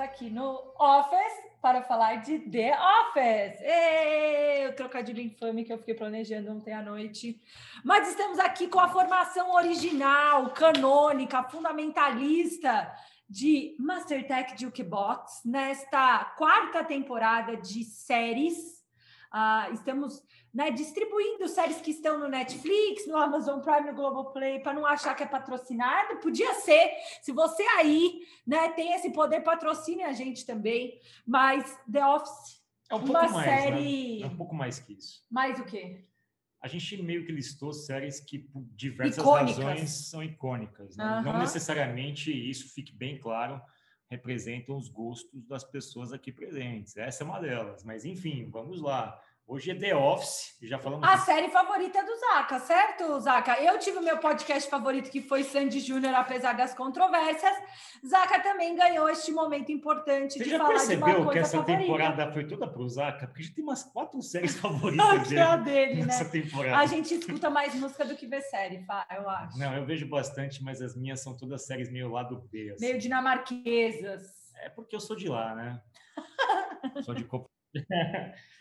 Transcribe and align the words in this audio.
aqui 0.00 0.30
no 0.30 0.74
Office 0.78 1.50
para 1.60 1.82
falar 1.82 2.16
de 2.16 2.38
The 2.38 2.72
Office. 2.76 3.60
Ei, 3.60 4.68
o 4.68 4.74
trocadilho 4.74 5.20
infame 5.20 5.64
que 5.64 5.72
eu 5.72 5.78
fiquei 5.78 5.94
planejando 5.94 6.50
ontem 6.50 6.72
à 6.72 6.82
noite. 6.82 7.40
Mas 7.84 8.08
estamos 8.08 8.38
aqui 8.38 8.68
com 8.68 8.80
a 8.80 8.88
formação 8.88 9.52
original, 9.54 10.50
canônica, 10.50 11.42
fundamentalista 11.44 12.90
de 13.28 13.76
Mastertech 13.78 14.60
Jukebox 14.60 15.42
nesta 15.44 16.24
quarta 16.36 16.82
temporada 16.82 17.56
de 17.56 17.84
séries. 17.84 18.56
Uh, 19.32 19.72
estamos 19.72 20.22
né, 20.52 20.70
distribuindo 20.70 21.48
séries 21.48 21.80
que 21.80 21.92
estão 21.92 22.18
no 22.18 22.28
Netflix, 22.28 23.06
no 23.06 23.16
Amazon 23.16 23.60
Prime, 23.60 23.90
no 23.90 23.94
Globoplay, 23.94 24.60
para 24.60 24.74
não 24.74 24.84
achar 24.84 25.14
que 25.14 25.22
é 25.22 25.26
patrocinado. 25.26 26.18
Podia 26.20 26.54
ser, 26.54 26.90
se 27.22 27.32
você 27.32 27.62
aí 27.78 28.22
né, 28.46 28.68
tem 28.70 28.92
esse 28.92 29.12
poder, 29.12 29.40
patrocine 29.42 30.02
a 30.02 30.12
gente 30.12 30.44
também. 30.44 31.00
Mas 31.26 31.78
The 31.90 32.04
Office, 32.04 32.60
é 32.90 32.94
um 32.94 32.98
uma 32.98 33.22
mais, 33.22 33.32
né? 33.34 33.44
série. 33.44 34.20
Né? 34.20 34.26
É 34.26 34.26
um 34.26 34.36
pouco 34.36 34.54
mais 34.54 34.78
que 34.78 34.92
isso. 34.94 35.24
Mais 35.30 35.58
o 35.60 35.64
quê? 35.64 36.04
A 36.60 36.68
gente 36.68 37.00
meio 37.02 37.24
que 37.24 37.32
listou 37.32 37.72
séries 37.72 38.20
que, 38.20 38.38
por 38.38 38.62
diversas 38.74 39.16
icônicas. 39.16 39.64
razões, 39.64 39.90
são 40.08 40.22
icônicas. 40.22 40.96
Né? 40.96 41.04
Uhum. 41.04 41.22
Não 41.22 41.38
necessariamente 41.38 42.30
isso 42.30 42.74
fique 42.74 42.92
bem 42.92 43.18
claro 43.18 43.60
representam 44.10 44.76
os 44.76 44.88
gostos 44.88 45.46
das 45.46 45.62
pessoas 45.62 46.12
aqui 46.12 46.32
presentes. 46.32 46.96
Essa 46.96 47.22
é 47.22 47.26
uma 47.26 47.40
delas. 47.40 47.84
Mas, 47.84 48.04
enfim, 48.04 48.50
vamos 48.50 48.82
lá. 48.82 49.18
Hoje 49.50 49.72
é 49.72 49.74
The 49.74 49.96
Office, 49.96 50.56
já 50.62 50.78
falamos. 50.78 51.08
A 51.08 51.18
série 51.18 51.48
favorita 51.48 52.00
do 52.04 52.16
Zaca, 52.20 52.60
certo, 52.60 53.18
Zaca? 53.18 53.60
Eu 53.60 53.80
tive 53.80 53.98
o 53.98 54.00
meu 54.00 54.16
podcast 54.18 54.70
favorito, 54.70 55.10
que 55.10 55.20
foi 55.20 55.42
Sandy 55.42 55.80
Júnior, 55.80 56.14
apesar 56.14 56.52
das 56.52 56.72
controvérsias. 56.72 57.52
Zaca 58.06 58.40
também 58.44 58.76
ganhou 58.76 59.08
este 59.08 59.32
momento 59.32 59.72
importante 59.72 60.38
Você 60.38 60.44
de 60.44 60.50
falar 60.56 60.68
de 60.68 60.94
uma 60.94 61.06
coisa 61.06 61.16
percebeu 61.16 61.30
que 61.32 61.38
essa 61.40 61.58
favorita. 61.58 61.82
temporada 61.82 62.32
foi 62.32 62.46
toda 62.46 62.68
pro 62.68 62.88
Zaca? 62.88 63.26
Porque 63.26 63.40
a 63.40 63.44
gente 63.44 63.54
tem 63.56 63.64
umas 63.64 63.82
quatro 63.82 64.22
séries 64.22 64.54
favoritas 64.60 65.28
dele, 65.28 65.40
é 65.40 65.56
dele 65.58 66.04
nessa 66.04 66.22
né? 66.22 66.30
temporada. 66.30 66.78
A 66.78 66.86
gente 66.86 67.12
escuta 67.12 67.50
mais 67.50 67.74
música 67.74 68.04
do 68.04 68.14
que 68.14 68.28
vê 68.28 68.40
série, 68.42 68.86
eu 69.16 69.28
acho. 69.28 69.58
Não, 69.58 69.74
eu 69.74 69.84
vejo 69.84 70.08
bastante, 70.08 70.62
mas 70.62 70.80
as 70.80 70.94
minhas 70.94 71.24
são 71.24 71.36
todas 71.36 71.66
séries 71.66 71.90
meio 71.90 72.08
lado 72.08 72.40
B. 72.52 72.70
Assim. 72.70 72.86
Meio 72.86 73.00
dinamarquesas. 73.00 74.22
É 74.62 74.68
porque 74.68 74.94
eu 74.94 75.00
sou 75.00 75.16
de 75.16 75.28
lá, 75.28 75.56
né? 75.56 75.82
sou 77.02 77.16
de 77.16 77.24
Copa. 77.24 77.50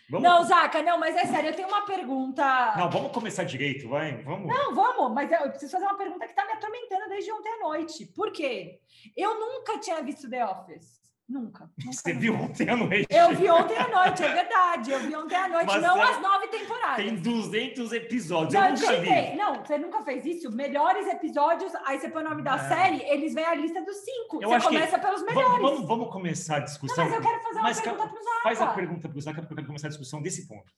Vamos... 0.10 0.28
Não, 0.28 0.44
Zaca, 0.44 0.82
não, 0.82 0.98
mas 0.98 1.16
é 1.16 1.26
sério, 1.26 1.52
eu 1.52 1.56
tenho 1.56 1.68
uma 1.68 1.86
pergunta. 1.86 2.74
Não, 2.76 2.90
vamos 2.90 3.12
começar 3.12 3.44
direito, 3.44 3.88
vai, 3.88 4.24
vamos. 4.24 4.48
Não, 4.48 4.74
vamos, 4.74 5.14
mas 5.14 5.32
eu 5.32 5.50
preciso 5.52 5.72
fazer 5.72 5.86
uma 5.86 5.98
pergunta 5.98 6.26
que 6.26 6.32
está 6.32 6.46
me 6.46 6.54
atormentando 6.54 7.10
desde 7.10 7.32
ontem 7.32 7.50
à 7.50 7.60
noite. 7.60 8.08
Por 8.08 8.32
quê? 8.32 8.80
Eu 9.16 9.40
nunca 9.40 9.78
tinha 9.78 10.02
visto 10.02 10.28
The 10.28 10.44
Office. 10.44 11.00
Nunca. 11.30 11.70
nunca 11.78 11.94
Você 11.94 12.12
viu 12.14 12.34
ontem 12.34 12.68
à 12.68 12.76
noite? 12.76 13.08
Eu 13.08 13.36
vi 13.36 13.48
ontem 13.52 13.78
à 13.78 13.88
noite, 13.88 14.24
é 14.24 14.34
verdade. 14.34 14.92
Eu 14.92 15.00
vi 15.02 15.16
ontem 15.16 15.36
à 15.36 15.48
noite, 15.48 15.68
Mas 15.68 15.82
não 15.84 16.04
é... 16.04 16.10
as 16.10 16.22
nove 16.22 16.48
temporadas. 16.48 16.96
Tem 16.96 17.16
200 17.16 17.92
episódios, 17.94 18.54
não, 18.56 18.66
eu 18.66 18.74
nunca 18.74 18.96
vi. 19.00 19.36
Não, 19.36 19.64
você 19.64 19.78
nunca 19.78 20.02
fez 20.02 20.26
isso? 20.26 20.52
Melhores 20.52 21.06
episódios, 21.08 21.72
aí 21.86 22.00
você 22.00 22.10
põe 22.10 22.24
o 22.24 22.30
nome 22.30 22.42
da 22.42 22.56
é. 22.56 22.68
série, 22.68 23.04
eles 23.04 23.36
vêm 23.36 23.46
a 23.46 23.54
lista 23.54 23.80
dos 23.86 23.98
cinco. 23.98 24.42
Eu 24.42 24.50
você 24.50 24.66
começa 24.66 24.98
que... 24.98 25.06
pelos 25.06 25.22
melhores. 25.22 25.62
Vamos, 25.62 25.88
vamos, 25.88 26.10
começar 26.10 26.56
a 26.56 26.60
discussão. 26.62 27.06
Não, 27.06 27.12
mas 27.12 27.24
eu 27.24 27.30
quero 27.30 27.44
fazer 27.44 27.60
uma 27.60 27.62
mas, 27.62 27.82
pergunta 27.82 28.08
para 28.08 28.20
o 28.20 28.24
Zaca. 28.24 28.42
Faz 28.42 28.62
a 28.62 28.68
pergunta 28.68 29.10
para 29.10 29.18
o 29.18 29.22
Zaca, 29.22 29.42
porque 29.42 29.54
eu 29.54 29.56
quero 29.58 29.68
começar 29.68 29.88
a 29.88 29.90
discussão 29.92 30.22
desse 30.24 30.48
ponto. 30.48 30.74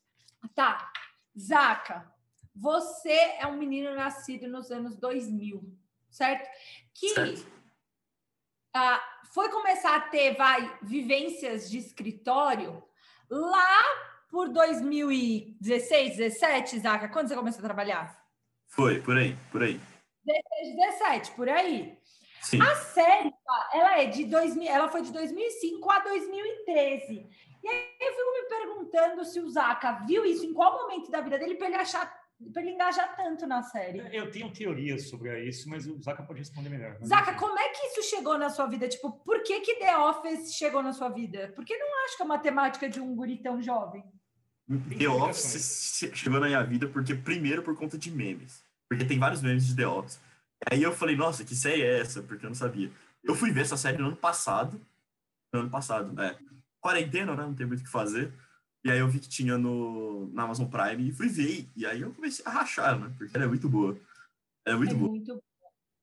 Tá. 0.54 0.92
Zaca, 1.40 2.12
você 2.54 3.38
é 3.40 3.48
um 3.48 3.58
menino 3.58 3.96
nascido 3.96 4.50
nos 4.50 4.70
anos 4.70 4.98
2000, 4.98 5.64
certo? 6.10 6.46
Que... 6.94 7.10
Certo 7.10 7.61
ah, 8.74 9.02
foi 9.34 9.50
começar 9.50 9.96
a 9.96 10.02
ter, 10.02 10.36
vai, 10.36 10.78
vivências 10.82 11.70
de 11.70 11.78
escritório 11.78 12.84
lá 13.30 13.82
por 14.30 14.50
2016, 14.50 16.18
17, 16.18 16.80
Zaca? 16.80 17.10
Quando 17.10 17.28
você 17.28 17.36
começou 17.36 17.60
a 17.60 17.64
trabalhar? 17.64 18.26
Foi, 18.68 19.02
por 19.02 19.18
aí, 19.18 19.38
por 19.52 19.64
aí. 19.64 19.80
16, 20.26 20.76
17, 20.76 21.32
por 21.32 21.50
aí. 21.50 21.98
Sim. 22.42 22.62
A 22.62 22.76
série, 22.76 23.32
ela 23.74 24.00
é 24.00 24.06
de 24.06 24.26
2000, 24.26 24.68
ela 24.70 24.90
foi 24.90 25.02
de 25.02 25.12
2005 25.12 25.92
a 25.92 26.00
2013. 26.00 27.28
E 27.64 27.68
aí 27.68 27.96
eu 28.00 28.14
fico 28.14 28.32
me 28.34 28.50
perguntando 28.50 29.26
se 29.26 29.40
o 29.40 29.50
Zaca 29.50 30.04
viu 30.08 30.26
isso 30.26 30.46
em 30.46 30.54
qual 30.54 30.82
momento 30.82 31.12
da 31.12 31.22
vida 31.22 31.38
dele 31.38 31.56
para 31.56 31.68
ele 31.68 31.76
achar 31.76 32.21
para 32.52 32.62
ele 32.62 32.72
engajar 32.72 33.16
tanto 33.16 33.46
na 33.46 33.62
série. 33.64 34.00
Eu 34.16 34.32
tenho 34.32 34.52
teorias 34.52 35.10
sobre 35.10 35.44
isso, 35.44 35.70
mas 35.70 35.86
o 35.88 36.02
Zaka 36.02 36.24
pode 36.24 36.40
responder 36.40 36.70
melhor. 36.70 36.98
Zaka, 37.04 37.34
como 37.36 37.58
é 37.58 37.70
que 37.70 37.88
isso 37.88 38.04
chegou 38.04 38.38
na 38.38 38.50
sua 38.50 38.68
vida? 38.68 38.88
Tipo, 38.88 39.12
por 39.12 39.44
que 39.44 39.60
que 39.62 39.76
The 39.76 39.98
Office 39.98 40.54
chegou 40.54 40.82
na 40.82 40.94
sua 40.94 41.10
vida? 41.10 41.52
Porque 41.56 41.78
não 41.78 42.06
acho 42.06 42.18
que 42.18 42.24
é 42.24 42.26
uma 42.26 42.40
temática 42.40 42.90
de 42.90 43.00
um 43.00 43.16
guri 43.16 43.38
tão 43.38 43.62
jovem. 43.62 44.04
The 44.98 45.08
Office 45.08 46.12
chegou 46.14 46.40
na 46.40 46.48
minha 46.48 46.64
vida 46.64 46.88
porque 46.88 47.14
primeiro 47.14 47.62
por 47.62 47.76
conta 47.76 47.98
de 47.98 48.10
memes. 48.10 48.64
Porque 48.90 49.06
tem 49.06 49.20
vários 49.20 49.42
memes 49.42 49.68
de 49.68 49.76
The 49.76 49.88
Office. 49.88 50.20
Aí 50.70 50.82
eu 50.84 50.94
falei, 50.94 51.16
nossa, 51.16 51.44
que 51.44 51.56
série 51.56 51.82
é 51.82 52.00
essa? 52.00 52.22
Porque 52.22 52.46
eu 52.46 52.50
não 52.50 52.56
sabia. 52.56 52.92
Eu 53.24 53.36
fui 53.36 53.52
ver 53.52 53.62
essa 53.62 53.78
série 53.78 53.98
no 53.98 54.08
ano 54.08 54.18
passado. 54.18 54.80
No 55.54 55.62
ano 55.62 55.70
passado, 55.70 56.14
né? 56.14 56.38
Quarentena, 56.80 57.36
né? 57.36 57.44
Não 57.44 57.54
tem 57.54 57.66
muito 57.66 57.82
o 57.82 57.84
que 57.84 57.90
fazer. 57.90 58.32
E 58.84 58.92
aí 58.92 59.00
eu 59.00 59.08
vi 59.08 59.20
que 59.20 59.30
tinha 59.30 59.58
no, 59.58 60.32
na 60.34 60.44
Amazon 60.44 60.68
Prime 60.68 61.10
e 61.10 61.12
fui 61.12 61.28
ver. 61.28 61.70
E 61.76 61.86
aí 61.86 62.02
eu 62.02 62.14
comecei 62.14 62.44
a 62.46 62.50
rachar, 62.50 63.00
né? 63.00 63.14
Porque 63.18 63.36
ela 63.36 63.46
é 63.46 63.48
muito 63.48 63.70
boa. 63.70 63.96
é 64.66 64.74
muito 64.74 64.94
é 64.94 64.98
boa. 64.98 65.12
Muito... 65.12 65.44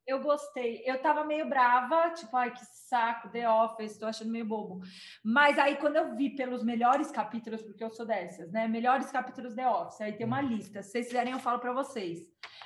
Eu 0.07 0.21
gostei. 0.23 0.83
Eu 0.87 1.03
tava 1.03 1.23
meio 1.23 1.47
brava, 1.47 2.11
tipo, 2.11 2.35
ai, 2.35 2.51
que 2.51 2.65
saco, 2.65 3.29
The 3.29 3.47
Office, 3.51 3.99
tô 3.99 4.07
achando 4.07 4.31
meio 4.31 4.47
bobo. 4.47 4.81
Mas 5.23 5.59
aí, 5.59 5.77
quando 5.77 5.97
eu 5.97 6.17
vi 6.17 6.31
pelos 6.31 6.65
melhores 6.65 7.11
capítulos, 7.11 7.61
porque 7.61 7.85
eu 7.85 7.91
sou 7.91 8.07
dessas, 8.07 8.51
né? 8.51 8.67
Melhores 8.67 9.11
capítulos 9.11 9.55
The 9.55 9.69
Office, 9.69 10.01
aí 10.01 10.13
tem 10.13 10.27
uma 10.27 10.41
hum. 10.41 10.49
lista. 10.49 10.83
Se 10.83 10.93
vocês 10.93 11.09
quiserem, 11.09 11.35
eu 11.35 11.39
falo 11.39 11.59
para 11.59 11.75
vocês. 11.75 12.21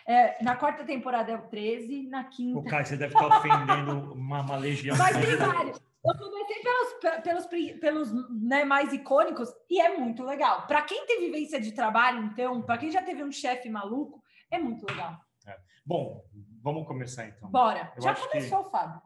É, 0.06 0.42
na 0.42 0.54
quarta 0.56 0.84
temporada 0.84 1.32
é 1.32 1.36
o 1.36 1.48
13, 1.48 2.08
na 2.08 2.24
quinta. 2.24 2.58
O 2.58 2.64
cara, 2.64 2.84
você 2.84 2.96
deve 2.96 3.14
estar 3.14 3.26
ofendendo 3.26 4.12
uma, 4.14 4.40
uma 4.42 4.56
legião. 4.56 4.96
Mas 4.96 5.16
tem 5.16 5.36
vários. 5.36 5.91
Eu 6.04 6.18
comecei 6.18 6.62
pelos, 6.62 7.22
pelos, 7.22 7.46
pelos 7.78 8.30
né, 8.42 8.64
mais 8.64 8.92
icônicos 8.92 9.48
e 9.70 9.80
é 9.80 9.96
muito 9.96 10.24
legal. 10.24 10.66
Para 10.66 10.82
quem 10.82 11.06
tem 11.06 11.20
vivência 11.20 11.60
de 11.60 11.72
trabalho, 11.72 12.24
então, 12.24 12.60
para 12.60 12.78
quem 12.78 12.90
já 12.90 13.02
teve 13.02 13.22
um 13.22 13.30
chefe 13.30 13.70
maluco, 13.70 14.20
é 14.50 14.58
muito 14.58 14.84
legal. 14.84 15.16
É. 15.46 15.56
Bom, 15.86 16.24
vamos 16.60 16.86
começar 16.88 17.26
então. 17.26 17.48
Bora. 17.48 17.92
Eu 17.96 18.02
já 18.02 18.14
começou, 18.14 18.64
que... 18.64 18.70
Fábio. 18.70 19.00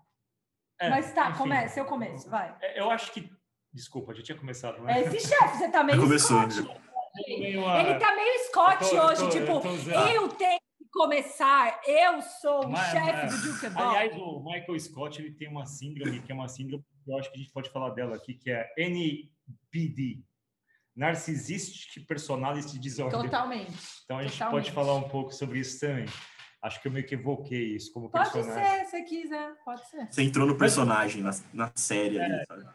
É, 0.78 0.90
Mas 0.90 1.12
tá, 1.12 1.30
enfim, 1.30 1.38
comece, 1.38 1.80
eu 1.80 1.84
começo, 1.86 2.28
vai. 2.28 2.54
É, 2.60 2.80
eu 2.80 2.90
acho 2.90 3.12
que. 3.12 3.30
Desculpa, 3.72 4.14
já 4.14 4.22
tinha 4.22 4.38
começado, 4.38 4.82
né? 4.82 5.02
Esse 5.02 5.28
chefe, 5.28 5.58
você 5.58 5.70
tá 5.70 5.82
meio. 5.82 6.00
Começou. 6.00 6.50
Scott. 6.50 6.86
Ele 7.26 7.98
tá 7.98 8.14
meio 8.14 8.44
Scott 8.46 8.90
tô, 8.90 9.06
hoje, 9.06 9.22
tô, 9.22 9.28
tipo, 9.30 9.52
eu, 9.90 10.22
eu 10.22 10.28
tenho 10.28 10.58
começar, 10.96 11.80
eu 11.86 12.22
sou 12.22 12.66
o 12.66 12.76
chefe 12.76 13.26
do 13.26 13.52
Duke 13.52 13.68
Ball. 13.68 13.88
Aliás, 13.90 14.16
o 14.16 14.42
Michael 14.42 14.80
Scott 14.80 15.20
ele 15.20 15.30
tem 15.30 15.46
uma 15.46 15.66
síndrome, 15.66 16.22
que 16.22 16.32
é 16.32 16.34
uma 16.34 16.48
síndrome 16.48 16.82
que 17.04 17.10
eu 17.10 17.18
acho 17.18 17.30
que 17.30 17.38
a 17.38 17.42
gente 17.42 17.52
pode 17.52 17.70
falar 17.70 17.90
dela 17.90 18.16
aqui, 18.16 18.34
que 18.34 18.50
é 18.50 18.72
NPD. 18.78 20.24
Narcissistic 20.96 22.06
Personality 22.06 22.78
Disorder. 22.78 23.20
Totalmente. 23.20 23.76
Então 24.04 24.16
a 24.16 24.22
gente 24.22 24.32
Totalmente. 24.32 24.64
pode 24.64 24.72
falar 24.72 24.94
um 24.94 25.08
pouco 25.08 25.30
sobre 25.32 25.58
isso 25.58 25.78
também. 25.78 26.06
Acho 26.62 26.80
que 26.80 26.88
eu 26.88 26.92
meio 26.92 27.06
que 27.06 27.14
evoquei 27.14 27.76
isso 27.76 27.92
como 27.92 28.10
pode 28.10 28.32
personagem. 28.32 28.78
Pode 28.78 28.90
ser, 28.90 28.96
se 28.96 29.02
quiser, 29.04 29.54
pode 29.62 29.86
ser. 29.90 30.10
Você 30.10 30.22
entrou 30.22 30.46
no 30.46 30.56
personagem, 30.56 31.22
na, 31.22 31.30
na 31.52 31.70
série 31.74 32.16
é, 32.16 32.24
ali, 32.24 32.46
sabe? 32.46 32.66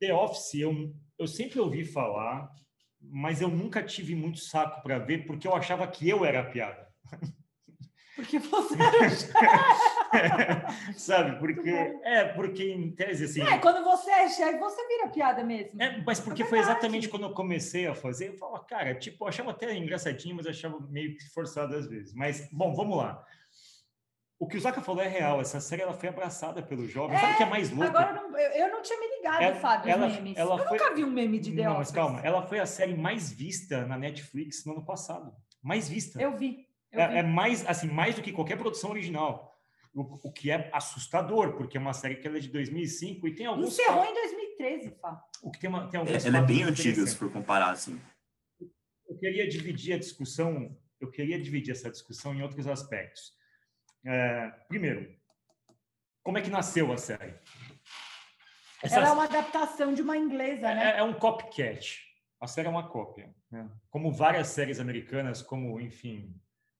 The 0.00 0.14
Office, 0.14 0.54
eu, 0.54 0.94
eu 1.18 1.26
sempre 1.26 1.58
ouvi 1.58 1.84
falar, 1.84 2.48
mas 3.00 3.40
eu 3.40 3.48
nunca 3.48 3.82
tive 3.82 4.14
muito 4.14 4.38
saco 4.38 4.80
para 4.80 5.00
ver, 5.00 5.26
porque 5.26 5.46
eu 5.46 5.56
achava 5.56 5.86
que 5.88 6.08
eu 6.08 6.24
era 6.24 6.40
a 6.40 6.44
piada. 6.44 6.91
Porque 8.14 8.38
você 8.38 8.74
era 8.74 9.08
chefe. 9.08 9.32
Sabe? 11.00 11.38
Porque, 11.38 11.70
é, 12.04 12.24
porque 12.26 12.70
em 12.70 12.92
tese, 12.92 13.24
assim. 13.24 13.40
É, 13.40 13.58
quando 13.58 13.82
você 13.82 14.10
é 14.10 14.28
chefe, 14.28 14.58
você 14.58 14.86
vira 14.86 15.08
piada 15.08 15.42
mesmo. 15.42 15.82
É, 15.82 16.02
mas 16.04 16.20
porque 16.20 16.42
é 16.42 16.46
foi 16.46 16.58
exatamente 16.58 17.08
quando 17.08 17.24
eu 17.24 17.32
comecei 17.32 17.86
a 17.86 17.94
fazer. 17.94 18.28
Eu 18.28 18.36
falava, 18.36 18.64
cara, 18.64 18.94
tipo, 18.94 19.24
eu 19.24 19.28
achava 19.28 19.50
até 19.50 19.74
engraçadinho, 19.74 20.36
mas 20.36 20.44
eu 20.44 20.50
achava 20.50 20.78
meio 20.90 21.16
que 21.16 21.24
forçado 21.30 21.74
às 21.74 21.86
vezes. 21.86 22.14
Mas, 22.14 22.48
bom, 22.52 22.74
vamos 22.74 22.98
lá. 22.98 23.24
O 24.38 24.46
que 24.46 24.56
o 24.56 24.60
Zaka 24.60 24.82
falou 24.82 25.02
é 25.02 25.08
real. 25.08 25.40
Essa 25.40 25.60
série 25.60 25.82
ela 25.82 25.94
foi 25.94 26.08
abraçada 26.08 26.62
pelo 26.62 26.86
jovem. 26.86 27.16
É, 27.16 27.20
Sabe 27.20 27.32
o 27.32 27.36
que 27.36 27.42
é 27.44 27.46
mais 27.46 27.70
louco? 27.70 27.96
Agora 27.96 28.12
não, 28.12 28.36
eu, 28.36 28.50
eu, 28.50 28.72
não 28.72 28.82
tinha 28.82 28.98
me 28.98 29.16
ligado, 29.16 29.40
ela, 29.40 29.54
Fábio, 29.54 29.90
ela, 29.90 30.08
memes. 30.08 30.36
Ela 30.36 30.58
eu 30.58 30.68
foi... 30.68 30.78
nunca 30.78 30.94
vi 30.94 31.04
um 31.04 31.10
meme 31.10 31.38
de 31.38 31.54
The 31.54 31.62
Não, 31.62 31.78
mas 31.78 31.90
calma. 31.90 32.20
Ela 32.20 32.42
foi 32.42 32.58
a 32.58 32.66
série 32.66 32.94
mais 32.94 33.30
vista 33.30 33.86
na 33.86 33.96
Netflix 33.96 34.64
no 34.66 34.72
ano 34.72 34.84
passado. 34.84 35.32
Mais 35.62 35.88
vista. 35.88 36.20
Eu 36.20 36.36
vi. 36.36 36.66
É, 36.92 37.18
é, 37.18 37.22
mais 37.22 37.66
assim 37.66 37.88
mais 37.88 38.14
do 38.14 38.22
que 38.22 38.32
qualquer 38.32 38.56
produção 38.56 38.90
original. 38.90 39.50
O, 39.94 40.28
o, 40.28 40.32
que 40.32 40.50
é 40.50 40.70
assustador, 40.72 41.54
porque 41.54 41.76
é 41.76 41.80
uma 41.80 41.92
série 41.92 42.16
que 42.16 42.26
ela 42.26 42.38
é 42.38 42.40
de 42.40 42.48
2005 42.48 43.28
e 43.28 43.34
tem 43.34 43.44
alguns... 43.44 43.78
Encerrou 43.78 44.04
em 44.04 44.14
2013, 44.14 44.90
Fá. 45.00 45.22
O 45.42 45.50
que 45.50 45.58
tem, 45.58 45.68
uma, 45.68 45.86
tem 45.88 46.00
alguns... 46.00 46.24
É, 46.24 46.28
ela 46.28 46.38
é 46.38 46.42
bem 46.42 46.62
antiga, 46.62 47.06
se 47.06 47.14
for 47.14 47.30
comparar, 47.30 47.72
assim. 47.72 48.00
Eu 49.06 49.18
queria 49.18 49.46
dividir 49.46 49.92
a 49.94 49.98
discussão, 49.98 50.74
eu 50.98 51.10
queria 51.10 51.38
dividir 51.38 51.72
essa 51.72 51.90
discussão 51.90 52.34
em 52.34 52.42
outros 52.42 52.66
aspectos. 52.66 53.34
É, 54.06 54.48
primeiro, 54.66 55.14
como 56.22 56.38
é 56.38 56.40
que 56.42 56.48
nasceu 56.48 56.90
a 56.90 56.96
série? 56.96 57.34
Essa... 58.82 58.96
Ela 58.96 59.08
é 59.08 59.12
uma 59.12 59.24
adaptação 59.24 59.92
de 59.92 60.02
uma 60.02 60.16
inglesa, 60.16 60.70
é, 60.70 60.74
né? 60.74 60.98
É, 60.98 61.02
um 61.02 61.12
copycat. 61.12 62.00
A 62.40 62.46
série 62.46 62.66
é 62.66 62.70
uma 62.70 62.88
cópia. 62.88 63.32
Né? 63.50 63.68
Como 63.90 64.10
várias 64.10 64.48
séries 64.48 64.80
americanas, 64.80 65.42
como, 65.42 65.80
enfim, 65.80 66.34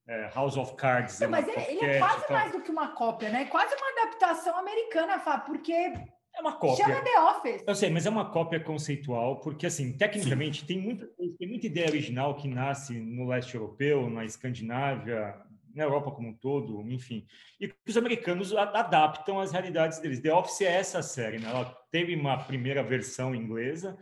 é, 0.07 0.31
House 0.35 0.57
of 0.57 0.75
Cards. 0.77 1.21
Não, 1.21 1.31
mas 1.31 1.47
ele, 1.49 1.61
ele, 1.61 1.85
é 1.85 1.99
quase 1.99 2.33
mais 2.33 2.53
do 2.53 2.61
que 2.61 2.71
uma 2.71 2.89
cópia, 2.89 3.31
né? 3.31 3.45
Quase 3.47 3.75
uma 3.75 4.03
adaptação 4.03 4.57
americana, 4.59 5.19
Fá, 5.21 5.39
porque 5.39 5.73
é 5.73 6.41
uma 6.41 6.53
cópia. 6.53 6.87
Chama 6.87 7.01
The 7.03 7.21
Office. 7.21 7.65
Eu 7.67 7.75
sei, 7.75 7.91
mas 7.91 8.07
é 8.07 8.11
uma 8.11 8.31
cópia 8.31 8.59
conceitual, 8.59 9.41
porque, 9.41 9.67
assim, 9.67 9.97
tecnicamente, 9.97 10.65
tem 10.65 10.81
muita, 10.81 11.07
tem 11.39 11.49
muita 11.49 11.67
ideia 11.67 11.89
original 11.89 12.35
que 12.35 12.49
nasce 12.49 12.95
no 12.99 13.29
leste 13.29 13.55
europeu, 13.55 14.09
na 14.09 14.25
Escandinávia, 14.25 15.37
na 15.75 15.85
Europa 15.85 16.11
como 16.11 16.29
um 16.29 16.35
todo, 16.35 16.81
enfim. 16.91 17.27
E 17.61 17.69
que 17.69 17.75
os 17.87 17.97
americanos 17.97 18.55
adaptam 18.55 19.41
às 19.41 19.53
realidades 19.53 19.99
deles. 19.99 20.21
The 20.21 20.33
Office 20.33 20.63
é 20.63 20.73
essa 20.73 21.03
série, 21.03 21.39
né? 21.39 21.49
Ela 21.49 21.65
teve 21.91 22.15
uma 22.15 22.37
primeira 22.39 22.83
versão 22.83 23.35
inglesa, 23.35 23.97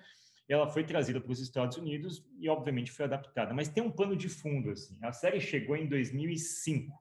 ela 0.52 0.68
foi 0.68 0.84
trazida 0.84 1.20
para 1.20 1.30
os 1.30 1.40
Estados 1.40 1.76
Unidos 1.76 2.26
e, 2.38 2.48
obviamente, 2.48 2.90
foi 2.90 3.04
adaptada. 3.04 3.54
Mas 3.54 3.68
tem 3.68 3.82
um 3.82 3.90
pano 3.90 4.16
de 4.16 4.28
fundo, 4.28 4.70
assim. 4.70 4.98
A 5.02 5.12
série 5.12 5.40
chegou 5.40 5.76
em 5.76 5.86
2005, 5.86 6.92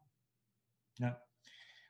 né? 0.99 1.15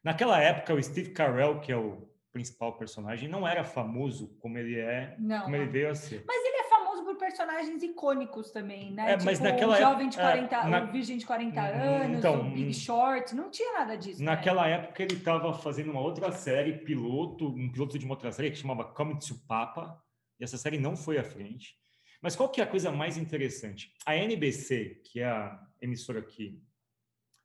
Naquela 0.04 0.42
época, 0.42 0.74
o 0.74 0.82
Steve 0.82 1.12
Carell, 1.12 1.60
que 1.60 1.72
é 1.72 1.76
o 1.76 2.10
principal 2.32 2.78
personagem, 2.78 3.28
não 3.28 3.46
era 3.46 3.64
famoso 3.64 4.38
como 4.40 4.58
ele 4.58 4.80
é, 4.80 5.16
não, 5.20 5.44
como 5.44 5.56
ele 5.56 5.66
veio 5.66 5.90
a 5.90 5.96
ser. 5.96 6.24
Mas 6.26 6.46
ele 6.46 6.58
é 6.58 6.70
famoso 6.70 7.04
por 7.04 7.18
personagens 7.18 7.84
icônicos 7.84 8.52
também, 8.52 8.94
né? 8.94 9.12
É, 9.12 9.14
tipo, 9.14 9.26
mas 9.26 9.40
naquela 9.42 9.76
o 9.76 9.78
jovem 9.78 10.08
de 10.08 10.16
40, 10.16 10.56
é, 10.56 10.70
na... 10.70 10.84
o 10.84 10.92
virgem 10.92 11.18
de 11.18 11.26
40 11.26 11.60
uhum, 11.60 11.68
anos, 11.68 12.18
então, 12.20 12.40
o 12.40 12.52
Big 12.52 12.74
Short, 12.74 13.36
não 13.36 13.50
tinha 13.50 13.74
nada 13.74 13.98
disso. 13.98 14.20
Né? 14.20 14.26
Naquela 14.28 14.64
né? 14.64 14.76
época 14.76 15.04
ele 15.04 15.16
estava 15.16 15.54
fazendo 15.54 15.92
uma 15.92 16.00
outra 16.00 16.32
série 16.32 16.78
piloto, 16.78 17.50
um 17.50 17.70
piloto 17.70 18.00
de 18.00 18.06
uma 18.06 18.14
outra 18.14 18.32
série 18.32 18.52
que 18.52 18.58
chamava 18.58 18.86
Come 18.86 19.20
to 19.20 19.36
Papa, 19.48 20.02
e 20.40 20.44
essa 20.44 20.58
série 20.58 20.80
não 20.80 20.96
foi 20.96 21.18
à 21.18 21.24
frente. 21.24 21.78
Mas 22.22 22.36
qual 22.36 22.50
que 22.50 22.62
é 22.62 22.64
a 22.64 22.68
coisa 22.68 22.92
mais 22.92 23.18
interessante? 23.18 23.94
A 24.06 24.16
NBC, 24.16 25.02
que 25.04 25.20
é 25.20 25.26
a 25.26 25.68
emissora 25.82 26.22
que 26.22 26.62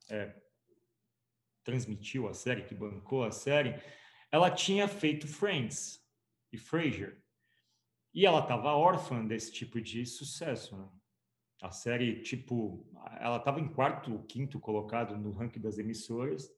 é, 0.09 0.35
transmitiu 1.63 2.27
a 2.27 2.33
série, 2.33 2.63
que 2.63 2.75
bancou 2.75 3.23
a 3.23 3.31
série, 3.31 3.81
ela 4.31 4.51
tinha 4.51 4.87
feito 4.87 5.27
Friends 5.27 5.99
e 6.51 6.57
Frasier. 6.57 7.21
E 8.13 8.25
ela 8.25 8.39
estava 8.39 8.73
órfã 8.73 9.25
desse 9.25 9.51
tipo 9.51 9.81
de 9.81 10.05
sucesso. 10.05 10.77
Né? 10.77 10.89
A 11.61 11.71
série, 11.71 12.21
tipo, 12.21 12.89
ela 13.19 13.37
estava 13.37 13.59
em 13.59 13.67
quarto 13.67 14.13
ou 14.13 14.23
quinto 14.23 14.59
colocado 14.59 15.17
no 15.17 15.31
ranking 15.31 15.59
das 15.59 15.77
emissoras. 15.77 16.49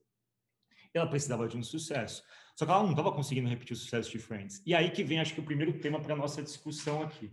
Ela 0.98 1.10
precisava 1.10 1.48
de 1.48 1.58
um 1.58 1.64
sucesso. 1.64 2.24
Só 2.56 2.66
que 2.66 2.72
ela 2.72 2.82
não 2.82 2.92
estava 2.92 3.12
conseguindo 3.12 3.48
repetir 3.48 3.74
o 3.74 3.80
sucesso 3.80 4.10
de 4.10 4.18
Friends. 4.18 4.62
E 4.66 4.74
aí 4.74 4.90
que 4.90 5.04
vem, 5.04 5.20
acho 5.20 5.34
que, 5.34 5.40
o 5.40 5.46
primeiro 5.46 5.80
tema 5.80 6.00
para 6.00 6.14
a 6.14 6.18
nossa 6.18 6.42
discussão 6.42 7.04
aqui. 7.04 7.32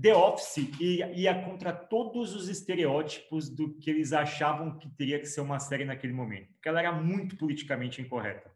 The 0.00 0.12
Office 0.12 0.68
ia, 0.80 1.12
ia, 1.12 1.42
contra 1.44 1.72
todos 1.72 2.34
os 2.34 2.48
estereótipos 2.48 3.48
do 3.48 3.74
que 3.78 3.88
eles 3.88 4.12
achavam 4.12 4.76
que 4.76 4.88
teria 4.96 5.20
que 5.20 5.26
ser 5.26 5.40
uma 5.40 5.60
série 5.60 5.84
naquele 5.84 6.12
momento. 6.12 6.52
Porque 6.54 6.68
ela 6.68 6.80
era 6.80 6.90
muito 6.90 7.36
politicamente 7.36 8.02
incorreta. 8.02 8.50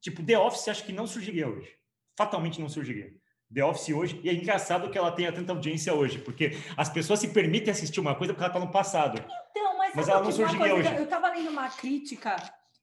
Tipo, 0.00 0.22
The 0.22 0.38
Office 0.38 0.68
acho 0.68 0.84
que 0.84 0.92
não 0.92 1.08
surgiria 1.08 1.48
hoje. 1.48 1.74
Fatalmente 2.16 2.60
não 2.60 2.68
surgiria. 2.68 3.12
The 3.52 3.64
Office 3.64 3.88
hoje, 3.88 4.20
e 4.22 4.28
é 4.28 4.32
engraçado 4.32 4.90
que 4.90 4.98
ela 4.98 5.10
tenha 5.10 5.32
tanta 5.32 5.52
audiência 5.52 5.92
hoje, 5.92 6.18
porque 6.18 6.52
as 6.76 6.88
pessoas 6.88 7.18
se 7.18 7.28
permitem 7.28 7.72
assistir 7.72 7.98
uma 7.98 8.14
coisa 8.14 8.32
porque 8.32 8.44
ela 8.44 8.52
está 8.52 8.64
no 8.64 8.70
passado. 8.70 9.24
Então, 9.50 9.76
mas, 9.76 9.94
mas 9.96 10.08
ela 10.08 10.22
não 10.22 10.30
surgiria 10.30 10.74
hoje. 10.74 10.94
Eu 10.94 11.04
estava 11.04 11.30
lendo 11.30 11.50
uma 11.50 11.68
crítica 11.68 12.36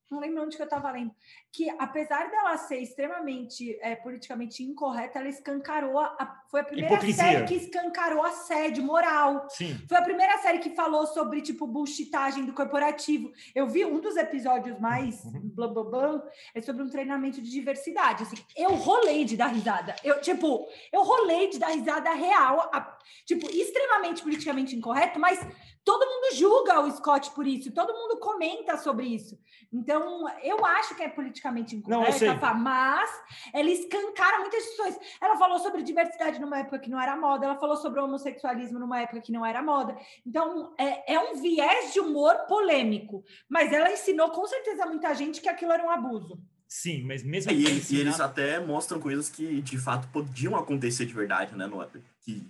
não 0.10 0.19
lembro 0.19 0.44
onde 0.44 0.56
que 0.56 0.62
eu 0.62 0.66
estava 0.66 0.92
lendo, 0.92 1.12
que 1.52 1.69
apesar 1.80 2.30
dela 2.30 2.57
ser 2.57 2.78
extremamente 2.78 3.78
é, 3.81 3.96
politicamente 3.96 4.63
incorreta, 4.63 5.19
ela 5.19 5.30
escancarou, 5.30 6.00
a, 6.00 6.44
foi 6.50 6.62
a 6.62 6.63
primeira 6.63 6.94
Hipocrisia. 6.94 7.24
série 7.24 7.46
que 7.46 7.56
escancarou 7.56 8.24
assédio 8.24 8.84
moral. 8.84 9.48
Sim. 9.50 9.78
Foi 9.88 9.98
a 9.98 10.02
primeira 10.02 10.38
série 10.40 10.60
que 10.60 10.75
falou 10.75 11.07
sobre, 11.07 11.42
tipo, 11.42 11.66
bullshitagem 11.66 12.46
do 12.46 12.54
corporativo. 12.54 13.31
Eu 13.54 13.68
vi 13.68 13.84
um 13.86 14.00
dos 14.00 14.16
episódios 14.16 14.80
mais 14.80 15.24
uhum. 15.25 15.42
blá, 15.44 15.68
blá, 15.68 15.84
blá, 15.84 16.24
é 16.54 16.62
sobre 16.62 16.84
um 16.84 16.90
treinamento 16.90 17.42
de 17.42 17.50
diversidade. 17.50 18.24
Assim, 18.24 18.38
eu 18.56 18.75
rolei 18.75 19.25
de 19.25 19.36
dar 19.36 19.48
risada. 19.48 19.96
Eu, 20.04 20.22
tipo, 20.22 20.68
eu 20.92 21.04
rolei 21.04 21.50
de 21.50 21.57
dar 21.57 21.69
risada 21.69 22.12
real, 22.13 22.69
a, 22.74 22.98
tipo, 23.25 23.50
extremamente 23.50 24.22
politicamente 24.22 24.75
incorreto, 24.75 25.19
mas 25.19 25.40
todo 25.86 26.04
mundo 26.04 26.36
julga 26.36 26.82
o 26.82 26.92
Scott 26.92 27.30
por 27.32 27.46
isso, 27.46 27.72
todo 27.72 27.94
mundo 27.94 28.18
comenta 28.20 28.76
sobre 28.76 29.06
isso. 29.06 29.40
Então, 29.72 30.28
eu 30.42 30.66
acho 30.66 30.96
que 30.96 31.04
é 31.04 31.08
politicamente 31.08 31.76
incorreta, 31.76 32.54
mas 32.56 33.10
ela 33.54 33.70
escancara 33.70 34.40
muitas 34.40 34.66
questões. 34.66 34.98
Ela 35.22 35.38
falou 35.38 35.60
sobre 35.60 35.84
diversidade 35.84 36.42
numa 36.42 36.60
época 36.60 36.80
que 36.80 36.90
não 36.90 37.00
era 37.00 37.16
moda, 37.16 37.46
ela 37.46 37.60
falou 37.60 37.78
sobre 37.78 38.02
homossexualismo 38.02 38.80
numa 38.80 39.00
época 39.00 39.22
que 39.22 39.32
não 39.32 39.46
era 39.46 39.62
moda. 39.62 39.96
Então, 40.26 40.74
é, 40.78 41.14
é 41.14 41.20
um 41.20 41.40
viés 41.40 41.94
de 41.94 42.00
humor 42.00 42.36
polêmico, 42.48 43.24
mas 43.48 43.72
ela 43.72 43.92
ensinou 43.92 44.31
com 44.31 44.48
certeza 44.48 44.88
muita 44.88 45.14
gente 45.14 45.40
que 45.40 45.48
aquilo 45.48 45.72
era 45.72 45.86
um 45.86 45.92
abuso. 45.92 46.42
Sim, 46.68 47.04
mas 47.04 47.24
mesmo 47.24 47.52
e, 47.52 47.64
eles, 47.64 47.78
ensinar... 47.78 47.98
e 47.98 48.02
eles 48.02 48.20
até 48.20 48.60
mostram 48.60 49.00
coisas 49.00 49.30
que 49.30 49.62
de 49.62 49.78
fato 49.78 50.08
podiam 50.08 50.56
acontecer 50.56 51.06
de 51.06 51.14
verdade, 51.14 51.56
né? 51.56 51.68
No, 51.68 51.86
que 52.22 52.44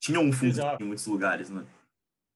tinham 0.00 0.22
um 0.22 0.32
fundo 0.32 0.58
em 0.80 0.84
muitos 0.84 1.06
lugares, 1.06 1.50
né? 1.50 1.62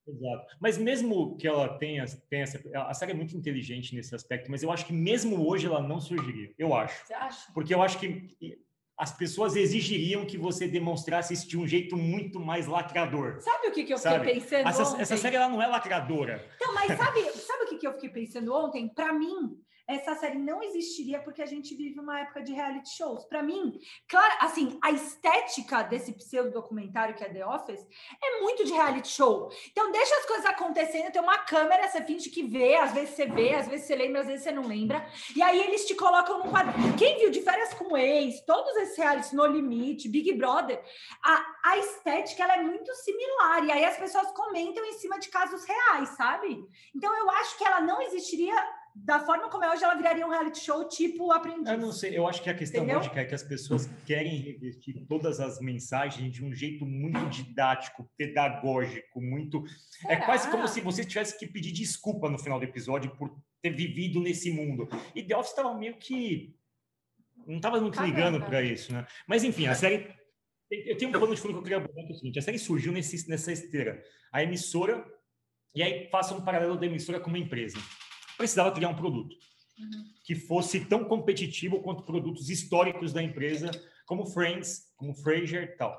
Exato. 0.07 0.57
Mas 0.61 0.77
mesmo 0.77 1.37
que 1.37 1.47
ela 1.49 1.79
tenha, 1.79 2.05
tenha 2.29 2.43
essa, 2.43 2.61
a 2.75 2.95
série 2.95 3.13
é 3.13 3.15
muito 3.15 3.37
inteligente 3.37 3.95
nesse 3.95 4.15
aspecto, 4.15 4.51
mas 4.51 4.63
eu 4.63 4.71
acho 4.71 4.87
que 4.87 4.93
mesmo 4.93 5.47
hoje 5.49 5.67
ela 5.67 5.81
não 5.81 6.01
surgiria. 6.01 6.53
Eu 6.59 6.75
acho. 6.75 7.07
Você 7.07 7.15
acha? 7.15 7.53
Porque 7.53 7.75
eu 7.75 7.83
acho 7.83 7.99
que 7.99 8.37
as 8.97 9.17
pessoas 9.17 9.57
exigiriam 9.57 10.25
que 10.25 10.39
você 10.39 10.69
demonstrasse 10.69 11.35
isso 11.35 11.49
de 11.49 11.59
um 11.59 11.67
jeito 11.67 11.97
muito 11.97 12.39
mais 12.39 12.67
lacrador. 12.67 13.41
Sabe 13.41 13.69
o 13.69 13.73
que, 13.73 13.85
que 13.85 13.93
eu 13.93 13.99
sabe? 13.99 14.27
fiquei 14.27 14.41
pensando 14.41 14.69
essa, 14.69 14.83
ontem? 14.83 15.03
Essa 15.03 15.17
série 15.17 15.37
ela 15.37 15.49
não 15.49 15.61
é 15.61 15.67
lacradora. 15.67 16.47
Então, 16.57 16.73
mas 16.75 16.87
sabe, 16.97 17.23
sabe 17.33 17.65
o 17.65 17.69
que, 17.69 17.79
que 17.79 17.87
eu 17.87 17.93
fiquei 17.95 18.11
pensando 18.11 18.55
ontem? 18.55 18.89
Para 18.89 19.13
mim, 19.13 19.59
essa 19.87 20.15
série 20.15 20.39
não 20.39 20.63
existiria 20.63 21.21
porque 21.21 21.43
a 21.43 21.47
gente 21.47 21.75
vive 21.75 22.01
uma 22.01 22.21
época 22.21 22.43
de 22.43 22.53
reality 22.53 22.89
shows. 22.89 23.25
Para 23.25 23.43
mim, 23.43 23.79
claro, 24.09 24.35
assim, 24.41 24.79
a 24.83 24.91
estética 24.91 25.83
desse 25.83 26.13
pseudo 26.13 26.51
documentário 26.51 27.15
que 27.15 27.23
é 27.23 27.29
The 27.29 27.47
Office 27.47 27.87
é 28.23 28.41
muito 28.41 28.65
de 28.65 28.73
reality 28.73 29.09
show. 29.09 29.51
Então 29.71 29.93
deixa 29.93 30.15
as 30.17 30.27
coisas 30.27 30.47
acontecendo, 30.47 31.13
tem 31.13 31.21
uma 31.21 31.39
câmera, 31.39 31.87
você 31.89 32.03
finge 32.03 32.31
que 32.31 32.43
vê, 32.43 32.77
às 32.77 32.93
vezes 32.93 33.11
você 33.11 33.27
vê, 33.27 33.55
às 33.55 33.69
vezes 33.69 33.87
você 33.87 33.95
lembra, 33.95 34.23
às 34.23 34.27
vezes 34.27 34.43
você 34.43 34.53
não 34.53 34.67
lembra. 34.67 35.07
E 35.37 35.43
aí 35.43 35.61
eles 35.61 35.87
te 35.87 35.95
colocam 35.95 36.39
num 36.39 36.51
quadro. 36.51 36.73
Quem 36.99 37.19
viu 37.19 37.31
de 37.31 37.43
férias 37.43 37.75
com 37.75 37.97
ex, 37.97 38.41
todos 38.47 38.75
esses 38.77 38.97
realities 38.97 39.33
no 39.33 39.47
limite, 39.47 40.09
Big 40.09 40.33
Brother, 40.33 40.83
a, 41.23 41.45
a 41.65 41.79
estética 41.79 42.43
ela 42.43 42.55
é 42.55 42.63
muito 42.63 42.93
similar. 42.95 43.65
E 43.65 43.71
aí 43.71 43.85
as 43.85 43.99
pessoas 43.99 44.31
comentam 44.33 44.85
em 44.85 44.95
cima 44.95 45.19
de 45.19 45.29
casos 45.29 45.65
reais, 45.65 46.09
sabe? 46.11 46.67
Então 46.95 47.15
eu 47.15 47.31
acho 47.31 47.59
que 47.59 47.65
ela 47.65 47.81
não 47.81 48.01
existiria 48.01 48.55
da 48.95 49.19
forma 49.19 49.51
como 49.51 49.65
é 49.65 49.73
hoje, 49.73 49.83
ela 49.83 49.97
viraria 49.97 50.25
um 50.25 50.31
reality 50.31 50.61
show 50.61 50.87
tipo 50.87 51.33
aprendiz. 51.33 51.69
Eu 51.69 51.79
não 51.79 51.91
sei, 51.91 52.17
eu 52.17 52.29
acho 52.29 52.41
que 52.41 52.49
a 52.49 52.55
questão 52.55 52.85
lógica 52.85 53.21
é 53.21 53.25
que 53.25 53.35
as 53.35 53.43
pessoas 53.43 53.91
querem 54.07 54.37
revestir 54.37 55.05
todas 55.09 55.41
as 55.41 55.61
mensagens 55.61 56.33
de 56.33 56.45
um 56.45 56.55
jeito 56.55 56.87
muito 56.87 57.19
didático, 57.29 58.09
pedagógico, 58.17 59.21
muito. 59.21 59.65
É 59.65 59.69
Será? 59.69 60.13
É 60.13 60.17
quase 60.25 60.49
como 60.49 60.69
se 60.69 60.81
você 60.81 61.05
tivesse 61.05 61.37
que 61.37 61.47
pedir 61.47 61.73
desculpa 61.73 62.31
no 62.31 62.39
final 62.39 62.61
do 62.61 62.65
episódio 62.65 63.11
por 63.17 63.37
ter 63.61 63.71
vivido 63.71 64.21
nesse 64.21 64.53
mundo. 64.53 64.89
E 65.13 65.25
The 65.25 65.37
Office 65.37 65.51
estava 65.51 65.77
meio 65.77 65.97
que. 65.97 66.55
Não 67.49 67.57
estava 67.57 67.81
muito 67.81 67.97
Caramba. 67.97 68.15
ligando 68.17 68.47
para 68.47 68.63
isso, 68.63 68.93
né? 68.93 69.05
Mas 69.27 69.43
enfim, 69.43 69.67
a 69.67 69.75
série. 69.75 70.09
Eu 70.71 70.97
tenho 70.97 71.11
um 71.11 71.13
plano 71.13 71.35
de 71.35 71.41
fundo 71.41 71.53
que 71.55 71.59
eu 71.59 71.63
queria 71.63 71.79
abordar, 71.79 72.05
que 72.05 72.13
é 72.13 72.15
o 72.15 72.19
seguinte: 72.19 72.39
a 72.39 72.43
série 72.43 72.61
surgiu 72.61 72.93
nesse, 72.93 73.29
nessa 73.29 73.51
esteira. 73.51 74.01
A 74.33 74.43
emissora, 74.43 75.05
e 75.75 75.83
aí 75.83 76.09
faça 76.11 76.33
um 76.33 76.45
paralelo 76.45 76.77
da 76.77 76.87
emissora 76.87 77.19
com 77.19 77.29
uma 77.29 77.39
empresa 77.39 77.77
precisava 78.37 78.73
criar 78.73 78.89
um 78.89 78.97
produto 78.97 79.37
uhum. 79.79 80.05
que 80.25 80.35
fosse 80.35 80.85
tão 80.85 81.05
competitivo 81.05 81.81
quanto 81.81 82.03
produtos 82.03 82.51
históricos 82.51 83.13
da 83.13 83.23
empresa, 83.23 83.71
como 84.07 84.27
Friends, 84.27 84.93
como 84.97 85.15
Frasier 85.15 85.63
e 85.63 85.77
tal. 85.77 85.97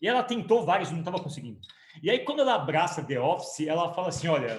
E 0.00 0.08
ela 0.08 0.22
tentou 0.22 0.64
vários, 0.64 0.90
não 0.90 1.00
estava 1.00 1.20
conseguindo. 1.20 1.60
E 2.02 2.10
aí, 2.10 2.20
quando 2.20 2.40
ela 2.40 2.54
abraça 2.54 3.02
The 3.02 3.20
Office, 3.20 3.66
ela 3.66 3.92
fala 3.92 4.08
assim: 4.08 4.28
olha, 4.28 4.54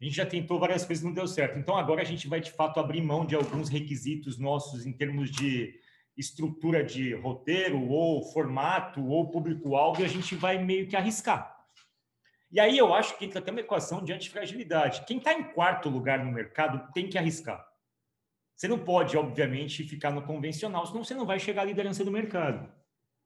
a 0.00 0.04
gente 0.04 0.16
já 0.16 0.26
tentou 0.26 0.58
várias 0.58 0.84
coisas, 0.84 1.04
não 1.04 1.12
deu 1.12 1.26
certo. 1.26 1.58
Então, 1.58 1.76
agora 1.76 2.02
a 2.02 2.04
gente 2.04 2.28
vai, 2.28 2.40
de 2.40 2.52
fato, 2.52 2.78
abrir 2.78 3.00
mão 3.00 3.24
de 3.24 3.34
alguns 3.34 3.68
requisitos 3.68 4.38
nossos 4.38 4.84
em 4.84 4.92
termos 4.92 5.30
de 5.30 5.80
estrutura 6.16 6.84
de 6.84 7.14
roteiro, 7.14 7.88
ou 7.88 8.22
formato, 8.32 9.04
ou 9.04 9.30
público-alvo, 9.30 10.02
e 10.02 10.04
a 10.04 10.08
gente 10.08 10.34
vai 10.34 10.62
meio 10.62 10.86
que 10.86 10.94
arriscar. 10.94 11.53
E 12.50 12.60
aí 12.60 12.78
eu 12.78 12.94
acho 12.94 13.18
que 13.18 13.24
entra 13.24 13.40
até 13.40 13.50
uma 13.50 13.60
equação 13.60 14.04
de 14.04 14.12
antifragilidade. 14.12 15.04
Quem 15.06 15.18
está 15.18 15.32
em 15.32 15.42
quarto 15.42 15.88
lugar 15.88 16.24
no 16.24 16.30
mercado 16.30 16.92
tem 16.92 17.08
que 17.08 17.18
arriscar. 17.18 17.66
Você 18.54 18.68
não 18.68 18.78
pode, 18.78 19.16
obviamente, 19.16 19.82
ficar 19.82 20.10
no 20.10 20.22
convencional, 20.22 20.86
senão 20.86 21.02
você 21.02 21.14
não 21.14 21.26
vai 21.26 21.40
chegar 21.40 21.62
à 21.62 21.64
liderança 21.64 22.04
do 22.04 22.10
mercado. 22.10 22.72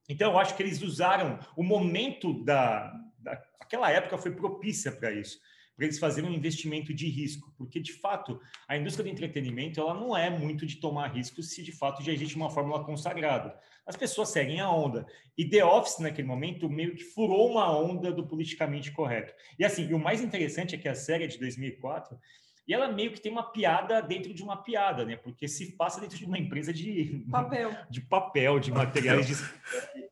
Então, 0.09 0.33
eu 0.33 0.39
acho 0.39 0.57
que 0.57 0.63
eles 0.63 0.81
usaram 0.81 1.39
o 1.55 1.63
momento 1.63 2.43
da, 2.45 2.91
da 3.19 3.33
aquela 3.61 3.91
época 3.91 4.17
foi 4.17 4.35
propícia 4.35 4.91
para 4.91 5.13
isso, 5.13 5.39
para 5.79 5.87
eles 5.87 6.01
fazerem 6.01 6.29
um 6.29 6.35
investimento 6.35 6.93
de 6.93 7.09
risco, 7.09 7.55
porque 7.57 7.79
de 7.79 7.93
fato 7.93 8.41
a 8.67 8.77
indústria 8.77 9.05
do 9.05 9.11
entretenimento 9.11 9.79
ela 9.79 9.95
não 9.95 10.17
é 10.17 10.29
muito 10.29 10.67
de 10.67 10.75
tomar 10.75 11.07
riscos 11.15 11.51
se 11.51 11.63
de 11.63 11.71
fato 11.71 12.03
já 12.03 12.13
existe 12.13 12.35
uma 12.35 12.51
fórmula 12.51 12.83
consagrada. 12.83 13.57
As 13.87 13.95
pessoas 13.95 14.31
seguem 14.31 14.59
a 14.59 14.69
onda. 14.69 15.07
E 15.37 15.49
The 15.49 15.65
Office, 15.65 16.01
naquele 16.01 16.27
momento, 16.27 16.69
meio 16.69 16.97
que 16.97 17.05
furou 17.05 17.49
uma 17.49 17.71
onda 17.71 18.11
do 18.11 18.27
politicamente 18.27 18.91
correto. 18.91 19.33
E 19.57 19.65
assim, 19.65 19.89
e 19.89 19.95
o 19.95 20.01
mais 20.01 20.21
interessante 20.21 20.75
é 20.75 20.79
que 20.79 20.89
a 20.89 20.97
série 20.97 21.23
é 21.23 21.29
de 21.29 21.39
2004 21.39 22.19
e 22.67 22.75
ela 22.75 22.91
meio 22.91 23.13
que 23.13 23.21
tem 23.21 23.31
uma 23.31 23.45
piada 23.45 24.03
dentro 24.03 24.35
de 24.35 24.43
uma 24.43 24.57
piada, 24.57 25.05
né? 25.05 25.17
Porque 25.17 25.47
se 25.47 25.77
passa 25.77 26.01
dentro 26.01 26.19
de 26.19 26.25
uma 26.25 26.39
empresa 26.39 26.73
de 26.73 27.25
papel, 27.31 27.71
de, 27.89 28.01
papel, 28.01 28.59
de 28.59 28.73
materiais 28.73 29.29
de 29.29 29.35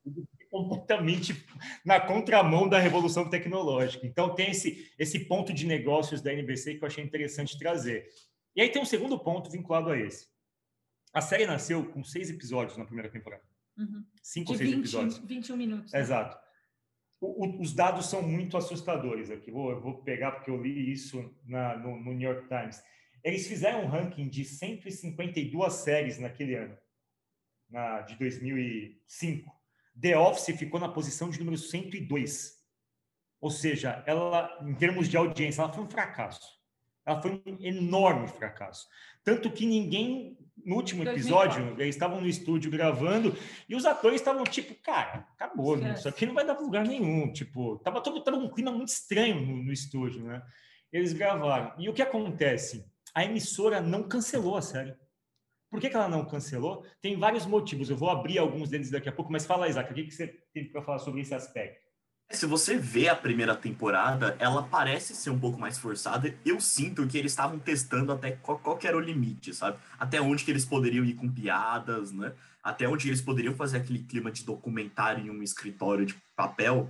completamente 0.64 1.44
na 1.84 2.00
contramão 2.00 2.68
da 2.68 2.78
revolução 2.78 3.28
tecnológica. 3.28 4.06
Então, 4.06 4.34
tem 4.34 4.50
esse, 4.50 4.90
esse 4.98 5.20
ponto 5.20 5.52
de 5.52 5.66
negócios 5.66 6.20
da 6.20 6.32
NBC 6.32 6.74
que 6.74 6.84
eu 6.84 6.86
achei 6.86 7.04
interessante 7.04 7.58
trazer. 7.58 8.08
E 8.54 8.62
aí 8.62 8.70
tem 8.70 8.80
um 8.80 8.86
segundo 8.86 9.18
ponto 9.18 9.50
vinculado 9.50 9.90
a 9.90 9.98
esse. 9.98 10.28
A 11.12 11.20
série 11.20 11.46
nasceu 11.46 11.84
com 11.92 12.02
seis 12.02 12.30
episódios 12.30 12.76
na 12.76 12.84
primeira 12.84 13.10
temporada. 13.10 13.42
Uhum. 13.76 14.04
Cinco 14.22 14.52
ou 14.52 14.58
seis 14.58 14.70
20, 14.70 14.78
episódios. 14.78 15.18
21 15.18 15.56
minutos. 15.56 15.92
Né? 15.92 16.00
Exato. 16.00 16.38
O, 17.20 17.46
o, 17.46 17.60
os 17.60 17.72
dados 17.72 18.06
são 18.06 18.22
muito 18.22 18.56
assustadores 18.56 19.30
aqui. 19.30 19.50
Vou, 19.50 19.70
eu 19.70 19.80
vou 19.80 20.02
pegar 20.02 20.32
porque 20.32 20.50
eu 20.50 20.60
li 20.60 20.92
isso 20.92 21.34
na, 21.44 21.76
no, 21.78 21.96
no 21.98 22.12
New 22.12 22.30
York 22.30 22.48
Times. 22.48 22.82
Eles 23.22 23.46
fizeram 23.46 23.84
um 23.84 23.88
ranking 23.88 24.28
de 24.28 24.44
152 24.44 25.72
séries 25.72 26.18
naquele 26.18 26.54
ano, 26.54 26.76
na, 27.68 28.02
de 28.02 28.14
2005. 28.16 29.55
The 30.00 30.16
Office 30.18 30.56
ficou 30.56 30.78
na 30.78 30.88
posição 30.88 31.30
de 31.30 31.38
número 31.38 31.56
102. 31.56 32.56
Ou 33.40 33.50
seja, 33.50 34.02
ela, 34.06 34.58
em 34.62 34.74
termos 34.74 35.08
de 35.08 35.16
audiência, 35.16 35.62
ela 35.62 35.72
foi 35.72 35.84
um 35.84 35.90
fracasso. 35.90 36.56
Ela 37.04 37.22
foi 37.22 37.42
um 37.46 37.56
enorme 37.60 38.26
fracasso. 38.28 38.86
Tanto 39.22 39.50
que 39.50 39.64
ninguém, 39.64 40.36
no 40.64 40.76
último 40.76 41.02
episódio, 41.02 41.58
2004. 41.58 41.82
eles 41.82 41.94
estavam 41.94 42.20
no 42.20 42.26
estúdio 42.26 42.70
gravando 42.70 43.36
e 43.68 43.76
os 43.76 43.84
atores 43.84 44.20
estavam 44.20 44.42
tipo, 44.44 44.74
cara, 44.82 45.26
acabou, 45.34 45.76
né? 45.76 45.94
isso 45.94 46.08
aqui 46.08 46.26
não 46.26 46.34
vai 46.34 46.44
dar 46.44 46.58
lugar 46.58 46.84
nenhum. 46.84 47.32
Tipo, 47.32 47.78
tava 47.78 48.00
todo 48.00 48.22
tava 48.22 48.36
um 48.36 48.50
clima 48.50 48.72
muito 48.72 48.88
estranho 48.88 49.40
no, 49.40 49.62
no 49.62 49.72
estúdio, 49.72 50.22
né? 50.22 50.42
Eles 50.92 51.12
gravaram. 51.12 51.72
E 51.78 51.88
o 51.88 51.94
que 51.94 52.02
acontece? 52.02 52.90
A 53.14 53.24
emissora 53.24 53.80
não 53.80 54.08
cancelou 54.08 54.56
a 54.56 54.62
série. 54.62 54.94
Por 55.76 55.80
que, 55.82 55.90
que 55.90 55.96
ela 55.96 56.08
não 56.08 56.24
cancelou? 56.24 56.86
Tem 57.02 57.18
vários 57.18 57.44
motivos. 57.44 57.90
Eu 57.90 57.98
vou 57.98 58.08
abrir 58.08 58.38
alguns 58.38 58.70
deles 58.70 58.90
daqui 58.90 59.10
a 59.10 59.12
pouco, 59.12 59.30
mas 59.30 59.44
fala, 59.44 59.68
Isaac, 59.68 59.92
o 59.92 59.94
que, 59.94 60.04
que 60.04 60.10
você 60.10 60.28
tem 60.54 60.64
para 60.64 60.80
falar 60.80 60.98
sobre 61.00 61.20
esse 61.20 61.34
aspecto? 61.34 61.84
Se 62.30 62.46
você 62.46 62.78
vê 62.78 63.10
a 63.10 63.14
primeira 63.14 63.54
temporada, 63.54 64.34
ela 64.38 64.62
parece 64.62 65.14
ser 65.14 65.28
um 65.28 65.38
pouco 65.38 65.60
mais 65.60 65.76
forçada. 65.76 66.34
Eu 66.46 66.62
sinto 66.62 67.06
que 67.06 67.18
eles 67.18 67.32
estavam 67.32 67.58
testando 67.58 68.10
até 68.10 68.30
qual, 68.30 68.58
qual 68.58 68.78
era 68.82 68.96
o 68.96 69.00
limite, 69.00 69.52
sabe? 69.52 69.76
Até 69.98 70.18
onde 70.18 70.46
que 70.46 70.50
eles 70.50 70.64
poderiam 70.64 71.04
ir 71.04 71.12
com 71.12 71.30
piadas, 71.30 72.10
né? 72.10 72.32
Até 72.64 72.88
onde 72.88 73.10
eles 73.10 73.20
poderiam 73.20 73.54
fazer 73.54 73.76
aquele 73.76 73.98
clima 73.98 74.32
de 74.32 74.46
documentário 74.46 75.26
em 75.26 75.28
um 75.28 75.42
escritório 75.42 76.06
de 76.06 76.14
papel 76.34 76.88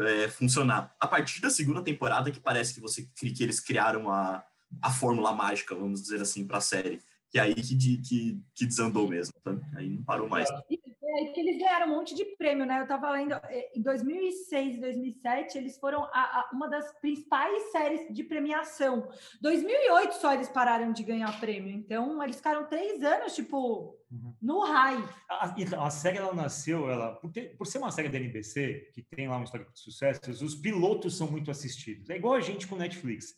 é, 0.00 0.26
funcionar. 0.26 0.92
A 0.98 1.06
partir 1.06 1.40
da 1.40 1.48
segunda 1.48 1.80
temporada, 1.80 2.32
que 2.32 2.40
parece 2.40 2.74
que 2.74 2.80
você 2.80 3.08
que 3.14 3.40
eles 3.40 3.60
criaram 3.60 4.10
a, 4.10 4.44
a 4.82 4.90
fórmula 4.90 5.32
mágica, 5.32 5.76
vamos 5.76 6.02
dizer 6.02 6.20
assim, 6.20 6.44
para 6.44 6.58
a 6.58 6.60
série 6.60 7.00
que 7.30 7.38
é 7.38 7.42
aí 7.42 7.54
que, 7.54 7.76
que, 7.76 8.40
que 8.54 8.66
desandou 8.66 9.08
mesmo, 9.08 9.32
tá? 9.42 9.56
aí 9.76 9.90
não 9.90 10.04
parou 10.04 10.28
mais. 10.28 10.48
É, 10.50 11.24
que 11.32 11.40
eles 11.40 11.58
ganharam 11.58 11.86
um 11.86 11.96
monte 11.96 12.14
de 12.14 12.24
prêmio, 12.36 12.66
né? 12.66 12.78
Eu 12.78 12.82
estava 12.82 13.10
lendo, 13.10 13.32
é, 13.34 13.70
em 13.74 13.82
2006 13.82 14.80
2007, 14.80 15.58
eles 15.58 15.78
foram 15.78 16.04
a, 16.04 16.08
a, 16.20 16.50
uma 16.52 16.68
das 16.68 16.92
principais 17.00 17.70
séries 17.70 18.12
de 18.14 18.24
premiação. 18.24 19.08
2008 19.40 20.14
só 20.14 20.32
eles 20.34 20.48
pararam 20.48 20.92
de 20.92 21.02
ganhar 21.02 21.40
prêmio, 21.40 21.70
então 21.70 22.22
eles 22.22 22.36
ficaram 22.36 22.66
três 22.66 23.02
anos, 23.02 23.34
tipo, 23.34 23.96
uhum. 24.10 24.34
no 24.40 24.60
high. 24.60 25.02
A, 25.28 25.86
a, 25.86 25.90
série, 25.90 26.18
ela 26.18 26.34
nasceu, 26.34 26.90
ela, 26.90 27.14
por, 27.16 27.30
ter, 27.30 27.56
por 27.56 27.66
ser 27.66 27.78
uma 27.78 27.90
série 27.90 28.08
da 28.08 28.18
NBC, 28.18 28.90
que 28.92 29.02
tem 29.02 29.28
lá 29.28 29.36
uma 29.36 29.44
história 29.44 29.66
de 29.66 29.78
sucessos, 29.78 30.42
os 30.42 30.54
pilotos 30.54 31.16
são 31.16 31.30
muito 31.30 31.50
assistidos. 31.50 32.10
É 32.10 32.16
igual 32.16 32.34
a 32.34 32.40
gente 32.40 32.66
com 32.66 32.76
Netflix. 32.76 33.34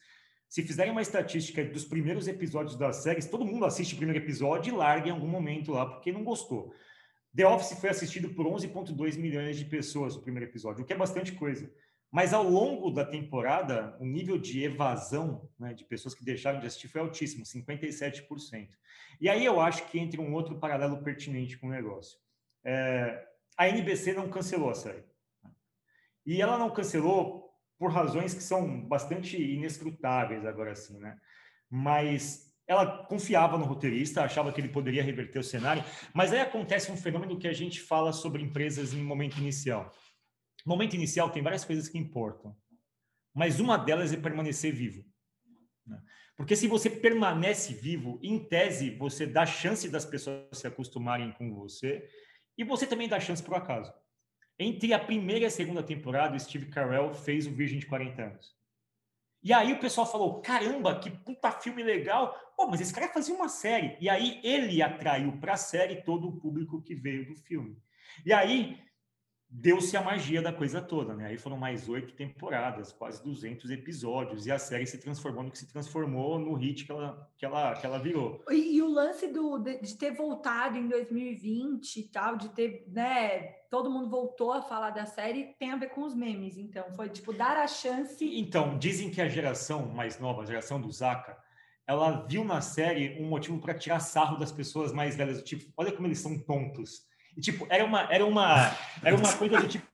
Se 0.49 0.63
fizerem 0.63 0.93
uma 0.93 1.03
estatística 1.03 1.63
dos 1.65 1.85
primeiros 1.85 2.27
episódios 2.27 2.77
das 2.77 2.97
séries, 2.97 3.27
todo 3.27 3.45
mundo 3.45 3.67
assiste 3.67 3.95
o 3.95 3.97
primeiro 3.99 4.25
episódio 4.25 4.73
e 4.73 4.77
larga 4.77 5.09
em 5.09 5.13
algum 5.13 5.29
momento 5.29 5.73
lá 5.73 5.85
porque 5.85 6.11
não 6.11 6.25
gostou. 6.25 6.73
The 7.37 7.47
Office 7.47 7.79
foi 7.79 7.91
assistido 7.91 8.31
por 8.31 8.47
11,2 8.47 9.19
milhões 9.19 9.59
de 9.59 9.65
pessoas 9.67 10.17
o 10.17 10.23
primeiro 10.23 10.51
episódio, 10.51 10.83
o 10.83 10.87
que 10.87 10.93
é 10.93 10.97
bastante 10.97 11.33
coisa. 11.33 11.71
Mas 12.11 12.33
ao 12.33 12.43
longo 12.43 12.91
da 12.91 13.05
temporada, 13.05 13.95
o 14.01 14.07
nível 14.07 14.39
de 14.39 14.65
evasão 14.65 15.47
né, 15.59 15.75
de 15.75 15.85
pessoas 15.85 16.15
que 16.15 16.25
deixaram 16.25 16.59
de 16.59 16.67
assistir 16.67 16.89
foi 16.89 17.03
altíssimo, 17.03 17.45
57%. 17.45 18.71
E 19.21 19.29
aí 19.29 19.45
eu 19.45 19.61
acho 19.61 19.87
que 19.91 19.99
entra 19.99 20.21
um 20.21 20.33
outro 20.33 20.59
paralelo 20.59 21.03
pertinente 21.03 21.59
com 21.59 21.67
o 21.67 21.71
negócio. 21.71 22.19
É, 22.65 23.27
a 23.59 23.69
NBC 23.69 24.15
não 24.15 24.31
cancelou 24.31 24.71
a 24.71 24.75
série. 24.75 25.05
E 26.25 26.41
ela 26.41 26.59
não 26.59 26.71
cancelou 26.71 27.48
por 27.79 27.93
razões 27.93 28.35
que 28.35 28.43
são 28.43 28.81
bastante 28.87 29.41
inescrutáveis 29.41 30.45
agora 30.45 30.73
assim, 30.73 30.99
né? 30.99 31.17
Mas 31.71 32.49
ela 32.67 33.05
confiava 33.07 33.57
no 33.57 33.65
roteirista, 33.65 34.23
achava 34.23 34.53
que 34.53 34.61
ele 34.61 34.69
poderia 34.69 35.03
reverter 35.03 35.39
o 35.39 35.45
cenário, 35.45 35.83
mas 36.13 36.33
aí 36.33 36.41
acontece 36.41 36.93
um 36.93 36.97
fenômeno 36.97 37.39
que 37.39 37.49
a 37.49 37.53
gente 37.53 37.81
fala 37.81 38.13
sobre 38.13 38.43
empresas 38.43 38.93
em 38.93 39.03
momento 39.03 39.39
inicial. 39.39 39.91
Momento 40.67 40.95
inicial 40.95 41.31
tem 41.31 41.43
várias 41.43 41.65
coisas 41.65 41.89
que 41.89 41.97
importam, 41.97 42.55
mas 43.35 43.59
uma 43.59 43.79
delas 43.79 44.13
é 44.13 44.17
permanecer 44.17 44.75
vivo. 44.75 45.03
Né? 45.87 45.99
Porque 46.37 46.55
se 46.55 46.67
você 46.67 46.91
permanece 46.91 47.73
vivo, 47.73 48.21
em 48.23 48.39
tese, 48.39 48.91
você 48.91 49.27
dá 49.27 49.47
chance 49.47 49.89
das 49.89 50.05
pessoas 50.05 50.47
se 50.53 50.67
acostumarem 50.67 51.33
com 51.33 51.55
você 51.55 52.07
e 52.57 52.65
você 52.65 52.87
também 52.87 53.09
dá 53.09 53.19
chance 53.19 53.43
para 53.43 53.55
o 53.55 53.57
acaso. 53.57 53.93
Entre 54.59 54.93
a 54.93 54.99
primeira 54.99 55.45
e 55.45 55.47
a 55.47 55.51
segunda 55.51 55.83
temporada, 55.83 56.37
o 56.37 56.41
Steve 56.41 56.67
Carell 56.67 57.15
fez 57.15 57.47
o 57.47 57.51
Virgem 57.51 57.79
de 57.79 57.87
40 57.87 58.23
anos. 58.23 58.59
E 59.43 59.53
aí 59.53 59.73
o 59.73 59.79
pessoal 59.79 60.11
falou: 60.11 60.41
caramba, 60.41 60.99
que 60.99 61.11
puta 61.11 61.51
filme 61.53 61.83
legal. 61.83 62.37
Pô, 62.57 62.67
mas 62.67 62.81
esse 62.81 62.93
cara 62.93 63.09
fazia 63.09 63.35
uma 63.35 63.49
série. 63.49 63.97
E 64.01 64.09
aí 64.09 64.41
ele 64.43 64.83
atraiu 64.83 65.39
para 65.39 65.53
a 65.53 65.57
série 65.57 66.03
todo 66.03 66.29
o 66.29 66.37
público 66.41 66.83
que 66.83 66.95
veio 66.95 67.27
do 67.27 67.37
filme. 67.37 67.77
E 68.27 68.33
aí 68.33 68.79
deu-se 69.51 69.97
a 69.97 70.03
magia 70.03 70.43
da 70.43 70.53
coisa 70.53 70.81
toda, 70.81 71.15
né? 71.15 71.27
Aí 71.27 71.39
foram 71.39 71.57
mais 71.57 71.89
oito 71.89 72.13
temporadas, 72.15 72.93
quase 72.93 73.23
200 73.25 73.71
episódios, 73.71 74.47
e 74.47 74.53
a 74.53 74.59
série 74.59 74.87
se 74.87 74.99
transformou 74.99 75.43
no 75.43 75.51
que 75.51 75.59
se 75.59 75.67
transformou 75.67 76.39
no 76.39 76.55
hit 76.55 76.85
que 76.85 76.93
ela, 76.93 77.31
que 77.37 77.47
ela, 77.47 77.75
que 77.75 77.87
ela 77.87 77.99
virou. 77.99 78.45
E, 78.51 78.77
e 78.77 78.83
o 78.83 78.89
lance 78.89 79.27
do, 79.29 79.59
de, 79.59 79.81
de, 79.81 79.97
ter 79.97 80.15
voltado 80.15 80.77
em 80.77 80.87
2020 80.87 81.97
e 81.97 82.03
tal, 82.09 82.37
de 82.37 82.51
ter, 82.51 82.85
né, 82.89 83.41
todo 83.71 83.91
mundo 83.91 84.11
voltou 84.11 84.53
a 84.53 84.61
falar 84.61 84.91
da 84.91 85.07
série, 85.07 85.55
tem 85.59 85.71
a 85.71 85.77
ver 85.77 85.89
com 85.89 86.03
os 86.03 86.15
memes, 86.15 86.59
então, 86.59 86.85
foi, 86.93 87.09
tipo, 87.09 87.33
dar 87.33 87.57
a 87.57 87.67
chance... 87.67 88.23
Então, 88.39 88.79
dizem 88.79 89.11
que 89.11 89.21
a 89.21 89.29
geração 89.29 89.87
mais 89.87 90.21
nova, 90.21 90.43
a 90.43 90.47
geração 90.47 90.79
do 90.79 90.93
Zaka, 90.93 91.39
ela 91.87 92.27
viu 92.29 92.45
na 92.45 92.61
série 92.61 93.19
um 93.19 93.27
motivo 93.27 93.59
para 93.59 93.73
tirar 93.73 94.01
sarro 94.01 94.37
das 94.37 94.53
pessoas 94.53 94.93
mais 94.93 95.17
velhas, 95.17 95.43
tipo, 95.43 95.73
olha 95.75 95.91
como 95.91 96.07
eles 96.07 96.19
são 96.19 96.39
tontos, 96.39 97.08
e, 97.39 97.41
tipo, 97.41 97.69
era 97.71 97.85
uma, 97.85 98.13
era 98.13 98.27
uma, 98.27 98.77
era 99.05 99.15
uma 99.15 99.33
coisa 99.33 99.61
do 99.61 99.69
tipo, 99.69 99.87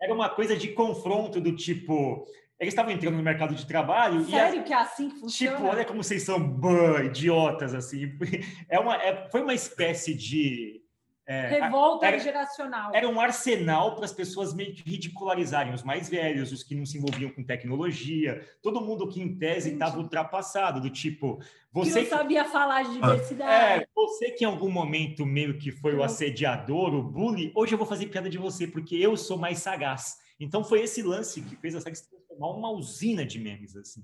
era 0.00 0.14
uma 0.14 0.30
coisa 0.30 0.56
de 0.56 0.68
confronto 0.68 1.38
do 1.38 1.54
tipo, 1.54 2.26
eles 2.58 2.72
estavam 2.72 2.90
entrando 2.90 3.18
no 3.18 3.22
mercado 3.22 3.54
de 3.54 3.66
trabalho 3.66 4.24
Sério 4.24 4.60
e, 4.60 4.64
que 4.64 4.72
é 4.72 4.76
assim 4.76 5.10
que 5.10 5.20
funciona? 5.20 5.56
Tipo, 5.58 5.68
olha 5.68 5.84
como 5.84 6.02
vocês 6.02 6.22
são 6.22 6.40
bã, 6.40 7.04
idiotas 7.04 7.74
assim. 7.74 8.16
É 8.70 8.80
uma, 8.80 8.96
é, 8.96 9.28
foi 9.30 9.42
uma 9.42 9.52
espécie 9.52 10.14
de 10.14 10.77
é, 11.28 11.60
Revolta 11.60 12.06
era, 12.06 12.18
geracional. 12.18 12.90
Era 12.94 13.06
um 13.06 13.20
arsenal 13.20 13.94
para 13.94 14.06
as 14.06 14.12
pessoas 14.14 14.54
meio 14.54 14.72
que 14.72 14.82
ridicularizarem 14.88 15.74
os 15.74 15.82
mais 15.82 16.08
velhos, 16.08 16.50
os 16.52 16.62
que 16.62 16.74
não 16.74 16.86
se 16.86 16.96
envolviam 16.96 17.30
com 17.30 17.44
tecnologia, 17.44 18.42
todo 18.62 18.80
mundo 18.80 19.06
que 19.06 19.20
em 19.20 19.36
tese 19.36 19.74
estava 19.74 19.98
ultrapassado, 19.98 20.80
do 20.80 20.88
tipo. 20.88 21.38
Você 21.70 22.04
que 22.04 22.10
não 22.10 22.18
sabia 22.18 22.46
falar 22.46 22.84
de 22.84 22.94
diversidade. 22.94 23.82
É, 23.82 23.86
você 23.94 24.30
que 24.30 24.44
em 24.44 24.46
algum 24.46 24.70
momento 24.70 25.26
meio 25.26 25.58
que 25.58 25.70
foi 25.70 25.94
o 25.94 26.02
assediador, 26.02 26.94
o 26.94 27.02
bully, 27.02 27.52
hoje 27.54 27.74
eu 27.74 27.78
vou 27.78 27.86
fazer 27.86 28.06
piada 28.06 28.30
de 28.30 28.38
você, 28.38 28.66
porque 28.66 28.96
eu 28.96 29.14
sou 29.14 29.36
mais 29.36 29.58
sagaz. 29.58 30.16
Então 30.40 30.64
foi 30.64 30.80
esse 30.80 31.02
lance 31.02 31.42
que 31.42 31.56
fez 31.56 31.74
a 31.74 31.80
série 31.82 31.96
se 31.96 32.08
transformar 32.08 32.56
uma 32.56 32.70
usina 32.70 33.26
de 33.26 33.38
memes, 33.38 33.76
assim. 33.76 34.02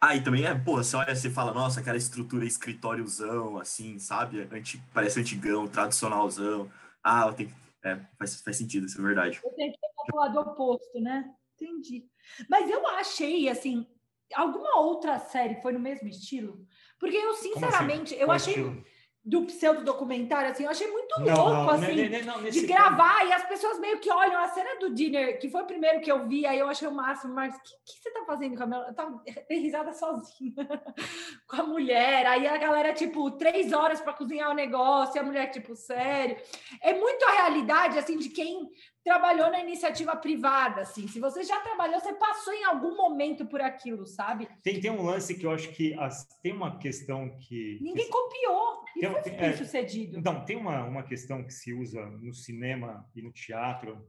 Ah, 0.00 0.16
e 0.16 0.22
também 0.22 0.44
é, 0.44 0.54
pô, 0.54 0.76
você 0.76 0.96
olha, 0.96 1.14
você 1.14 1.28
fala, 1.28 1.52
nossa, 1.52 1.80
aquela 1.80 1.96
estrutura 1.96 2.46
escritóriozão, 2.46 3.58
assim, 3.58 3.98
sabe? 3.98 4.48
Anti, 4.50 4.82
parece 4.94 5.20
antigão, 5.20 5.68
tradicionalzão. 5.68 6.70
Ah, 7.02 7.30
tenho 7.32 7.52
é, 7.82 7.98
faz, 8.18 8.40
faz 8.42 8.56
sentido, 8.56 8.86
isso 8.86 9.00
é 9.00 9.02
verdade. 9.02 9.40
Eu 9.42 9.50
tenho 9.52 9.72
que 9.72 9.78
ir 9.78 10.06
pro 10.06 10.20
lado 10.20 10.40
oposto, 10.40 11.00
né? 11.00 11.32
Entendi. 11.54 12.06
Mas 12.48 12.70
eu 12.70 12.86
achei, 12.88 13.48
assim, 13.48 13.86
alguma 14.34 14.78
outra 14.80 15.18
série 15.18 15.60
foi 15.62 15.72
no 15.72 15.80
mesmo 15.80 16.08
estilo? 16.08 16.66
Porque 16.98 17.16
eu, 17.16 17.30
assim? 17.30 17.52
sinceramente, 17.54 18.14
eu 18.14 18.30
achei. 18.30 18.54
Estilo? 18.54 18.84
Do 19.22 19.42
pseudo-documentário, 19.44 20.50
assim, 20.50 20.64
eu 20.64 20.70
achei 20.70 20.90
muito 20.90 21.20
não, 21.20 21.36
louco, 21.36 21.50
não, 21.50 21.70
assim, 21.70 22.08
não, 22.24 22.42
de 22.42 22.66
gravar, 22.66 23.18
caso. 23.18 23.28
e 23.28 23.32
as 23.34 23.44
pessoas 23.46 23.78
meio 23.78 23.98
que 23.98 24.10
olham 24.10 24.40
a 24.40 24.48
cena 24.48 24.78
do 24.80 24.94
dinner, 24.94 25.38
que 25.38 25.50
foi 25.50 25.62
o 25.62 25.66
primeiro 25.66 26.00
que 26.00 26.10
eu 26.10 26.26
vi, 26.26 26.46
aí 26.46 26.58
eu 26.58 26.68
achei 26.68 26.88
o 26.88 26.94
máximo, 26.94 27.34
mas 27.34 27.54
o 27.54 27.58
que, 27.58 27.70
que, 27.84 28.02
você 28.02 28.10
tá 28.10 28.24
fazendo, 28.24 28.56
Camila? 28.56 28.86
Eu 28.88 28.94
tava 28.94 29.22
risada 29.50 29.92
sozinha 29.92 30.54
com 31.46 31.60
a 31.60 31.64
mulher, 31.64 32.26
aí 32.26 32.46
a 32.46 32.56
galera, 32.56 32.94
tipo, 32.94 33.30
três 33.32 33.74
horas 33.74 34.00
para 34.00 34.14
cozinhar 34.14 34.50
o 34.50 34.54
negócio, 34.54 35.16
e 35.16 35.18
a 35.18 35.22
mulher, 35.22 35.50
tipo, 35.50 35.76
sério. 35.76 36.38
É 36.82 36.94
muito 36.94 37.22
a 37.26 37.32
realidade, 37.32 37.98
assim, 37.98 38.16
de 38.16 38.30
quem 38.30 38.70
trabalhou 39.04 39.50
na 39.50 39.60
iniciativa 39.60 40.14
privada, 40.16 40.82
assim. 40.82 41.08
Se 41.08 41.18
você 41.18 41.42
já 41.42 41.60
trabalhou, 41.60 41.98
você 42.00 42.12
passou 42.14 42.52
em 42.52 42.64
algum 42.64 42.96
momento 42.96 43.46
por 43.46 43.60
aquilo, 43.60 44.06
sabe? 44.06 44.48
Tem, 44.62 44.80
tem 44.80 44.90
um 44.90 45.02
lance 45.02 45.34
que 45.34 45.46
eu 45.46 45.50
acho 45.50 45.70
que 45.72 45.94
as, 45.94 46.26
tem 46.42 46.52
uma 46.52 46.78
questão 46.78 47.36
que... 47.38 47.78
Ninguém 47.80 48.06
que, 48.06 48.10
copiou. 48.10 48.84
Isso 48.96 49.00
tem, 49.00 49.22
foi 49.22 49.32
bem 49.32 49.48
é, 49.50 49.56
sucedido. 49.56 50.18
Então, 50.18 50.44
tem 50.44 50.56
uma, 50.56 50.84
uma 50.84 51.02
questão 51.02 51.44
que 51.44 51.52
se 51.52 51.72
usa 51.72 52.04
no 52.06 52.34
cinema 52.34 53.08
e 53.14 53.22
no 53.22 53.32
teatro, 53.32 54.06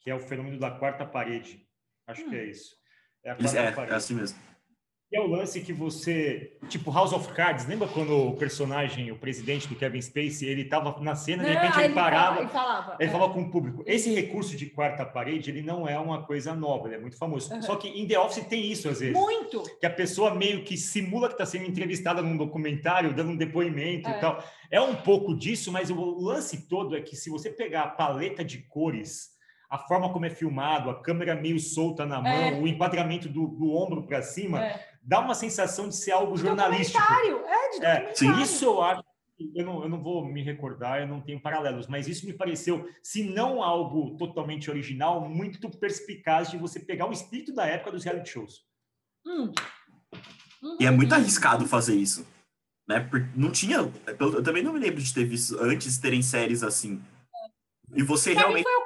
que 0.00 0.10
é 0.10 0.14
o 0.14 0.20
fenômeno 0.20 0.58
da 0.58 0.70
quarta 0.70 1.06
parede. 1.06 1.66
Acho 2.06 2.24
hum. 2.26 2.30
que 2.30 2.36
é 2.36 2.44
isso. 2.46 2.76
É, 3.24 3.30
a 3.30 3.36
quarta 3.36 3.58
é, 3.58 3.72
parede. 3.72 3.92
é 3.92 3.96
assim 3.96 4.14
mesmo 4.14 4.51
é 5.12 5.20
o 5.20 5.26
lance 5.26 5.60
que 5.60 5.72
você, 5.72 6.56
tipo 6.68 6.90
House 6.90 7.12
of 7.12 7.32
Cards, 7.34 7.66
lembra 7.66 7.86
quando 7.86 8.28
o 8.28 8.32
personagem, 8.34 9.10
o 9.10 9.16
presidente 9.16 9.68
do 9.68 9.74
Kevin 9.74 10.00
Spacey, 10.00 10.48
ele 10.48 10.62
estava 10.62 10.98
na 11.00 11.14
cena, 11.14 11.44
de 11.44 11.50
repente 11.50 11.76
ele, 11.76 11.84
ele 11.86 11.94
parava, 11.94 12.40
ele 12.40 12.48
falava, 12.48 12.96
ele 12.98 13.08
é. 13.08 13.12
falava 13.12 13.32
com 13.32 13.42
o 13.42 13.50
público. 13.50 13.82
Esse 13.86 14.12
recurso 14.14 14.56
de 14.56 14.66
quarta 14.66 15.04
parede, 15.04 15.50
ele 15.50 15.62
não 15.62 15.86
é 15.86 15.98
uma 15.98 16.22
coisa 16.22 16.54
nova, 16.54 16.88
ele 16.88 16.96
é 16.96 16.98
muito 16.98 17.18
famoso. 17.18 17.52
Uhum. 17.52 17.60
Só 17.62 17.76
que 17.76 17.88
em 17.88 18.06
The 18.06 18.18
Office 18.18 18.46
tem 18.46 18.70
isso 18.70 18.88
às 18.88 19.00
vezes. 19.00 19.14
Muito. 19.14 19.62
Que 19.78 19.86
a 19.86 19.90
pessoa 19.90 20.34
meio 20.34 20.64
que 20.64 20.76
simula 20.76 21.28
que 21.28 21.34
está 21.34 21.44
sendo 21.44 21.66
entrevistada 21.66 22.22
num 22.22 22.36
documentário, 22.36 23.12
dando 23.12 23.32
um 23.32 23.36
depoimento 23.36 24.08
é. 24.08 24.16
e 24.16 24.20
tal. 24.20 24.42
É 24.70 24.80
um 24.80 24.94
pouco 24.94 25.36
disso, 25.36 25.70
mas 25.70 25.90
o 25.90 26.20
lance 26.20 26.66
todo 26.66 26.96
é 26.96 27.02
que 27.02 27.14
se 27.14 27.28
você 27.28 27.50
pegar 27.50 27.82
a 27.82 27.88
paleta 27.88 28.42
de 28.42 28.58
cores 28.58 29.32
a 29.72 29.78
forma 29.78 30.12
como 30.12 30.26
é 30.26 30.30
filmado, 30.30 30.90
a 30.90 31.00
câmera 31.00 31.34
meio 31.34 31.58
solta 31.58 32.04
na 32.04 32.20
mão, 32.20 32.30
é. 32.30 32.52
o 32.60 32.66
enquadramento 32.66 33.26
do, 33.26 33.46
do 33.46 33.74
ombro 33.74 34.02
para 34.02 34.20
cima, 34.20 34.62
é. 34.62 34.91
Dá 35.02 35.20
uma 35.20 35.34
sensação 35.34 35.88
de 35.88 35.96
ser 35.96 36.12
algo 36.12 36.36
jornalístico. 36.36 37.00
Documentário, 37.00 37.46
é, 37.46 37.70
de 37.70 37.84
é, 37.84 38.00
documentário. 38.00 38.40
É, 38.40 38.42
isso 38.42 38.64
eu 38.64 38.82
acho 38.82 39.04
eu 39.54 39.64
não, 39.64 39.82
eu 39.82 39.88
não 39.88 40.02
vou 40.02 40.24
me 40.24 40.42
recordar, 40.42 41.00
eu 41.00 41.06
não 41.06 41.20
tenho 41.20 41.40
paralelos, 41.40 41.86
mas 41.86 42.06
isso 42.06 42.26
me 42.26 42.32
pareceu, 42.32 42.88
se 43.02 43.24
não 43.24 43.62
algo 43.62 44.16
totalmente 44.16 44.70
original, 44.70 45.28
muito 45.28 45.68
perspicaz 45.78 46.50
de 46.50 46.56
você 46.56 46.78
pegar 46.78 47.08
o 47.08 47.12
espírito 47.12 47.52
da 47.52 47.66
época 47.66 47.92
dos 47.92 48.04
reality 48.04 48.30
shows. 48.30 48.64
Hum. 49.26 49.52
Uhum. 50.62 50.76
E 50.78 50.86
é 50.86 50.90
muito 50.90 51.14
arriscado 51.14 51.66
fazer 51.66 51.96
isso, 51.96 52.26
né? 52.86 53.00
Porque 53.00 53.26
não 53.34 53.50
tinha, 53.50 53.78
eu, 54.18 54.42
também 54.42 54.62
não 54.62 54.72
me 54.72 54.78
lembro 54.78 55.02
de 55.02 55.12
ter 55.12 55.24
visto 55.24 55.58
antes 55.58 55.98
terem 55.98 56.22
séries 56.22 56.62
assim. 56.62 57.02
E 57.94 58.02
você 58.02 58.32
realmente 58.32 58.62
foi 58.62 58.76
o 58.76 58.84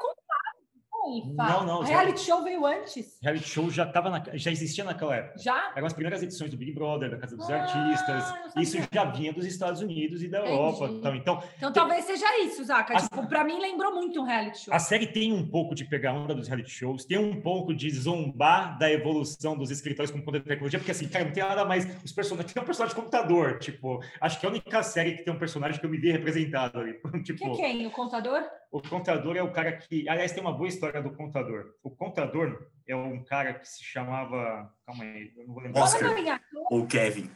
não, 1.35 1.67
não. 1.67 1.83
reality 1.83 2.21
show 2.21 2.43
veio 2.43 2.65
antes? 2.65 3.19
Reality 3.23 3.49
show 3.49 3.71
já 3.71 3.87
tava 3.87 4.11
na, 4.11 4.23
já 4.35 4.51
existia 4.51 4.85
naquela 4.85 5.17
época. 5.17 5.39
Já? 5.39 5.73
Eram 5.75 5.87
as 5.87 5.93
primeiras 5.93 6.23
edições 6.23 6.51
do 6.51 6.57
Big 6.57 6.73
Brother, 6.73 7.11
da 7.11 7.19
Casa 7.19 7.37
dos 7.37 7.49
ah, 7.51 7.63
Artistas. 7.63 8.25
Isso 8.57 8.79
já 8.93 9.05
vinha 9.05 9.33
dos 9.33 9.47
Estados 9.47 9.81
Unidos 9.81 10.23
e 10.23 10.29
da 10.29 10.39
Entendi. 10.39 10.53
Europa. 10.53 10.87
Então, 10.87 11.15
então, 11.15 11.43
então 11.57 11.73
talvez 11.73 12.05
seja 12.05 12.27
isso, 12.45 12.65
Zaca. 12.65 12.97
A, 12.97 13.01
tipo, 13.01 13.27
pra 13.29 13.45
mim 13.45 13.61
lembrou 13.61 13.95
muito 13.95 14.21
um 14.21 14.25
reality 14.25 14.65
show. 14.65 14.75
A 14.75 14.79
série 14.79 15.07
tem 15.07 15.33
um 15.33 15.49
pouco 15.49 15.75
de 15.75 15.85
pegar 15.85 16.13
onda 16.13 16.35
dos 16.35 16.49
reality 16.49 16.71
shows, 16.71 17.05
tem 17.05 17.19
um 17.19 17.41
pouco 17.41 17.75
de 17.75 17.91
zombar 17.91 18.79
da 18.79 18.91
evolução 18.91 19.57
dos 19.57 19.71
escritórios 19.71 20.11
com 20.11 20.21
poder 20.21 20.41
de 20.41 20.47
tecnologia, 20.47 20.79
porque 20.79 20.93
assim, 20.93 21.09
cara, 21.09 21.25
não 21.25 21.33
tem 21.33 21.43
nada 21.43 21.65
mais. 21.65 21.87
Os 22.05 22.13
personagens. 22.13 22.53
Tem 22.53 22.63
um 22.63 22.67
personagem 22.67 22.95
de 22.95 23.01
computador, 23.01 23.59
tipo, 23.59 24.01
acho 24.21 24.41
que 24.41 24.47
é 24.47 24.49
a 24.49 24.53
única 24.53 24.83
série 24.83 25.17
que 25.17 25.23
tem 25.25 25.33
um 25.33 25.39
personagem 25.39 25.79
que 25.79 25.87
eu 25.87 25.91
me 25.91 25.99
vi 25.99 26.11
representado 26.11 26.79
ali. 26.79 26.95
tipo, 27.25 27.51
que 27.51 27.57
quem? 27.57 27.87
O 27.87 27.91
contador? 27.91 28.43
O 28.77 28.83
contador 28.83 29.39
é 29.39 29.43
o 29.43 29.51
cara 29.51 29.73
que. 29.73 30.07
Aliás, 30.07 30.33
tem 30.33 30.43
uma 30.43 30.53
boa 30.53 30.69
história 30.69 31.01
do 31.01 31.11
contador. 31.11 31.73
O 31.83 31.91
contador 31.91 32.69
é 32.87 32.95
um 32.95 33.25
cara 33.25 33.55
que 33.55 33.67
se 33.67 33.83
chamava. 33.83 34.71
Calma 34.85 35.03
aí, 35.03 35.33
eu 35.35 35.47
não 35.47 35.55
vou 35.55 35.63
lembrar. 35.63 35.81
Oscar 35.81 36.43
ou 36.71 36.87
Kevin. 36.87 37.31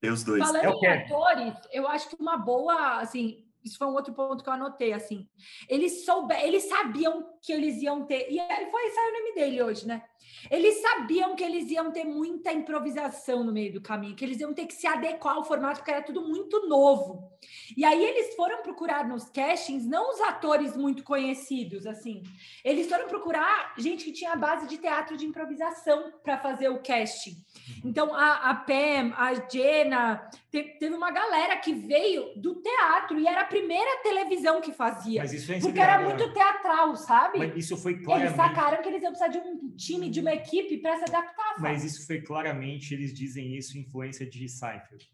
Tem 0.00 0.10
os 0.10 0.24
dois. 0.24 0.42
Falando 0.42 0.64
é 0.64 0.68
em 0.68 0.80
Kevin. 0.80 1.04
atores, 1.04 1.54
eu 1.70 1.86
acho 1.86 2.08
que 2.08 2.20
uma 2.20 2.36
boa, 2.36 2.98
assim, 2.98 3.46
isso 3.64 3.78
foi 3.78 3.86
um 3.86 3.94
outro 3.94 4.12
ponto 4.12 4.42
que 4.42 4.50
eu 4.50 4.54
anotei, 4.54 4.92
assim. 4.92 5.28
Eles 5.68 6.04
soube, 6.04 6.34
eles 6.34 6.68
sabiam 6.68 7.37
que 7.48 7.52
eles 7.54 7.80
iam 7.80 8.04
ter. 8.04 8.30
E 8.30 8.36
foi 8.70 8.90
saiu 8.90 9.08
o 9.08 9.18
nome 9.20 9.34
dele 9.34 9.62
hoje, 9.62 9.86
né? 9.86 10.02
Eles 10.50 10.82
sabiam 10.82 11.34
que 11.34 11.42
eles 11.42 11.70
iam 11.70 11.90
ter 11.90 12.04
muita 12.04 12.52
improvisação 12.52 13.42
no 13.42 13.52
meio 13.52 13.72
do 13.72 13.80
caminho, 13.80 14.14
que 14.14 14.24
eles 14.24 14.38
iam 14.38 14.54
ter 14.54 14.66
que 14.66 14.74
se 14.74 14.86
adequar 14.86 15.34
ao 15.34 15.44
formato, 15.44 15.78
porque 15.78 15.90
era 15.90 16.02
tudo 16.02 16.20
muito 16.28 16.68
novo. 16.68 17.32
E 17.76 17.84
aí 17.84 18.04
eles 18.04 18.34
foram 18.34 18.62
procurar 18.62 19.06
nos 19.08 19.28
castings, 19.30 19.86
não 19.86 20.10
os 20.12 20.20
atores 20.20 20.76
muito 20.76 21.02
conhecidos, 21.02 21.86
assim. 21.86 22.22
Eles 22.64 22.88
foram 22.88 23.08
procurar 23.08 23.74
gente 23.78 24.04
que 24.04 24.12
tinha 24.12 24.32
a 24.32 24.36
base 24.36 24.66
de 24.68 24.78
teatro 24.78 25.16
de 25.16 25.24
improvisação 25.26 26.12
para 26.22 26.38
fazer 26.38 26.68
o 26.68 26.82
casting. 26.82 27.36
Então, 27.84 28.14
a, 28.14 28.50
a 28.50 28.54
Pam, 28.54 29.12
a 29.16 29.34
Jenna, 29.48 30.28
te, 30.50 30.62
teve 30.78 30.94
uma 30.94 31.10
galera 31.10 31.56
que 31.56 31.72
veio 31.72 32.32
do 32.36 32.56
teatro 32.56 33.18
e 33.18 33.26
era 33.26 33.42
a 33.42 33.46
primeira 33.46 34.02
televisão 34.02 34.60
que 34.60 34.72
fazia. 34.72 35.22
Mas 35.22 35.32
isso 35.32 35.52
é 35.52 35.58
porque 35.58 35.80
era 35.80 36.00
muito 36.00 36.32
teatral, 36.32 36.96
sabe? 36.96 37.37
Mas 37.38 37.56
isso 37.56 37.76
foi 37.76 38.00
claramente... 38.00 38.34
Eles 38.34 38.36
sacaram 38.36 38.82
que 38.82 38.88
eles 38.88 39.02
iam 39.02 39.12
precisar 39.12 39.28
de 39.28 39.38
um 39.38 39.74
time, 39.76 40.10
de 40.10 40.20
uma 40.20 40.32
equipe 40.32 40.78
para 40.78 40.96
se 40.96 41.04
adaptar. 41.04 41.48
Sabe? 41.50 41.62
Mas 41.62 41.84
isso 41.84 42.06
foi 42.06 42.20
claramente, 42.20 42.92
eles 42.92 43.14
dizem 43.14 43.56
isso, 43.56 43.78
influência 43.78 44.28
de 44.28 44.48
Seinfeld. 44.48 45.08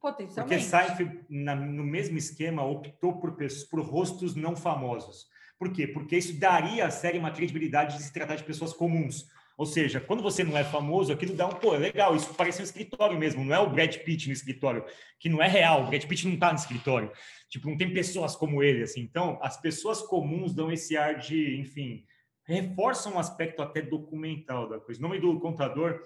Potencialmente. 0.00 0.54
Porque 0.54 0.60
Seinfeld, 0.60 1.26
na, 1.30 1.54
no 1.54 1.84
mesmo 1.84 2.18
esquema, 2.18 2.64
optou 2.64 3.18
por, 3.18 3.36
por 3.70 3.80
rostos 3.80 4.34
não 4.34 4.54
famosos. 4.54 5.26
Por 5.58 5.72
quê? 5.72 5.86
Porque 5.86 6.16
isso 6.16 6.38
daria 6.38 6.86
à 6.86 6.90
série 6.90 7.18
uma 7.18 7.30
credibilidade 7.30 7.96
de 7.96 8.02
se 8.02 8.12
tratar 8.12 8.36
de 8.36 8.44
pessoas 8.44 8.72
comuns. 8.72 9.26
Ou 9.56 9.66
seja, 9.66 10.00
quando 10.00 10.22
você 10.22 10.42
não 10.42 10.58
é 10.58 10.64
famoso, 10.64 11.12
aquilo 11.12 11.34
dá 11.34 11.46
um, 11.46 11.54
pô, 11.54 11.76
é 11.76 11.78
legal, 11.78 12.16
isso 12.16 12.34
parece 12.34 12.60
um 12.60 12.64
escritório 12.64 13.16
mesmo, 13.16 13.44
não 13.44 13.54
é 13.54 13.60
o 13.60 13.70
Brad 13.70 13.96
Pitt 13.98 14.26
no 14.26 14.32
escritório, 14.32 14.84
que 15.20 15.28
não 15.28 15.40
é 15.40 15.46
real, 15.46 15.84
o 15.84 15.86
Brad 15.86 16.04
Pitt 16.04 16.26
não 16.26 16.34
está 16.34 16.50
no 16.50 16.58
escritório. 16.58 17.12
Tipo, 17.48 17.70
não 17.70 17.76
tem 17.76 17.92
pessoas 17.92 18.34
como 18.34 18.64
ele, 18.64 18.82
assim. 18.82 19.00
Então, 19.00 19.38
as 19.40 19.60
pessoas 19.60 20.02
comuns 20.02 20.52
dão 20.52 20.72
esse 20.72 20.96
ar 20.96 21.18
de, 21.18 21.56
enfim, 21.60 22.04
reforçam 22.44 23.14
um 23.14 23.18
aspecto 23.18 23.62
até 23.62 23.80
documental 23.80 24.68
da 24.68 24.80
coisa. 24.80 24.98
O 24.98 25.02
nome 25.02 25.20
do 25.20 25.38
contador 25.38 26.02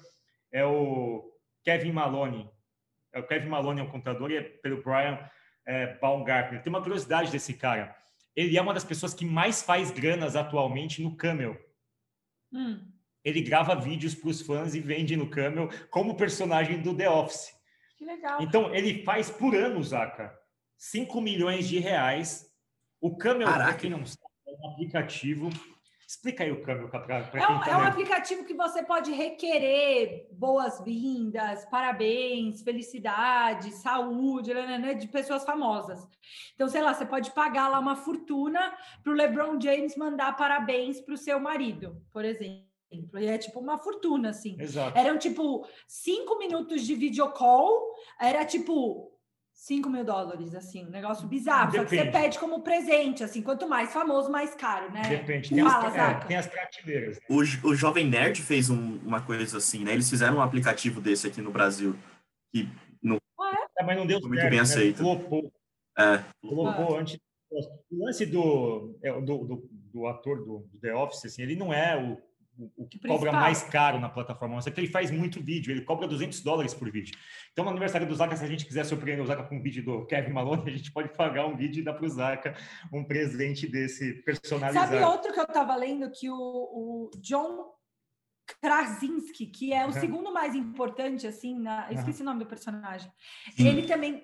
é 0.52 0.64
o 0.64 1.32
Kevin 1.64 1.92
Maloney. 1.92 2.46
É 3.14 3.18
o 3.18 3.26
Kevin 3.26 3.48
Maloney 3.48 3.80
é 3.80 3.84
um 3.84 3.90
contador 3.90 4.30
e 4.30 4.36
é 4.36 4.42
pelo 4.42 4.82
Brian 4.82 5.18
é, 5.66 5.98
Baumgartner. 5.98 6.62
Tem 6.62 6.70
uma 6.70 6.82
curiosidade 6.82 7.32
desse 7.32 7.54
cara. 7.54 7.96
Ele 8.36 8.58
é 8.58 8.60
uma 8.60 8.74
das 8.74 8.84
pessoas 8.84 9.14
que 9.14 9.24
mais 9.24 9.62
faz 9.62 9.90
granas 9.90 10.36
atualmente 10.36 11.02
no 11.02 11.16
Camel. 11.16 11.58
Hum 12.52 12.97
ele 13.24 13.40
grava 13.42 13.74
vídeos 13.74 14.14
para 14.14 14.30
os 14.30 14.40
fãs 14.40 14.74
e 14.74 14.80
vende 14.80 15.16
no 15.16 15.28
Camel 15.28 15.68
como 15.90 16.16
personagem 16.16 16.80
do 16.80 16.96
The 16.96 17.08
Office. 17.08 17.52
Que 17.96 18.04
legal. 18.04 18.40
Então, 18.40 18.74
ele 18.74 19.02
faz 19.02 19.28
por 19.28 19.54
ano, 19.54 19.82
Zaca, 19.82 20.32
5 20.76 21.20
milhões 21.20 21.68
de 21.68 21.78
reais. 21.78 22.46
O 23.00 23.16
Camel, 23.16 23.48
para 23.48 23.74
quem 23.74 23.90
não 23.90 24.04
sabe, 24.04 24.20
é 24.46 24.52
um 24.52 24.70
aplicativo. 24.70 25.50
Explica 26.06 26.42
aí 26.42 26.50
o 26.50 26.62
Camel 26.62 26.88
para 26.88 27.24
quem 27.24 27.40
É, 27.40 27.48
um, 27.48 27.60
tá 27.60 27.70
é 27.70 27.76
um 27.76 27.82
aplicativo 27.82 28.44
que 28.44 28.54
você 28.54 28.82
pode 28.82 29.12
requerer 29.12 30.26
boas-vindas, 30.32 31.66
parabéns, 31.66 32.62
felicidade, 32.62 33.72
saúde, 33.72 34.54
né, 34.54 34.66
né, 34.66 34.78
né, 34.78 34.94
de 34.94 35.06
pessoas 35.06 35.44
famosas. 35.44 36.08
Então, 36.54 36.66
sei 36.66 36.80
lá, 36.80 36.94
você 36.94 37.04
pode 37.04 37.30
pagar 37.32 37.68
lá 37.68 37.78
uma 37.78 37.94
fortuna 37.94 38.74
para 39.02 39.12
o 39.12 39.14
LeBron 39.14 39.60
James 39.60 39.96
mandar 39.96 40.34
parabéns 40.34 40.98
para 40.98 41.12
o 41.12 41.18
seu 41.18 41.38
marido, 41.38 42.00
por 42.10 42.24
exemplo 42.24 42.38
exemplo. 42.38 42.67
E 42.90 43.26
é 43.26 43.36
tipo 43.36 43.60
uma 43.60 43.78
fortuna, 43.78 44.30
assim. 44.30 44.56
Exato. 44.58 44.96
Eram 44.98 45.18
tipo 45.18 45.66
cinco 45.86 46.38
minutos 46.38 46.82
de 46.82 46.94
videocall, 46.94 47.94
era 48.18 48.44
tipo 48.44 49.12
5 49.58 49.90
mil 49.90 50.04
dólares, 50.04 50.54
assim, 50.54 50.86
um 50.86 50.90
negócio 50.90 51.26
bizarro. 51.26 51.72
Depende. 51.72 51.90
Só 51.90 51.96
que 51.96 52.10
você 52.10 52.10
pede 52.12 52.38
como 52.38 52.62
presente, 52.62 53.24
assim, 53.24 53.42
quanto 53.42 53.68
mais 53.68 53.92
famoso, 53.92 54.30
mais 54.30 54.54
caro, 54.54 54.90
né? 54.92 55.02
Depende. 55.02 55.50
Tem, 55.50 55.64
Fala, 55.64 55.88
as, 55.88 55.96
é, 55.96 56.26
tem 56.26 56.36
as 56.36 56.46
prateleiras. 56.46 57.18
O, 57.28 57.38
o 57.68 57.74
Jovem 57.74 58.08
Nerd 58.08 58.40
fez 58.40 58.70
um, 58.70 58.98
uma 58.98 59.20
coisa 59.20 59.58
assim, 59.58 59.84
né? 59.84 59.92
Eles 59.92 60.08
fizeram 60.08 60.36
um 60.36 60.42
aplicativo 60.42 61.00
desse 61.00 61.26
aqui 61.26 61.42
no 61.42 61.50
Brasil. 61.50 61.96
Que 62.52 62.68
não, 63.02 63.18
ah, 63.40 63.66
é? 63.80 63.84
mas 63.84 63.96
não 63.96 64.06
deu 64.06 64.20
muito 64.20 64.36
certo, 64.36 64.50
bem 64.50 64.58
né? 64.58 64.62
aceito. 64.62 64.98
Flopou. 64.98 65.52
É. 65.98 66.18
Flopou 66.40 66.96
ah. 66.96 67.00
antes. 67.00 67.18
O 67.50 68.04
lance 68.04 68.26
do, 68.26 68.96
é, 69.02 69.12
do, 69.20 69.38
do, 69.44 69.68
do 69.72 70.06
ator 70.06 70.38
do, 70.38 70.68
do 70.70 70.78
The 70.80 70.94
Office, 70.94 71.24
assim, 71.24 71.42
ele 71.42 71.56
não 71.56 71.72
é 71.72 71.96
o 71.96 72.16
o, 72.76 72.86
que 72.86 72.98
cobra 72.98 73.32
mais 73.32 73.62
caro 73.62 74.00
na 74.00 74.08
plataforma. 74.08 74.60
Só 74.60 74.70
que 74.70 74.80
ele 74.80 74.88
faz 74.88 75.10
muito 75.10 75.40
vídeo, 75.40 75.70
ele 75.70 75.82
cobra 75.82 76.08
200 76.08 76.40
dólares 76.40 76.74
por 76.74 76.90
vídeo. 76.90 77.16
Então, 77.52 77.64
no 77.64 77.70
aniversário 77.70 78.06
do 78.06 78.14
Zaka, 78.14 78.36
se 78.36 78.44
a 78.44 78.48
gente 78.48 78.66
quiser 78.66 78.84
surpreender 78.84 79.24
o 79.24 79.26
Zaka 79.26 79.44
com 79.44 79.56
um 79.56 79.62
vídeo 79.62 79.84
do 79.84 80.06
Kevin 80.06 80.32
Malone, 80.32 80.70
a 80.70 80.76
gente 80.76 80.92
pode 80.92 81.16
pagar 81.16 81.46
um 81.46 81.56
vídeo 81.56 81.80
e 81.80 81.84
dar 81.84 81.94
para 81.94 82.06
o 82.06 82.08
Zaka 82.08 82.56
um 82.92 83.04
presente 83.04 83.66
desse 83.68 84.14
personalizado. 84.22 84.92
Sabe 84.92 85.04
outro 85.04 85.32
que 85.32 85.40
eu 85.40 85.44
estava 85.44 85.76
lendo 85.76 86.10
que 86.10 86.28
o, 86.30 86.34
o 86.34 87.10
John 87.20 87.72
Krasinski, 88.60 89.46
que 89.46 89.72
é 89.72 89.84
o 89.84 89.88
uhum. 89.88 89.92
segundo 89.92 90.32
mais 90.32 90.54
importante, 90.54 91.26
assim, 91.26 91.58
na... 91.58 91.92
esqueci 91.92 92.22
uhum. 92.22 92.28
o 92.28 92.30
nome 92.32 92.44
do 92.44 92.48
personagem. 92.48 93.10
Sim. 93.54 93.68
Ele 93.68 93.86
também 93.86 94.22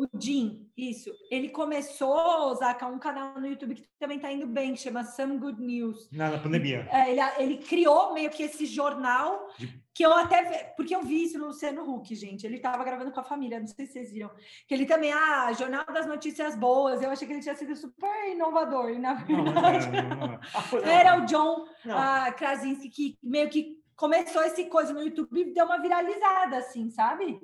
O 0.00 0.08
Jim, 0.18 0.66
isso. 0.74 1.10
Ele 1.30 1.50
começou, 1.50 2.54
Zaca, 2.54 2.86
um 2.86 2.98
canal 2.98 3.38
no 3.38 3.46
YouTube 3.46 3.74
que 3.74 3.86
também 3.98 4.16
está 4.16 4.32
indo 4.32 4.46
bem, 4.46 4.72
que 4.72 4.80
chama 4.80 5.04
Some 5.04 5.36
Good 5.36 5.60
News. 5.60 6.08
Na, 6.10 6.30
na 6.30 6.38
pandemia. 6.38 6.88
É, 6.90 7.10
ele, 7.10 7.20
ele, 7.36 7.58
criou 7.58 8.14
meio 8.14 8.30
que 8.30 8.42
esse 8.42 8.64
jornal 8.64 9.46
que 9.92 10.02
eu 10.02 10.10
até. 10.14 10.72
Porque 10.74 10.96
eu 10.96 11.02
vi 11.02 11.24
isso 11.24 11.38
no 11.38 11.48
Luciano 11.48 11.82
Huck, 11.82 12.14
gente. 12.14 12.46
Ele 12.46 12.56
estava 12.56 12.82
gravando 12.82 13.12
com 13.12 13.20
a 13.20 13.22
família, 13.22 13.60
não 13.60 13.66
sei 13.66 13.84
se 13.84 13.92
vocês 13.92 14.10
viram. 14.10 14.30
Que 14.66 14.72
ele 14.72 14.86
também, 14.86 15.12
ah, 15.12 15.52
Jornal 15.52 15.84
das 15.84 16.06
Notícias 16.06 16.56
Boas. 16.56 17.02
Eu 17.02 17.10
achei 17.10 17.26
que 17.28 17.34
ele 17.34 17.42
tinha 17.42 17.54
sido 17.54 17.76
super 17.76 18.32
inovador. 18.32 18.88
E 18.88 18.98
na 18.98 19.12
verdade. 19.12 19.86
Não, 19.90 20.16
não, 20.16 20.26
não, 20.28 20.80
era 20.90 21.18
o 21.18 21.26
John 21.26 21.64
uh, 21.64 22.34
Krasinski 22.38 22.88
que 22.88 23.18
meio 23.22 23.50
que 23.50 23.78
começou 24.00 24.42
esse 24.44 24.64
coisa 24.64 24.94
no 24.94 25.02
YouTube 25.02 25.42
e 25.42 25.52
deu 25.52 25.66
uma 25.66 25.78
viralizada, 25.78 26.56
assim, 26.56 26.88
sabe? 26.88 27.38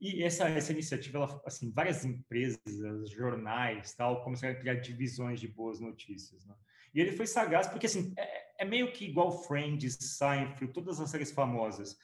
E 0.00 0.22
essa, 0.22 0.48
essa 0.48 0.72
iniciativa, 0.72 1.18
ela, 1.18 1.42
assim, 1.46 1.70
várias 1.70 2.04
empresas, 2.04 3.10
jornais, 3.10 3.94
tal, 3.94 4.22
começaram 4.22 4.54
a 4.54 4.58
criar 4.58 4.74
divisões 4.74 5.40
de 5.40 5.48
boas 5.48 5.80
notícias, 5.80 6.44
né? 6.44 6.54
E 6.94 7.00
ele 7.00 7.12
foi 7.12 7.26
sagaz 7.26 7.68
porque, 7.68 7.86
assim, 7.86 8.12
é, 8.16 8.62
é 8.62 8.64
meio 8.64 8.92
que 8.92 9.04
igual 9.04 9.44
Friends, 9.44 9.96
Seinfeld, 10.00 10.72
todas 10.72 11.00
as 11.00 11.10
séries 11.10 11.30
famosas. 11.30 11.96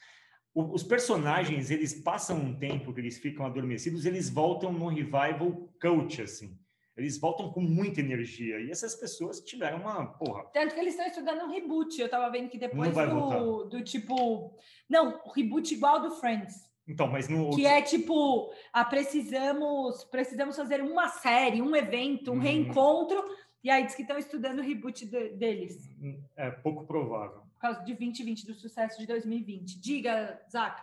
O, 0.54 0.74
os 0.74 0.82
personagens, 0.82 1.70
eles 1.70 1.94
passam 1.94 2.38
um 2.38 2.58
tempo 2.58 2.94
que 2.94 3.00
eles 3.00 3.18
ficam 3.18 3.44
adormecidos, 3.44 4.06
eles 4.06 4.30
voltam 4.30 4.72
no 4.72 4.88
revival 4.88 5.68
coach, 5.80 6.22
assim. 6.22 6.58
Eles 6.96 7.18
voltam 7.18 7.52
com 7.52 7.60
muita 7.60 8.00
energia. 8.00 8.58
E 8.58 8.70
essas 8.70 8.94
pessoas 8.94 9.40
tiveram 9.40 9.82
uma 9.82 10.06
porra. 10.06 10.44
Tanto 10.44 10.74
que 10.74 10.80
eles 10.80 10.94
estão 10.94 11.06
estudando 11.06 11.42
um 11.42 11.52
reboot. 11.52 12.00
Eu 12.00 12.08
tava 12.08 12.30
vendo 12.30 12.48
que 12.48 12.56
depois 12.56 12.90
do, 12.90 13.64
do 13.64 13.84
tipo. 13.84 14.56
Não, 14.88 15.20
o 15.26 15.30
reboot 15.30 15.74
igual 15.74 16.00
do 16.00 16.12
Friends. 16.12 16.65
Então, 16.88 17.08
mas 17.08 17.28
no 17.28 17.50
que 17.50 17.66
é 17.66 17.82
tipo, 17.82 18.52
ah, 18.72 18.84
precisamos, 18.84 20.04
precisamos 20.04 20.56
fazer 20.56 20.80
uma 20.80 21.08
série, 21.08 21.60
um 21.60 21.74
evento, 21.74 22.30
um 22.30 22.36
hum. 22.36 22.38
reencontro, 22.38 23.24
e 23.62 23.70
aí 23.70 23.84
diz 23.84 23.96
que 23.96 24.02
estão 24.02 24.16
estudando 24.16 24.60
o 24.60 24.62
reboot 24.62 25.04
de, 25.04 25.30
deles. 25.30 25.90
É 26.36 26.50
pouco 26.50 26.86
provável. 26.86 27.40
Por 27.54 27.60
causa 27.60 27.80
de 27.80 27.94
2020, 27.94 28.46
do 28.46 28.54
sucesso 28.54 28.98
de 28.98 29.06
2020. 29.06 29.80
Diga, 29.80 30.40
Zac. 30.48 30.80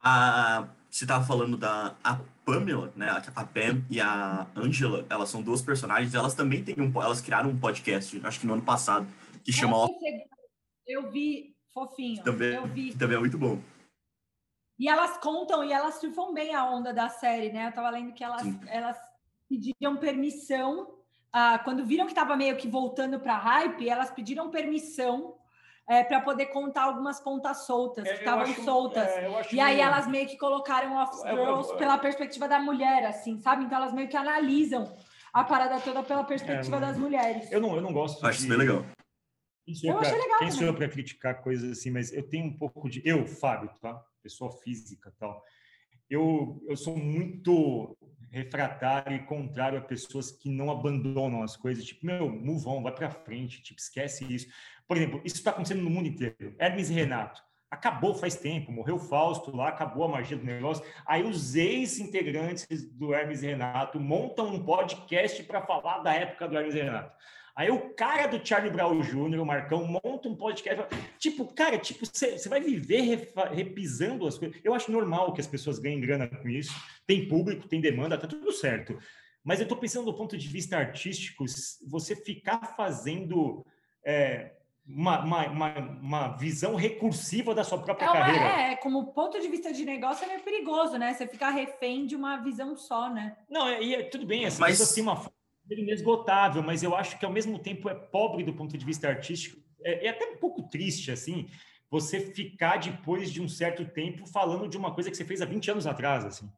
A, 0.00 0.68
você 0.88 1.04
estava 1.04 1.24
falando 1.24 1.56
da 1.56 1.94
a 2.02 2.18
Pamela, 2.44 2.92
né? 2.96 3.08
A 3.10 3.44
Pam 3.44 3.84
e 3.90 4.00
a 4.00 4.46
Angela, 4.56 5.06
elas 5.10 5.28
são 5.28 5.42
duas 5.42 5.60
personagens, 5.60 6.14
elas 6.14 6.34
também 6.34 6.64
têm 6.64 6.74
um, 6.78 6.90
elas 7.00 7.20
criaram 7.20 7.50
um 7.50 7.58
podcast, 7.58 8.20
acho 8.24 8.40
que 8.40 8.46
no 8.46 8.54
ano 8.54 8.62
passado, 8.62 9.06
que 9.44 9.52
chama. 9.52 9.76
Eu 10.86 11.10
vi, 11.10 11.54
fofinho. 11.72 12.22
Também, 12.24 12.54
eu 12.54 12.66
vi. 12.66 12.94
também 12.94 13.16
é 13.16 13.20
muito 13.20 13.38
bom. 13.38 13.60
E 14.78 14.88
elas 14.88 15.18
contam 15.18 15.62
e 15.64 15.72
elas 15.72 15.96
surfam 15.96 16.32
bem 16.32 16.54
a 16.54 16.64
onda 16.64 16.92
da 16.92 17.08
série, 17.08 17.52
né? 17.52 17.68
Eu 17.68 17.72
tava 17.72 17.90
lendo 17.90 18.12
que 18.12 18.24
elas, 18.24 18.42
elas 18.66 18.98
pediram 19.48 19.96
permissão. 19.96 20.94
Ah, 21.32 21.58
quando 21.58 21.84
viram 21.84 22.06
que 22.06 22.12
estava 22.12 22.36
meio 22.36 22.56
que 22.56 22.68
voltando 22.68 23.20
para 23.20 23.36
hype, 23.36 23.88
elas 23.88 24.10
pediram 24.10 24.50
permissão 24.50 25.36
é, 25.88 26.02
para 26.04 26.20
poder 26.20 26.46
contar 26.46 26.84
algumas 26.84 27.20
pontas 27.20 27.66
soltas, 27.66 28.06
é, 28.06 28.12
que 28.12 28.18
estavam 28.20 28.46
soltas. 28.64 29.08
É, 29.08 29.28
e 29.52 29.60
aí 29.60 29.76
meio... 29.76 29.86
elas 29.86 30.06
meio 30.06 30.26
que 30.26 30.36
colocaram 30.36 30.94
Off 30.96 31.16
Girls 31.28 31.76
pela 31.76 31.98
perspectiva 31.98 32.48
da 32.48 32.58
mulher, 32.58 33.04
assim, 33.06 33.38
sabe? 33.40 33.64
Então 33.64 33.78
elas 33.78 33.92
meio 33.92 34.08
que 34.08 34.16
analisam 34.16 34.92
a 35.32 35.44
parada 35.44 35.80
toda 35.80 36.02
pela 36.02 36.24
perspectiva 36.24 36.76
é, 36.76 36.80
das 36.80 36.98
mulheres. 36.98 37.50
Eu 37.50 37.60
não, 37.60 37.74
eu 37.74 37.82
não 37.82 37.92
gosto. 37.92 38.24
Acho 38.26 38.38
de... 38.38 38.44
isso 38.44 38.48
bem 38.48 38.58
legal. 38.58 38.84
eu 39.84 39.98
achei 39.98 40.18
legal. 40.18 40.38
Quem 40.38 40.50
sou 40.50 40.66
eu 40.66 40.74
para 40.74 40.88
criticar 40.88 41.42
coisas 41.42 41.78
assim, 41.78 41.90
mas 41.90 42.12
eu 42.12 42.28
tenho 42.28 42.46
um 42.46 42.56
pouco 42.56 42.88
de. 42.88 43.02
Eu, 43.04 43.26
Fábio, 43.26 43.70
tá? 43.80 44.02
Pessoa 44.22 44.52
física 44.62 45.12
tal. 45.18 45.42
Eu, 46.08 46.62
eu 46.68 46.76
sou 46.76 46.96
muito 46.96 47.96
refratário 48.30 49.16
e 49.16 49.26
contrário 49.26 49.78
a 49.78 49.82
pessoas 49.82 50.30
que 50.30 50.50
não 50.50 50.70
abandonam 50.70 51.42
as 51.42 51.56
coisas, 51.56 51.84
tipo, 51.84 52.06
meu, 52.06 52.30
move 52.30 52.66
on, 52.66 52.82
vai 52.82 52.94
para 52.94 53.10
frente, 53.10 53.62
tipo, 53.62 53.78
esquece 53.78 54.24
isso. 54.32 54.46
Por 54.88 54.96
exemplo, 54.96 55.20
isso 55.24 55.36
está 55.36 55.50
acontecendo 55.50 55.82
no 55.82 55.90
mundo 55.90 56.08
inteiro. 56.08 56.54
Hermes 56.58 56.90
e 56.90 56.94
Renato, 56.94 57.42
acabou 57.70 58.14
faz 58.14 58.36
tempo, 58.36 58.70
morreu 58.70 58.98
Fausto 58.98 59.54
lá, 59.54 59.68
acabou 59.68 60.04
a 60.04 60.08
magia 60.08 60.36
do 60.36 60.44
negócio. 60.44 60.84
Aí 61.06 61.22
os 61.22 61.56
ex-integrantes 61.56 62.66
do 62.92 63.14
Hermes 63.14 63.42
e 63.42 63.46
Renato 63.46 63.98
montam 63.98 64.48
um 64.48 64.62
podcast 64.62 65.42
para 65.44 65.62
falar 65.62 65.98
da 66.00 66.12
época 66.12 66.48
do 66.48 66.56
Hermes 66.56 66.74
e 66.74 66.82
Renato. 66.82 67.14
Aí 67.54 67.70
o 67.70 67.94
cara 67.94 68.26
do 68.26 68.44
Charlie 68.46 68.72
Brown 68.72 69.00
Jr., 69.00 69.40
o 69.40 69.46
Marcão, 69.46 69.86
monta 69.86 70.28
um 70.28 70.34
podcast. 70.34 70.86
Tipo, 71.18 71.46
cara, 71.52 71.78
tipo, 71.78 72.06
você 72.06 72.48
vai 72.48 72.60
viver 72.60 73.30
repisando 73.52 74.26
as 74.26 74.38
coisas. 74.38 74.58
Eu 74.64 74.74
acho 74.74 74.90
normal 74.90 75.34
que 75.34 75.40
as 75.40 75.46
pessoas 75.46 75.78
ganhem 75.78 76.00
grana 76.00 76.26
com 76.26 76.48
isso. 76.48 76.72
Tem 77.06 77.28
público, 77.28 77.68
tem 77.68 77.80
demanda, 77.80 78.16
tá 78.16 78.26
tudo 78.26 78.50
certo. 78.52 78.98
Mas 79.44 79.58
eu 79.58 79.64
estou 79.64 79.76
pensando 79.76 80.06
do 80.06 80.14
ponto 80.14 80.36
de 80.36 80.48
vista 80.48 80.78
artístico, 80.78 81.44
você 81.86 82.16
ficar 82.16 82.74
fazendo 82.76 83.66
é, 84.04 84.52
uma, 84.86 85.20
uma, 85.24 85.46
uma, 85.48 85.78
uma, 85.78 86.28
visão 86.36 86.74
recursiva 86.74 87.54
da 87.54 87.64
sua 87.64 87.78
própria 87.78 88.06
é 88.06 88.08
uma, 88.08 88.18
carreira. 88.18 88.44
É, 88.72 88.76
como 88.76 89.12
ponto 89.12 89.40
de 89.40 89.48
vista 89.48 89.72
de 89.72 89.84
negócio 89.84 90.24
é 90.24 90.28
meio 90.28 90.40
perigoso, 90.40 90.96
né? 90.96 91.12
Você 91.12 91.26
ficar 91.26 91.50
refém 91.50 92.06
de 92.06 92.16
uma 92.16 92.38
visão 92.38 92.76
só, 92.76 93.10
né? 93.10 93.36
Não, 93.50 93.68
é, 93.68 93.92
é 93.92 94.02
tudo 94.04 94.26
bem, 94.26 94.44
essa 94.44 94.60
Mas... 94.60 94.78
pessoa 94.78 94.94
tem 94.94 95.02
uma 95.02 95.16
inesgotável, 95.70 96.62
mas 96.62 96.82
eu 96.82 96.94
acho 96.94 97.18
que 97.18 97.24
ao 97.24 97.32
mesmo 97.32 97.58
tempo 97.58 97.88
é 97.88 97.94
pobre 97.94 98.44
do 98.44 98.52
ponto 98.52 98.76
de 98.76 98.84
vista 98.84 99.08
artístico. 99.08 99.60
É, 99.84 100.06
é, 100.06 100.10
até 100.10 100.24
um 100.26 100.36
pouco 100.36 100.62
triste, 100.68 101.10
assim, 101.10 101.48
você 101.90 102.20
ficar 102.20 102.78
depois 102.78 103.30
de 103.30 103.40
um 103.40 103.48
certo 103.48 103.84
tempo 103.84 104.26
falando 104.26 104.68
de 104.68 104.76
uma 104.76 104.94
coisa 104.94 105.10
que 105.10 105.16
você 105.16 105.24
fez 105.24 105.40
há 105.40 105.44
20 105.44 105.70
anos 105.70 105.86
atrás, 105.86 106.24
assim. 106.24 106.50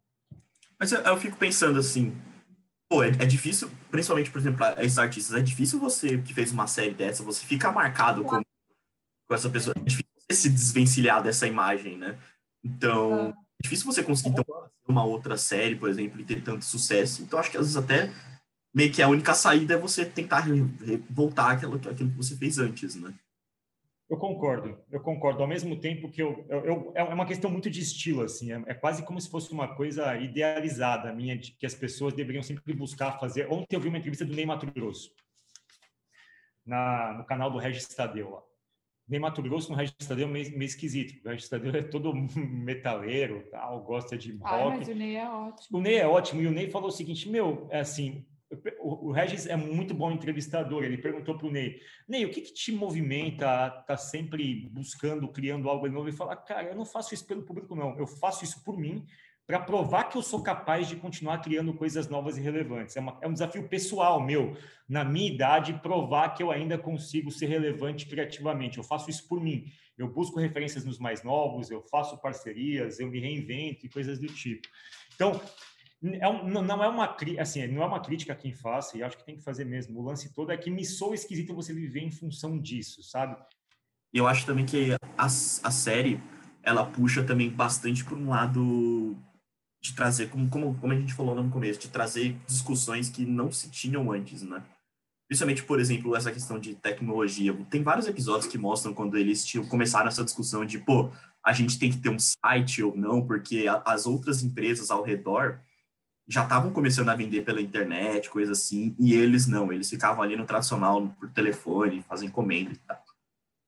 Mas 0.79 0.93
eu, 0.93 1.01
eu 1.01 1.17
fico 1.17 1.37
pensando 1.37 1.79
assim, 1.79 2.17
pô, 2.89 3.03
é, 3.03 3.09
é, 3.09 3.27
difícil, 3.27 3.71
principalmente, 3.91 4.31
por 4.31 4.39
exemplo, 4.39 4.65
esses 4.79 4.99
artistas, 4.99 5.37
é 5.37 5.43
difícil 5.43 5.79
você 5.79 6.19
que 6.19 6.35
fez 6.35 6.53
uma 6.53 6.67
série 6.67 6.95
dessa, 6.95 7.23
você 7.23 7.45
ficar 7.45 7.73
marcado 7.73 8.23
com, 8.25 8.41
com 9.27 9.35
essa 9.35 9.49
pessoa, 9.49 9.75
é 9.77 9.81
difícil 9.81 10.11
você 10.19 10.37
se 10.37 10.51
desvencilhar 10.51 11.23
dessa 11.23 11.47
imagem, 11.47 11.97
né? 11.97 12.19
Então, 12.63 13.31
é 13.31 13.63
difícil 13.63 13.87
você 13.87 14.03
conseguir 14.03 14.31
então, 14.31 14.45
uma 14.87 15.05
outra 15.05 15.37
série, 15.37 15.77
por 15.77 15.89
exemplo, 15.89 16.21
e 16.21 16.25
ter 16.25 16.43
tanto 16.43 16.65
sucesso. 16.65 17.23
Então, 17.23 17.39
acho 17.39 17.51
que 17.51 17.57
às 17.57 17.65
vezes 17.65 17.77
até 17.77 18.11
meio 18.75 18.93
que 18.93 19.01
a 19.01 19.09
única 19.09 19.33
saída 19.35 19.75
é 19.75 19.79
você 19.79 20.05
tentar 20.05 20.45
voltar 21.09 21.53
aquilo, 21.53 21.77
aquilo 21.77 22.11
que 22.11 22.17
você 22.17 22.37
fez 22.37 22.59
antes, 22.59 22.97
né? 22.97 23.15
Eu 24.11 24.19
concordo, 24.19 24.79
eu 24.91 25.01
concordo. 25.01 25.43
Ao 25.43 25.49
mesmo 25.49 25.81
tempo 25.81 26.11
que 26.11 26.21
eu, 26.21 26.45
eu, 26.49 26.65
eu 26.65 26.93
é 26.95 27.03
uma 27.05 27.25
questão 27.25 27.51
muito 27.51 27.71
de 27.71 27.81
estilo, 27.81 28.23
assim, 28.23 28.53
é, 28.53 28.63
é, 28.67 28.75
quase 28.75 29.03
como 29.03 29.19
se 29.21 29.31
fosse 29.31 29.51
uma 29.51 29.75
coisa 29.75 30.15
idealizada 30.17 31.13
minha, 31.13 31.37
de, 31.39 31.53
que 31.53 31.65
as 31.65 31.75
pessoas 31.75 32.13
deveriam 32.13 32.43
sempre 32.43 32.75
buscar 32.75 33.19
fazer. 33.19 33.51
Ontem 33.51 33.77
eu 33.77 33.81
vi 33.81 33.89
uma 33.89 33.97
entrevista 33.97 34.25
do 34.25 34.35
Ney 34.35 34.45
Mato 34.45 34.71
Grosso, 34.71 35.11
na, 36.67 37.15
no 37.15 37.25
canal 37.25 37.51
do 37.51 37.59
Regis 37.59 37.89
Tadeu 37.89 38.31
lá. 38.31 38.43
Ney 39.09 39.19
Mato 39.19 39.43
Grosso 39.43 39.71
no 39.71 39.77
Regis 39.77 39.95
Tadeu 39.95 40.29
é 40.29 40.31
meio, 40.31 40.51
meio 40.51 40.65
esquisito, 40.65 41.25
o 41.25 41.31
Regis 41.31 41.49
Tadeu 41.49 41.75
é 41.75 41.83
todo 41.83 42.13
metaleiro, 42.37 43.49
tal, 43.51 43.83
gosta 43.83 44.19
de 44.19 44.33
rock. 44.37 44.45
Ah, 44.45 44.77
mas 44.77 44.89
o 44.89 44.95
Ney 44.95 45.17
é 45.17 45.29
ótimo. 45.29 45.79
O 45.79 45.81
Ney 45.81 45.97
é 45.97 46.07
ótimo, 46.07 46.43
e 46.43 46.47
o 46.47 46.53
Ney 46.53 46.71
falou 46.71 46.89
o 46.89 46.93
seguinte, 46.93 47.29
meu, 47.29 47.67
é 47.71 47.81
assim, 47.81 48.25
o, 48.81 49.13
Regis 49.13 49.47
é 49.47 49.57
muito 49.57 49.95
bom 49.95 50.11
entrevistador. 50.11 50.85
Ele 50.85 50.99
perguntou 50.99 51.37
para 51.37 51.47
o 51.47 51.51
Ney: 51.51 51.81
Ney, 52.09 52.25
o 52.25 52.31
que, 52.31 52.41
que 52.41 52.53
te 52.53 52.73
movimenta 52.73 53.71
tá 53.87 53.97
sempre 53.97 54.69
buscando, 54.73 55.29
criando 55.29 55.69
algo 55.69 55.89
novo? 55.89 56.09
E 56.09 56.13
falar, 56.13 56.37
cara, 56.37 56.69
eu 56.69 56.77
não 56.77 56.85
faço 56.85 57.15
isso 57.15 57.27
pelo 57.27 57.43
público, 57.43 57.75
não. 57.75 57.97
Eu 57.99 58.07
faço 58.07 58.45
isso 58.45 58.63
por 58.65 58.79
mim, 58.79 59.07
para 59.47 59.61
provar 59.61 60.05
que 60.05 60.17
eu 60.17 60.23
sou 60.23 60.43
capaz 60.43 60.89
de 60.89 60.97
continuar 60.97 61.39
criando 61.39 61.75
coisas 61.75 62.09
novas 62.09 62.39
e 62.39 62.41
relevantes. 62.41 62.97
É, 62.97 63.01
uma, 63.01 63.19
é, 63.21 63.29
um 63.29 63.33
desafio 63.33 63.69
pessoal 63.69 64.21
meu, 64.21 64.57
na 64.89 65.05
minha 65.05 65.31
idade, 65.31 65.75
provar 65.83 66.31
que 66.31 66.43
eu 66.43 66.51
ainda 66.51 66.79
consigo 66.79 67.31
ser 67.31 67.47
relevante 67.47 68.07
criativamente. 68.07 68.79
Eu 68.79 68.85
faço 68.85 69.11
isso 69.11 69.29
por 69.29 69.41
mim. 69.41 69.71
Eu 69.97 70.09
busco 70.09 70.41
referências 70.41 70.85
nos 70.85 70.99
mais 70.99 71.23
novos, 71.23 71.71
eu 71.71 71.83
faço 71.83 72.21
parcerias, 72.21 72.99
eu 72.99 73.09
me 73.09 73.21
reinvento 73.21 73.87
e 73.87 73.89
coisas 73.89 74.19
do 74.19 74.27
tipo. 74.27 74.67
Então, 75.15 75.41
é 76.21 76.29
um, 76.29 76.49
não 76.49 76.85
é 76.85 76.89
uma 76.89 77.17
assim, 77.39 77.67
não 77.69 77.83
é 77.83 77.87
uma 77.87 78.01
crítica 78.01 78.33
a 78.33 78.37
quem 78.37 78.53
faça, 78.53 78.97
e 78.97 79.03
acho 79.03 79.17
que 79.17 79.25
tem 79.25 79.37
que 79.37 79.43
fazer 79.43 79.65
mesmo. 79.65 79.99
O 79.99 80.05
lance 80.05 80.33
todo 80.35 80.53
é 80.53 80.57
que 80.57 80.71
me 80.71 80.85
sou 80.85 81.15
esquisito 81.15 81.55
você 81.55 81.73
viver 81.73 82.01
em 82.01 82.11
função 82.11 82.59
disso, 82.59 83.03
sabe? 83.03 83.37
Eu 84.13 84.27
acho 84.27 84.47
também 84.47 84.67
que 84.67 84.93
a, 84.93 85.25
a 85.25 85.29
série 85.71 86.21
ela 86.63 86.87
puxa 86.87 87.23
também 87.23 87.51
bastante 87.51 88.05
por 88.05 88.17
um 88.17 88.29
lado 88.29 89.17
de 89.83 89.95
trazer, 89.95 90.31
como, 90.31 90.49
como, 90.49 90.75
como 90.79 90.93
a 90.93 90.97
gente 90.97 91.13
falou 91.13 91.35
no 91.35 91.51
começo, 91.51 91.81
de 91.81 91.89
trazer 91.89 92.37
discussões 92.47 93.11
que 93.11 93.27
não 93.27 93.53
se 93.53 93.71
tinham 93.71 94.11
antes, 94.11 94.43
né? 94.43 94.63
Principalmente, 95.29 95.63
por 95.65 95.81
exemplo, 95.81 96.15
essa 96.15 96.33
questão 96.33 96.59
de 96.59 96.75
tecnologia. 96.75 97.55
Tem 97.71 97.83
vários 97.83 98.07
episódios 98.07 98.47
que 98.47 98.59
mostram 98.59 98.95
quando 98.95 99.17
eles 99.17 99.45
tinham, 99.45 99.67
começaram 99.67 100.09
essa 100.09 100.25
discussão 100.25 100.65
de, 100.65 100.79
pô, 100.79 101.11
a 101.45 101.53
gente 101.53 101.79
tem 101.79 101.91
que 101.91 101.99
ter 101.99 102.09
um 102.09 102.19
site 102.19 102.83
ou 102.83 102.97
não, 102.97 103.27
porque 103.27 103.67
a, 103.67 103.83
as 103.87 104.07
outras 104.07 104.43
empresas 104.43 104.91
ao 104.91 105.03
redor 105.03 105.61
já 106.27 106.43
estavam 106.43 106.73
começando 106.73 107.09
a 107.11 107.15
vender 107.15 107.43
pela 107.43 107.61
internet, 107.61 108.31
coisa 108.31 108.53
assim, 108.53 108.97
e 108.99 109.15
eles 109.15 109.47
não, 109.47 109.73
eles 109.73 109.91
ficavam 109.91 110.23
ali 110.23 110.37
no 110.37 110.47
tradicional, 110.47 111.07
por 111.21 111.31
telefone, 111.31 112.05
fazem 112.09 112.29
encomenda 112.29 112.73
e 112.73 112.77
tal. 112.77 113.03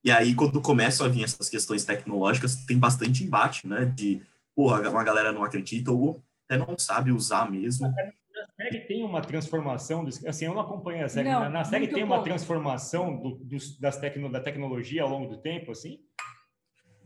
E 0.02 0.10
aí, 0.10 0.34
quando 0.34 0.60
começam 0.62 1.04
a 1.04 1.08
vir 1.08 1.24
essas 1.24 1.48
questões 1.48 1.84
tecnológicas, 1.84 2.56
tem 2.64 2.78
bastante 2.78 3.24
embate, 3.24 3.66
né, 3.66 3.84
de, 3.84 4.22
porra, 4.54 4.88
uma 4.88 5.04
galera 5.04 5.32
não 5.32 5.44
acredita, 5.44 5.90
ou 5.90 6.22
até 6.48 6.56
não 6.56 6.78
sabe 6.78 7.10
usar 7.10 7.50
mesmo. 7.50 7.88
Na 7.88 8.46
série 8.56 8.80
tem 8.80 9.02
uma 9.02 9.20
transformação, 9.20 10.06
assim, 10.26 10.44
eu 10.44 10.54
não 10.54 10.60
acompanho 10.60 11.04
a 11.04 11.08
série, 11.08 11.28
não, 11.28 11.50
na 11.50 11.64
série 11.64 11.88
tem 11.88 12.04
uma 12.04 12.22
transformação 12.22 13.16
do, 13.16 13.34
do, 13.36 13.56
das 13.80 13.98
tecno, 13.98 14.30
da 14.30 14.40
tecnologia 14.40 15.02
ao 15.02 15.08
longo 15.08 15.28
do 15.28 15.38
tempo, 15.38 15.72
assim? 15.72 15.98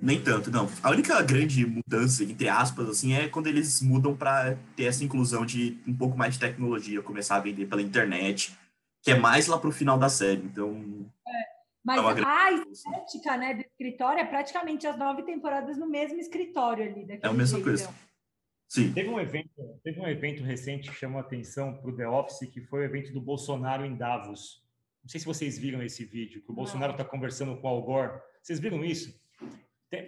Nem 0.03 0.23
tanto, 0.23 0.51
não. 0.51 0.67
A 0.83 0.91
única 0.91 1.21
grande 1.23 1.67
mudança, 1.67 2.25
entre 2.25 2.49
aspas, 2.49 2.89
assim, 2.89 3.13
é 3.13 3.29
quando 3.29 3.49
eles 3.49 3.83
mudam 3.83 4.17
para 4.17 4.57
ter 4.75 4.85
essa 4.85 5.05
inclusão 5.05 5.45
de 5.45 5.79
um 5.87 5.95
pouco 5.95 6.17
mais 6.17 6.35
de 6.35 6.41
tecnologia, 6.41 7.03
começar 7.03 7.37
a 7.37 7.41
vender 7.41 7.67
pela 7.67 7.83
internet, 7.83 8.57
que 9.03 9.11
é 9.11 9.15
mais 9.15 9.47
lá 9.47 9.59
para 9.59 9.69
o 9.69 9.73
final 9.73 9.99
da 9.99 10.09
série. 10.09 10.43
Então. 10.43 11.07
É, 11.27 11.33
mas 11.85 12.19
é 12.19 12.25
a 12.25 12.53
estética 12.53 13.37
né, 13.37 13.55
do 13.55 13.61
escritório 13.61 14.21
é 14.21 14.25
praticamente 14.25 14.87
as 14.87 14.97
nove 14.97 15.23
temporadas 15.23 15.77
no 15.77 15.87
mesmo 15.87 16.19
escritório 16.19 16.85
ali. 16.85 17.19
É 17.23 17.27
a 17.27 17.33
mesma 17.33 17.59
jeito. 17.59 17.65
coisa. 17.65 17.95
Sim. 18.71 18.93
Teve 18.93 19.09
um 19.09 19.21
evento, 19.21 19.51
teve 19.83 20.01
um 20.01 20.07
evento 20.07 20.43
recente 20.43 20.89
que 20.89 20.97
chamou 20.97 21.19
a 21.19 21.23
atenção 21.23 21.75
para 21.75 21.91
o 21.91 21.97
The 21.97 22.09
Office, 22.09 22.49
que 22.49 22.61
foi 22.63 22.81
o 22.81 22.85
evento 22.85 23.13
do 23.13 23.21
Bolsonaro 23.21 23.85
em 23.85 23.97
Davos. 23.97 24.65
Não 25.03 25.09
sei 25.09 25.19
se 25.19 25.27
vocês 25.27 25.59
viram 25.59 25.83
esse 25.83 26.05
vídeo, 26.05 26.41
que 26.41 26.51
o 26.51 26.55
Bolsonaro 26.55 26.93
está 26.93 27.05
conversando 27.05 27.57
com 27.57 27.67
o 27.67 27.71
Al 27.71 27.83
Gore. 27.83 28.21
Vocês 28.41 28.61
viram 28.61 28.85
isso? 28.85 29.21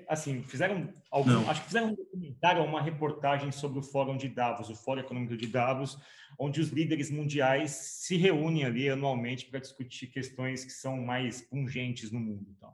Assim, 0.08 0.42
fizeram 0.44 0.92
algum, 1.10 1.48
acho 1.48 1.60
que 1.60 1.66
fizeram 1.66 1.88
um 1.88 1.94
documentário, 1.94 2.62
uma 2.62 2.80
reportagem 2.80 3.50
sobre 3.50 3.78
o 3.78 3.82
Fórum 3.82 4.16
de 4.16 4.28
Davos, 4.28 4.70
o 4.70 4.76
Fórum 4.76 5.00
Econômico 5.00 5.36
de 5.36 5.46
Davos, 5.46 5.98
onde 6.38 6.60
os 6.60 6.68
líderes 6.68 7.10
mundiais 7.10 7.70
se 7.70 8.16
reúnem 8.16 8.64
ali 8.64 8.88
anualmente 8.88 9.46
para 9.46 9.60
discutir 9.60 10.06
questões 10.06 10.64
que 10.64 10.72
são 10.72 10.96
mais 10.98 11.42
pungentes 11.42 12.12
no 12.12 12.20
mundo, 12.20 12.46
então. 12.56 12.72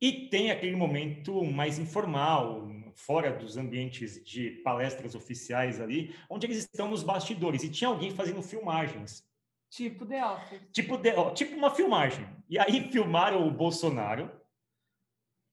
E 0.00 0.28
tem 0.28 0.50
aquele 0.50 0.74
momento 0.74 1.44
mais 1.44 1.78
informal, 1.78 2.68
fora 2.94 3.32
dos 3.32 3.56
ambientes 3.56 4.22
de 4.24 4.50
palestras 4.64 5.14
oficiais 5.14 5.80
ali, 5.80 6.14
onde 6.28 6.46
eles 6.46 6.58
estão 6.58 6.88
nos 6.88 7.02
bastidores 7.02 7.62
e 7.62 7.70
tinha 7.70 7.88
alguém 7.88 8.10
fazendo 8.10 8.42
filmagens. 8.42 9.24
Tipo 9.70 10.04
The 10.04 10.26
Office. 10.26 10.60
Tipo, 10.72 10.98
de, 10.98 11.12
tipo 11.34 11.56
uma 11.56 11.70
filmagem. 11.70 12.28
E 12.48 12.58
aí 12.58 12.90
filmaram 12.90 13.46
o 13.46 13.50
Bolsonaro, 13.50 14.30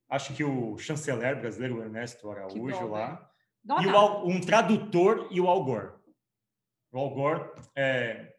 acho 0.10 0.34
que 0.34 0.44
o 0.44 0.78
chanceler 0.78 1.40
brasileiro, 1.40 1.82
Ernesto 1.82 2.30
Araújo, 2.32 2.88
lá, 2.88 3.30
e 3.82 3.88
o, 3.88 4.28
um 4.28 4.42
tradutor 4.42 5.28
e 5.30 5.40
o 5.40 5.48
Al 5.48 5.64
Gore. 5.64 5.92
O 6.92 7.00
Al 7.00 7.10
Gore, 7.12 7.50
é, 7.76 8.34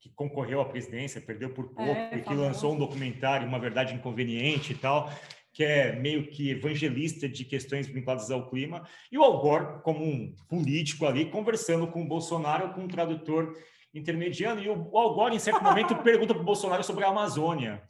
que 0.00 0.08
concorreu 0.10 0.60
à 0.60 0.64
presidência, 0.64 1.20
perdeu 1.20 1.52
por 1.52 1.68
pouco, 1.68 1.82
é, 1.82 2.16
e 2.16 2.22
que 2.22 2.34
lançou 2.34 2.74
um 2.74 2.78
documentário, 2.78 3.46
Uma 3.46 3.58
Verdade 3.58 3.94
Inconveniente 3.94 4.72
e 4.72 4.76
tal, 4.76 5.10
que 5.52 5.64
é 5.64 5.94
meio 5.96 6.28
que 6.28 6.50
evangelista 6.50 7.28
de 7.28 7.44
questões 7.44 7.86
vinculadas 7.86 8.30
ao 8.30 8.48
clima, 8.48 8.86
e 9.10 9.18
o 9.18 9.22
Al 9.24 9.40
Gore, 9.40 9.82
como 9.82 10.04
um 10.04 10.34
político 10.48 11.06
ali, 11.06 11.30
conversando 11.30 11.86
com 11.86 12.02
o 12.02 12.08
Bolsonaro, 12.08 12.72
com 12.72 12.82
um 12.82 12.88
tradutor 12.88 13.54
intermediano, 13.92 14.62
e 14.62 14.68
o 14.68 14.96
Al 14.96 15.14
Gore, 15.14 15.34
em 15.34 15.38
certo 15.38 15.62
momento, 15.62 15.96
pergunta 16.02 16.32
para 16.32 16.42
o 16.42 16.46
Bolsonaro 16.46 16.84
sobre 16.84 17.04
a 17.04 17.08
Amazônia. 17.08 17.82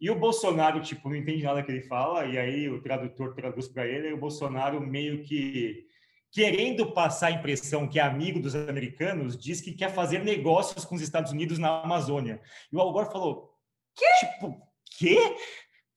E 0.00 0.10
o 0.10 0.18
Bolsonaro, 0.18 0.80
tipo, 0.80 1.08
não 1.08 1.16
entende 1.16 1.42
nada 1.42 1.62
que 1.62 1.72
ele 1.72 1.82
fala, 1.82 2.24
e 2.26 2.38
aí 2.38 2.68
o 2.68 2.80
tradutor 2.80 3.34
traduz 3.34 3.66
para 3.68 3.86
ele, 3.86 4.08
e 4.08 4.12
o 4.12 4.18
Bolsonaro 4.18 4.80
meio 4.80 5.22
que 5.22 5.86
querendo 6.30 6.92
passar 6.92 7.28
a 7.28 7.32
impressão 7.32 7.88
que 7.88 7.98
é 7.98 8.02
amigo 8.02 8.40
dos 8.40 8.54
americanos, 8.54 9.36
diz 9.36 9.60
que 9.60 9.72
quer 9.72 9.92
fazer 9.92 10.22
negócios 10.22 10.84
com 10.84 10.94
os 10.94 11.02
Estados 11.02 11.32
Unidos 11.32 11.58
na 11.58 11.82
Amazônia. 11.82 12.40
E 12.72 12.76
o 12.76 12.80
Al 12.80 12.92
Gore 12.92 13.10
falou: 13.10 13.54
"Que? 13.94 14.26
Tipo, 14.26 14.60
quê? 14.98 15.36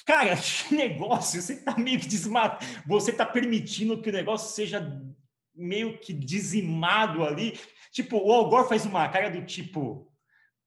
Cara, 0.06 0.36
que 0.38 0.76
negócio? 0.76 1.42
Você 1.42 1.54
está 1.54 1.78
meio 1.78 2.00
que 2.00 2.08
desmatando, 2.08 2.66
você 2.88 3.12
está 3.12 3.26
permitindo 3.26 4.02
que 4.02 4.10
o 4.10 4.14
negócio 4.14 4.54
seja 4.54 4.82
meio 5.54 5.98
que 6.00 6.14
dizimado 6.14 7.24
ali. 7.24 7.60
Tipo, 7.92 8.18
o 8.18 8.32
Al 8.32 8.50
Gore 8.50 8.70
faz 8.70 8.86
uma 8.86 9.08
cara 9.10 9.30
do 9.30 9.46
tipo, 9.46 10.11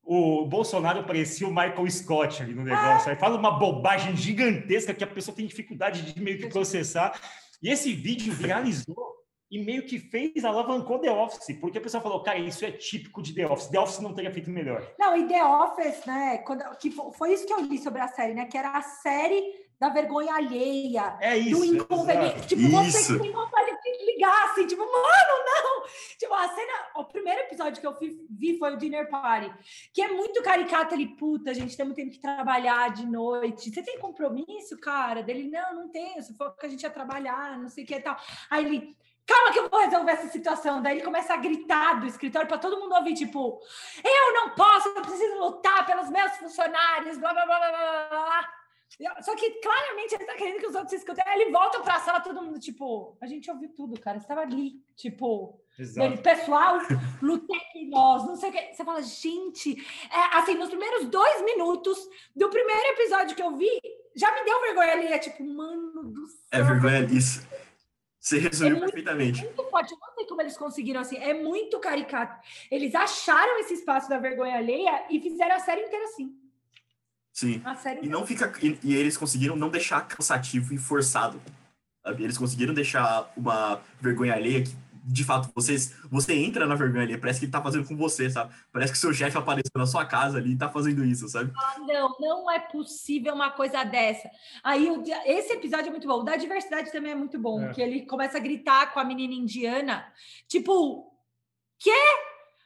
o 0.04 0.44
Bolsonaro 0.46 1.04
parecia 1.04 1.46
o 1.46 1.50
Michael 1.50 1.90
Scott 1.90 2.42
ali 2.42 2.54
no 2.54 2.62
negócio. 2.62 3.10
Aí 3.10 3.16
fala 3.16 3.38
uma 3.38 3.58
bobagem 3.58 4.14
gigantesca 4.16 4.92
que 4.92 5.04
a 5.04 5.06
pessoa 5.06 5.34
tem 5.34 5.46
dificuldade 5.46 6.12
de 6.12 6.20
meio 6.20 6.38
que 6.38 6.48
processar. 6.48 7.18
E 7.62 7.70
esse 7.70 7.92
vídeo 7.92 8.32
viralizou 8.34 9.14
e 9.50 9.64
meio 9.64 9.86
que 9.86 9.98
fez, 9.98 10.44
alavancou 10.44 10.98
The 10.98 11.10
Office, 11.10 11.56
porque 11.60 11.78
a 11.78 11.80
pessoa 11.80 12.02
falou, 12.02 12.22
cara, 12.22 12.38
isso 12.38 12.64
é 12.64 12.72
típico 12.72 13.22
de 13.22 13.34
The 13.34 13.46
Office. 13.46 13.68
The 13.68 13.78
Office 13.78 14.00
não 14.00 14.12
teria 14.12 14.32
feito 14.32 14.50
melhor. 14.50 14.86
Não, 14.98 15.16
e 15.16 15.26
The 15.26 15.44
Office, 15.44 16.04
né? 16.04 16.38
Quando, 16.38 16.64
que 16.76 16.90
foi 16.90 17.32
isso 17.32 17.46
que 17.46 17.52
eu 17.52 17.60
li 17.60 17.78
sobre 17.78 18.00
a 18.00 18.08
série, 18.08 18.34
né? 18.34 18.46
Que 18.46 18.58
era 18.58 18.72
a 18.72 18.82
série 18.82 19.42
da 19.78 19.88
vergonha 19.88 20.34
alheia, 20.34 21.16
é 21.20 21.36
isso, 21.36 21.58
do 21.58 21.64
inconveniente. 21.64 22.46
Tipo, 22.48 22.62
isso. 22.62 22.70
você 22.70 23.12
que 23.12 23.22
tem 23.22 23.32
vontade 23.32 23.70
de 23.70 24.06
ligar, 24.06 24.50
assim, 24.50 24.66
tipo, 24.66 24.82
mano, 24.82 25.44
não! 25.44 25.82
Tipo, 26.18 26.34
a 26.34 26.48
cena, 26.48 26.72
primeiro 27.24 27.46
episódio 27.46 27.80
que 27.80 27.86
eu 27.86 27.96
vi 28.28 28.58
foi 28.58 28.74
o 28.74 28.76
Dinner 28.76 29.08
Party, 29.08 29.50
que 29.94 30.02
é 30.02 30.08
muito 30.08 30.42
caricato 30.42 30.94
ali, 30.94 31.06
puta, 31.16 31.54
gente, 31.54 31.74
temos 31.74 31.94
tempo 31.94 32.10
que 32.10 32.20
trabalhar 32.20 32.92
de 32.92 33.06
noite. 33.06 33.70
Você 33.70 33.82
tem 33.82 33.98
compromisso, 33.98 34.78
cara? 34.78 35.22
Dele, 35.22 35.50
não, 35.50 35.74
não 35.74 35.88
tenho, 35.88 36.22
se 36.22 36.36
for 36.36 36.54
que 36.54 36.66
a 36.66 36.68
gente 36.68 36.82
ia 36.82 36.90
trabalhar, 36.90 37.58
não 37.58 37.70
sei 37.70 37.84
o 37.84 37.86
que 37.86 37.94
e 37.94 38.02
tal. 38.02 38.14
Aí 38.50 38.66
ele, 38.66 38.96
calma 39.26 39.52
que 39.52 39.58
eu 39.58 39.70
vou 39.70 39.80
resolver 39.80 40.12
essa 40.12 40.28
situação. 40.28 40.82
Daí 40.82 40.98
ele 40.98 41.04
começa 41.04 41.32
a 41.32 41.38
gritar 41.38 41.98
do 41.98 42.06
escritório 42.06 42.46
para 42.46 42.58
todo 42.58 42.78
mundo 42.78 42.94
ouvir, 42.94 43.14
tipo, 43.14 43.58
eu 44.04 44.34
não 44.34 44.50
posso, 44.50 44.90
eu 44.90 45.02
preciso 45.02 45.38
lutar 45.38 45.86
pelos 45.86 46.10
meus 46.10 46.36
funcionários, 46.36 47.16
blá, 47.16 47.32
blá, 47.32 47.46
blá, 47.46 47.58
blá, 47.58 47.70
blá, 47.70 48.08
blá. 48.10 48.63
Só 49.22 49.34
que 49.34 49.50
claramente 49.60 50.14
ele 50.14 50.24
tá 50.24 50.34
querendo 50.34 50.60
que 50.60 50.66
os 50.66 50.74
outros 50.74 50.92
escutem. 50.92 51.24
Aí 51.26 51.42
ele 51.42 51.50
volta 51.50 51.80
pra 51.80 51.98
sala, 52.00 52.20
todo 52.20 52.42
mundo, 52.42 52.60
tipo, 52.60 53.16
a 53.20 53.26
gente 53.26 53.50
ouviu 53.50 53.68
tudo, 53.74 53.98
cara. 53.98 54.20
Você 54.20 54.26
tava 54.26 54.42
ali, 54.42 54.74
tipo, 54.94 55.60
ele, 55.78 56.18
pessoal, 56.18 56.78
lutei 57.20 57.88
nós, 57.88 58.24
não 58.24 58.36
sei 58.36 58.50
o 58.50 58.52
que. 58.52 58.74
Você 58.74 58.84
fala, 58.84 59.02
gente, 59.02 59.76
é, 60.10 60.38
assim, 60.38 60.54
nos 60.54 60.68
primeiros 60.68 61.06
dois 61.06 61.42
minutos 61.44 61.98
do 62.36 62.48
primeiro 62.48 62.86
episódio 62.92 63.34
que 63.34 63.42
eu 63.42 63.56
vi, 63.56 63.80
já 64.14 64.32
me 64.32 64.44
deu 64.44 64.60
vergonha 64.60 64.92
ali. 64.92 65.06
É 65.06 65.18
tipo, 65.18 65.42
mano 65.44 66.04
do 66.04 66.26
céu. 66.26 66.38
É 66.52 66.62
vergonha 66.62 67.04
disso. 67.04 67.46
Você 68.20 68.38
resumiu 68.38 68.76
é 68.76 68.78
muito, 68.78 68.92
perfeitamente. 68.92 69.40
É 69.40 69.44
muito 69.44 69.64
forte. 69.64 69.92
Eu 69.92 69.98
não 69.98 70.14
sei 70.14 70.26
como 70.26 70.40
eles 70.40 70.56
conseguiram 70.56 71.00
assim. 71.00 71.18
É 71.18 71.34
muito 71.34 71.78
caricato. 71.80 72.40
Eles 72.70 72.94
acharam 72.94 73.58
esse 73.58 73.74
espaço 73.74 74.08
da 74.08 74.18
vergonha 74.18 74.56
alheia 74.56 75.04
e 75.10 75.20
fizeram 75.20 75.56
a 75.56 75.58
série 75.58 75.82
inteira 75.82 76.04
assim. 76.04 76.43
Sim. 77.34 77.60
E 78.00 78.08
não 78.08 78.24
fica. 78.24 78.50
E, 78.62 78.78
e, 78.84 78.94
eles 78.94 79.16
conseguiram 79.16 79.56
não 79.56 79.68
deixar 79.68 80.00
cansativo 80.06 80.72
e 80.72 80.78
forçado. 80.78 81.42
Sabe? 82.00 82.22
Eles 82.22 82.38
conseguiram 82.38 82.72
deixar 82.72 83.28
uma 83.36 83.80
vergonha 84.00 84.34
alheia 84.34 84.62
que, 84.62 84.72
de 85.04 85.24
fato, 85.24 85.50
vocês, 85.52 85.96
você 86.08 86.32
entra 86.32 86.64
na 86.64 86.76
vergonha 86.76 87.02
alheia, 87.02 87.18
parece 87.18 87.40
que 87.40 87.46
ele 87.46 87.52
tá 87.52 87.60
fazendo 87.60 87.88
com 87.88 87.96
você, 87.96 88.30
sabe? 88.30 88.54
Parece 88.72 88.92
que 88.92 88.98
seu 88.98 89.12
chefe 89.12 89.36
apareceu 89.36 89.72
na 89.74 89.84
sua 89.84 90.06
casa 90.06 90.38
ali 90.38 90.52
e 90.52 90.56
tá 90.56 90.68
fazendo 90.68 91.04
isso, 91.04 91.28
sabe? 91.28 91.52
Ah, 91.56 91.76
não, 91.80 92.14
não 92.20 92.50
é 92.50 92.60
possível 92.60 93.34
uma 93.34 93.50
coisa 93.50 93.82
dessa. 93.82 94.30
Aí, 94.62 94.88
esse 95.26 95.54
episódio 95.54 95.88
é 95.88 95.90
muito 95.90 96.06
bom. 96.06 96.20
O 96.20 96.22
da 96.22 96.36
diversidade 96.36 96.92
também 96.92 97.12
é 97.12 97.16
muito 97.16 97.38
bom, 97.38 97.64
é. 97.64 97.72
que 97.72 97.82
ele 97.82 98.06
começa 98.06 98.36
a 98.36 98.40
gritar 98.40 98.94
com 98.94 99.00
a 99.00 99.04
menina 99.04 99.34
indiana, 99.34 100.06
tipo, 100.46 101.12
quê? 101.80 101.90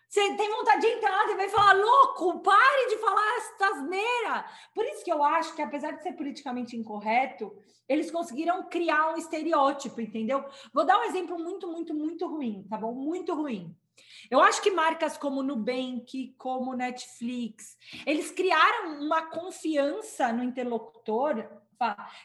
Você 0.09 0.35
tem 0.37 0.51
vontade 0.51 0.81
de 0.81 0.87
entrar 0.87 1.11
lá 1.11 1.31
e 1.31 1.37
vai 1.37 1.49
falar, 1.51 1.75
louco, 1.75 2.41
pare 2.41 2.89
de 2.89 2.97
falar 2.97 3.37
essa 3.37 3.67
asneira. 3.75 4.45
Por 4.75 4.85
isso 4.87 5.05
que 5.05 5.13
eu 5.13 5.23
acho 5.23 5.55
que, 5.55 5.61
apesar 5.61 5.93
de 5.93 6.03
ser 6.03 6.13
politicamente 6.13 6.77
incorreto, 6.77 7.55
eles 7.87 8.11
conseguiram 8.11 8.69
criar 8.71 9.13
um 9.13 9.17
estereótipo, 9.19 10.01
entendeu? 10.01 10.43
Vou 10.73 10.87
dar 10.87 10.99
um 10.99 11.05
exemplo 11.05 11.39
muito, 11.39 11.69
muito, 11.69 11.95
muito 11.95 12.27
ruim, 12.27 12.67
tá 12.71 12.79
bom? 12.79 12.95
Muito 12.95 13.35
ruim. 13.35 13.77
Eu 14.31 14.41
acho 14.41 14.63
que 14.63 14.71
marcas 14.71 15.19
como 15.19 15.43
Nubank, 15.43 16.35
como 16.39 16.75
Netflix, 16.75 17.77
eles 18.07 18.31
criaram 18.31 19.01
uma 19.01 19.27
confiança 19.27 20.33
no 20.33 20.43
interlocutor 20.43 21.47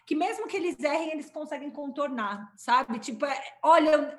que 0.05 0.15
mesmo 0.15 0.47
que 0.47 0.57
eles 0.57 0.79
errem, 0.79 1.11
eles 1.11 1.29
conseguem 1.29 1.69
contornar, 1.69 2.51
sabe? 2.57 2.97
Tipo, 2.99 3.25
é, 3.25 3.39
olha, 3.61 4.17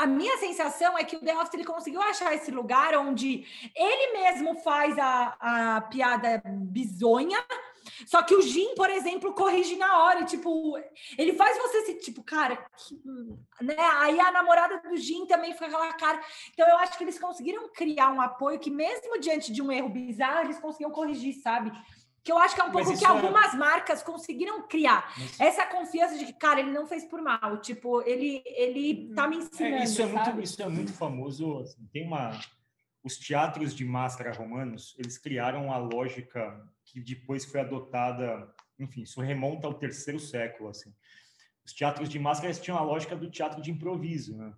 a 0.00 0.06
minha 0.06 0.38
sensação 0.38 0.96
é 0.96 1.04
que 1.04 1.16
o 1.16 1.20
The 1.20 1.36
Office 1.36 1.54
ele 1.54 1.64
conseguiu 1.64 2.00
achar 2.00 2.34
esse 2.34 2.50
lugar 2.50 2.96
onde 2.96 3.46
ele 3.74 4.12
mesmo 4.12 4.56
faz 4.60 4.98
a, 4.98 5.36
a 5.38 5.80
piada 5.82 6.42
bizonha, 6.46 7.38
só 8.06 8.22
que 8.22 8.34
o 8.34 8.40
Jim, 8.40 8.74
por 8.74 8.88
exemplo, 8.88 9.34
corrige 9.34 9.76
na 9.76 10.02
hora, 10.02 10.24
tipo, 10.24 10.78
ele 11.18 11.34
faz 11.34 11.58
você 11.58 11.82
se, 11.82 11.94
tipo, 11.98 12.22
cara, 12.22 12.56
que, 12.76 12.98
né? 13.60 13.76
Aí 13.98 14.18
a 14.18 14.32
namorada 14.32 14.78
do 14.78 14.96
Jim 14.96 15.26
também 15.26 15.52
fica 15.52 15.66
aquela 15.66 15.92
cara. 15.92 16.20
Então 16.52 16.66
eu 16.66 16.78
acho 16.78 16.96
que 16.96 17.04
eles 17.04 17.18
conseguiram 17.18 17.68
criar 17.68 18.10
um 18.10 18.20
apoio 18.20 18.58
que 18.58 18.70
mesmo 18.70 19.20
diante 19.20 19.52
de 19.52 19.60
um 19.60 19.70
erro 19.70 19.88
bizarro, 19.88 20.46
eles 20.46 20.58
conseguiam 20.58 20.90
corrigir, 20.90 21.34
sabe? 21.42 21.72
Que 22.22 22.30
eu 22.30 22.38
acho 22.38 22.54
que 22.54 22.60
é 22.60 22.64
um 22.64 22.70
pouco 22.70 22.96
que 22.96 23.04
é... 23.04 23.08
algumas 23.08 23.54
marcas 23.54 24.02
conseguiram 24.02 24.66
criar. 24.66 25.14
Essa 25.38 25.66
confiança 25.66 26.18
de 26.18 26.26
que, 26.26 26.32
cara, 26.32 26.60
ele 26.60 26.70
não 26.70 26.86
fez 26.86 27.04
por 27.04 27.22
mal. 27.22 27.58
Tipo, 27.60 28.02
ele, 28.02 28.42
ele 28.46 29.12
tá 29.14 29.26
me 29.26 29.38
ensinando. 29.38 29.76
É, 29.76 29.84
isso, 29.84 30.02
é 30.02 30.06
muito, 30.06 30.40
isso 30.40 30.62
é 30.62 30.68
muito 30.68 30.92
famoso. 30.92 31.60
Assim, 31.60 31.86
tem 31.92 32.06
uma. 32.06 32.38
Os 33.02 33.16
teatros 33.16 33.74
de 33.74 33.84
máscara 33.84 34.32
romanos, 34.32 34.94
eles 34.98 35.16
criaram 35.16 35.72
a 35.72 35.78
lógica 35.78 36.62
que 36.84 37.00
depois 37.00 37.44
foi 37.44 37.60
adotada. 37.60 38.52
Enfim, 38.78 39.02
isso 39.02 39.20
remonta 39.20 39.66
ao 39.66 39.74
terceiro 39.74 40.20
século. 40.20 40.68
Assim. 40.68 40.94
Os 41.64 41.72
teatros 41.72 42.08
de 42.08 42.18
máscara 42.18 42.52
tinham 42.52 42.76
a 42.76 42.82
lógica 42.82 43.16
do 43.16 43.30
teatro 43.30 43.62
de 43.62 43.70
improviso. 43.70 44.36
Né? 44.36 44.52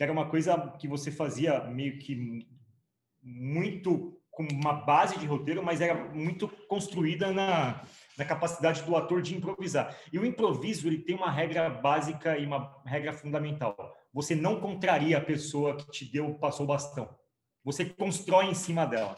que 0.00 0.04
era 0.04 0.12
uma 0.12 0.30
coisa 0.30 0.56
que 0.78 0.88
você 0.88 1.10
fazia 1.10 1.60
meio 1.64 1.98
que 1.98 2.48
muito 3.22 4.18
com 4.40 4.54
uma 4.54 4.72
base 4.72 5.18
de 5.18 5.26
roteiro, 5.26 5.62
mas 5.62 5.82
era 5.82 5.94
muito 5.94 6.48
construída 6.66 7.30
na, 7.30 7.82
na 8.16 8.24
capacidade 8.24 8.82
do 8.82 8.96
ator 8.96 9.20
de 9.20 9.36
improvisar. 9.36 9.94
E 10.10 10.18
o 10.18 10.24
improviso 10.24 10.88
ele 10.88 10.98
tem 10.98 11.14
uma 11.14 11.30
regra 11.30 11.68
básica 11.68 12.38
e 12.38 12.46
uma 12.46 12.74
regra 12.86 13.12
fundamental. 13.12 13.76
Você 14.14 14.34
não 14.34 14.58
contraria 14.58 15.18
a 15.18 15.20
pessoa 15.20 15.76
que 15.76 15.90
te 15.90 16.10
deu, 16.10 16.34
passou 16.34 16.64
o 16.64 16.68
bastão. 16.68 17.08
Você 17.62 17.84
constrói 17.84 18.46
em 18.46 18.54
cima 18.54 18.86
dela. 18.86 19.14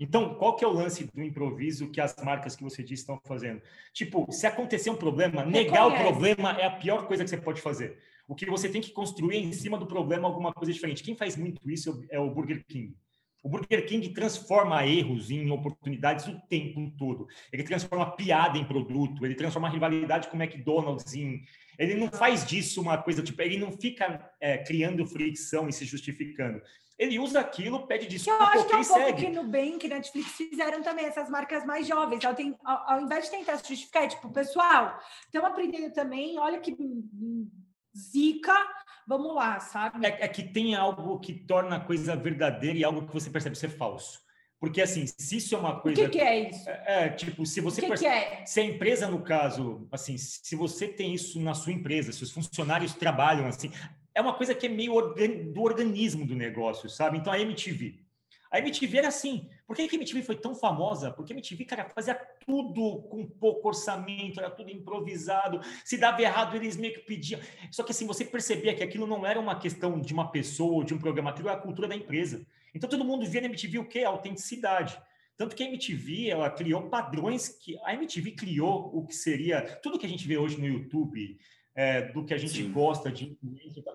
Então, 0.00 0.34
qual 0.34 0.56
que 0.56 0.64
é 0.64 0.68
o 0.68 0.72
lance 0.72 1.04
do 1.14 1.22
improviso 1.22 1.88
que 1.92 2.00
as 2.00 2.16
marcas 2.16 2.56
que 2.56 2.64
você 2.64 2.82
disse 2.82 3.02
estão 3.02 3.20
fazendo? 3.24 3.62
Tipo, 3.92 4.26
se 4.32 4.48
acontecer 4.48 4.90
um 4.90 4.96
problema, 4.96 5.44
negar 5.44 5.86
o 5.86 5.96
problema 5.96 6.50
é 6.58 6.66
a 6.66 6.70
pior 6.70 7.06
coisa 7.06 7.22
que 7.22 7.30
você 7.30 7.36
pode 7.36 7.60
fazer. 7.60 7.96
O 8.26 8.34
que 8.34 8.46
você 8.46 8.68
tem 8.68 8.80
que 8.80 8.90
construir 8.90 9.36
em 9.36 9.52
cima 9.52 9.78
do 9.78 9.86
problema 9.86 10.26
alguma 10.26 10.52
coisa 10.52 10.72
diferente. 10.72 11.04
Quem 11.04 11.14
faz 11.14 11.36
muito 11.36 11.70
isso 11.70 12.04
é 12.10 12.18
o 12.18 12.28
Burger 12.28 12.64
King. 12.66 12.96
O 13.42 13.48
Burger 13.48 13.84
King 13.86 14.08
transforma 14.10 14.86
erros 14.86 15.30
em 15.30 15.50
oportunidades 15.50 16.26
o 16.28 16.40
tempo 16.48 16.92
todo. 16.96 17.26
Ele 17.52 17.64
transforma 17.64 18.14
piada 18.16 18.56
em 18.56 18.64
produto, 18.64 19.24
ele 19.24 19.34
transforma 19.34 19.68
rivalidade 19.68 20.28
com 20.28 20.36
o 20.36 20.42
McDonald's 20.42 21.14
em. 21.14 21.42
Ele 21.78 21.94
não 21.94 22.08
faz 22.08 22.46
disso 22.46 22.80
uma 22.80 22.98
coisa, 22.98 23.22
tipo, 23.22 23.40
ele 23.42 23.58
não 23.58 23.72
fica 23.72 24.30
é, 24.40 24.58
criando 24.58 25.06
fricção 25.06 25.68
e 25.68 25.72
se 25.72 25.84
justificando 25.84 26.62
ele 27.02 27.18
usa 27.18 27.40
aquilo, 27.40 27.86
pede 27.86 28.06
desculpa. 28.06 28.44
Eu 28.44 28.48
acho 28.48 28.66
que 28.66 28.74
é 28.74 28.78
um 28.78 28.84
pouco 28.84 29.14
que 29.14 29.28
Nubank 29.28 29.84
e 29.84 29.88
Netflix 29.88 30.30
fizeram 30.32 30.82
também, 30.82 31.04
essas 31.04 31.28
marcas 31.28 31.64
mais 31.64 31.86
jovens. 31.86 32.24
Ao, 32.24 32.34
tem, 32.34 32.56
ao, 32.64 32.92
ao, 32.92 33.00
invés 33.00 33.24
de 33.24 33.32
tentar 33.32 33.56
se 33.58 33.68
justificar, 33.68 34.04
é 34.04 34.08
tipo, 34.08 34.30
pessoal, 34.30 34.96
estamos 35.24 35.50
aprendendo 35.50 35.92
também, 35.92 36.38
olha 36.38 36.60
que 36.60 36.76
zica, 37.96 38.54
vamos 39.12 39.34
lá, 39.34 39.60
sabe? 39.60 40.06
É, 40.06 40.24
é, 40.24 40.28
que 40.28 40.42
tem 40.42 40.74
algo 40.74 41.18
que 41.20 41.34
torna 41.34 41.76
a 41.76 41.80
coisa 41.80 42.16
verdadeira 42.16 42.78
e 42.78 42.84
algo 42.84 43.06
que 43.06 43.12
você 43.12 43.28
percebe 43.28 43.56
ser 43.56 43.68
falso. 43.68 44.20
Porque, 44.58 44.80
assim, 44.80 45.06
se 45.06 45.36
isso 45.36 45.54
é 45.54 45.58
uma 45.58 45.80
coisa. 45.80 46.00
O 46.00 46.04
que, 46.04 46.18
que 46.18 46.20
é 46.20 46.48
isso? 46.48 46.70
É, 46.70 46.84
é, 46.86 47.08
tipo, 47.08 47.44
se 47.44 47.60
você. 47.60 47.80
O 47.80 47.82
que, 47.82 47.88
percebe... 47.88 48.10
que 48.10 48.34
é? 48.34 48.46
Se 48.46 48.60
a 48.60 48.64
empresa, 48.64 49.08
no 49.08 49.20
caso, 49.20 49.88
assim, 49.90 50.16
se 50.16 50.54
você 50.54 50.86
tem 50.86 51.12
isso 51.12 51.40
na 51.40 51.52
sua 51.52 51.72
empresa, 51.72 52.12
se 52.12 52.22
os 52.22 52.30
funcionários 52.30 52.94
trabalham 52.94 53.46
assim, 53.46 53.72
é 54.14 54.20
uma 54.20 54.34
coisa 54.34 54.54
que 54.54 54.66
é 54.66 54.68
meio 54.68 54.94
organ, 54.94 55.52
do 55.52 55.62
organismo 55.62 56.24
do 56.24 56.36
negócio, 56.36 56.88
sabe? 56.88 57.18
Então 57.18 57.32
a 57.32 57.40
MTV. 57.40 58.01
A 58.52 58.58
MTV 58.58 58.98
era 58.98 59.08
assim. 59.08 59.48
Por 59.66 59.74
que 59.74 59.82
a 59.82 59.94
MTV 59.94 60.22
foi 60.22 60.36
tão 60.36 60.54
famosa? 60.54 61.10
Porque 61.10 61.32
a 61.32 61.34
MTV, 61.34 61.64
cara, 61.64 61.88
fazia 61.88 62.14
tudo 62.46 63.00
com 63.08 63.26
pouco 63.26 63.66
orçamento, 63.68 64.38
era 64.38 64.50
tudo 64.50 64.70
improvisado. 64.70 65.58
Se 65.82 65.96
dava 65.96 66.20
errado, 66.20 66.54
eles 66.54 66.76
meio 66.76 66.92
que 66.92 67.00
pediam. 67.00 67.40
Só 67.70 67.82
que 67.82 67.92
assim, 67.92 68.06
você 68.06 68.26
percebia 68.26 68.74
que 68.74 68.82
aquilo 68.82 69.06
não 69.06 69.26
era 69.26 69.40
uma 69.40 69.58
questão 69.58 69.98
de 69.98 70.12
uma 70.12 70.30
pessoa 70.30 70.74
ou 70.74 70.84
de 70.84 70.92
um 70.92 70.98
programa, 70.98 71.30
aquilo 71.30 71.48
era 71.48 71.56
a 71.56 71.62
cultura 71.62 71.88
da 71.88 71.96
empresa. 71.96 72.46
Então 72.74 72.90
todo 72.90 73.04
mundo 73.04 73.24
via 73.24 73.40
na 73.40 73.46
MTV 73.46 73.78
o 73.78 73.88
quê? 73.88 74.00
A 74.00 74.10
autenticidade. 74.10 75.00
Tanto 75.34 75.56
que 75.56 75.62
a 75.62 75.66
MTV, 75.66 76.28
ela 76.28 76.50
criou 76.50 76.90
padrões 76.90 77.48
que... 77.48 77.78
A 77.84 77.94
MTV 77.94 78.32
criou 78.32 78.90
o 78.94 79.06
que 79.06 79.14
seria... 79.14 79.62
Tudo 79.82 79.98
que 79.98 80.04
a 80.04 80.08
gente 80.08 80.28
vê 80.28 80.36
hoje 80.36 80.60
no 80.60 80.66
YouTube, 80.66 81.38
é, 81.74 82.02
do 82.02 82.24
que 82.24 82.34
a 82.34 82.38
gente 82.38 82.62
Sim. 82.62 82.70
gosta 82.70 83.10
de 83.10 83.38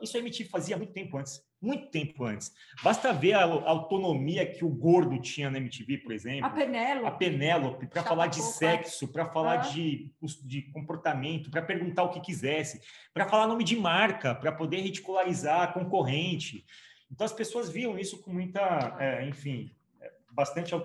Isso 0.01 0.17
a 0.17 0.19
MTV 0.19 0.49
fazia 0.49 0.77
muito 0.77 0.93
tempo 0.93 1.17
antes, 1.17 1.43
muito 1.61 1.89
tempo 1.89 2.23
antes. 2.23 2.51
Basta 2.83 3.13
ver 3.13 3.33
a, 3.33 3.43
a 3.43 3.69
autonomia 3.69 4.51
que 4.51 4.65
o 4.65 4.69
gordo 4.69 5.19
tinha 5.21 5.49
na 5.49 5.59
MTV, 5.59 5.99
por 5.99 6.11
exemplo. 6.11 6.45
A 6.45 6.49
Penélope. 6.49 7.07
A 7.07 7.11
Penélope, 7.11 7.87
para 7.87 8.03
falar 8.03 8.27
de 8.27 8.41
sexo, 8.41 9.07
para 9.07 9.25
falar 9.25 9.53
ah. 9.53 9.57
de, 9.57 10.11
de 10.43 10.61
comportamento, 10.71 11.51
para 11.51 11.61
perguntar 11.61 12.03
o 12.03 12.09
que 12.09 12.19
quisesse, 12.19 12.81
para 13.13 13.27
falar 13.27 13.47
nome 13.47 13.63
de 13.63 13.75
marca, 13.75 14.33
para 14.33 14.51
poder 14.51 14.81
ridicularizar 14.81 15.61
a 15.61 15.67
concorrente. 15.67 16.65
Então 17.11 17.25
as 17.25 17.33
pessoas 17.33 17.69
viam 17.69 17.97
isso 17.97 18.21
com 18.21 18.31
muita, 18.31 18.97
é, 18.99 19.27
enfim, 19.27 19.71
é, 20.01 20.11
bastante. 20.31 20.73
É, 20.73 20.79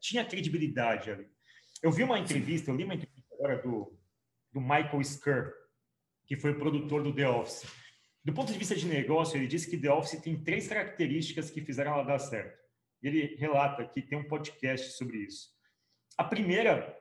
tinha 0.00 0.24
credibilidade 0.24 1.10
ali. 1.10 1.26
Eu 1.82 1.90
vi 1.90 2.04
uma 2.04 2.18
entrevista, 2.18 2.70
eu 2.70 2.76
li 2.76 2.84
uma 2.84 2.94
entrevista 2.94 3.34
agora 3.34 3.60
do, 3.60 3.92
do 4.52 4.60
Michael 4.60 5.00
Skir, 5.00 5.61
que 6.32 6.36
foi 6.36 6.52
o 6.52 6.58
produtor 6.58 7.02
do 7.02 7.14
The 7.14 7.28
Office. 7.28 7.66
Do 8.24 8.32
ponto 8.32 8.50
de 8.50 8.58
vista 8.58 8.74
de 8.74 8.86
negócio, 8.86 9.36
ele 9.36 9.46
disse 9.46 9.68
que 9.68 9.76
The 9.76 9.92
Office 9.92 10.18
tem 10.18 10.42
três 10.42 10.66
características 10.66 11.50
que 11.50 11.60
fizeram 11.60 11.92
ela 11.92 12.04
dar 12.04 12.18
certo. 12.18 12.58
Ele 13.02 13.36
relata 13.36 13.84
que 13.84 14.00
tem 14.00 14.16
um 14.16 14.26
podcast 14.26 14.92
sobre 14.92 15.18
isso. 15.18 15.50
A 16.16 16.24
primeira 16.24 16.98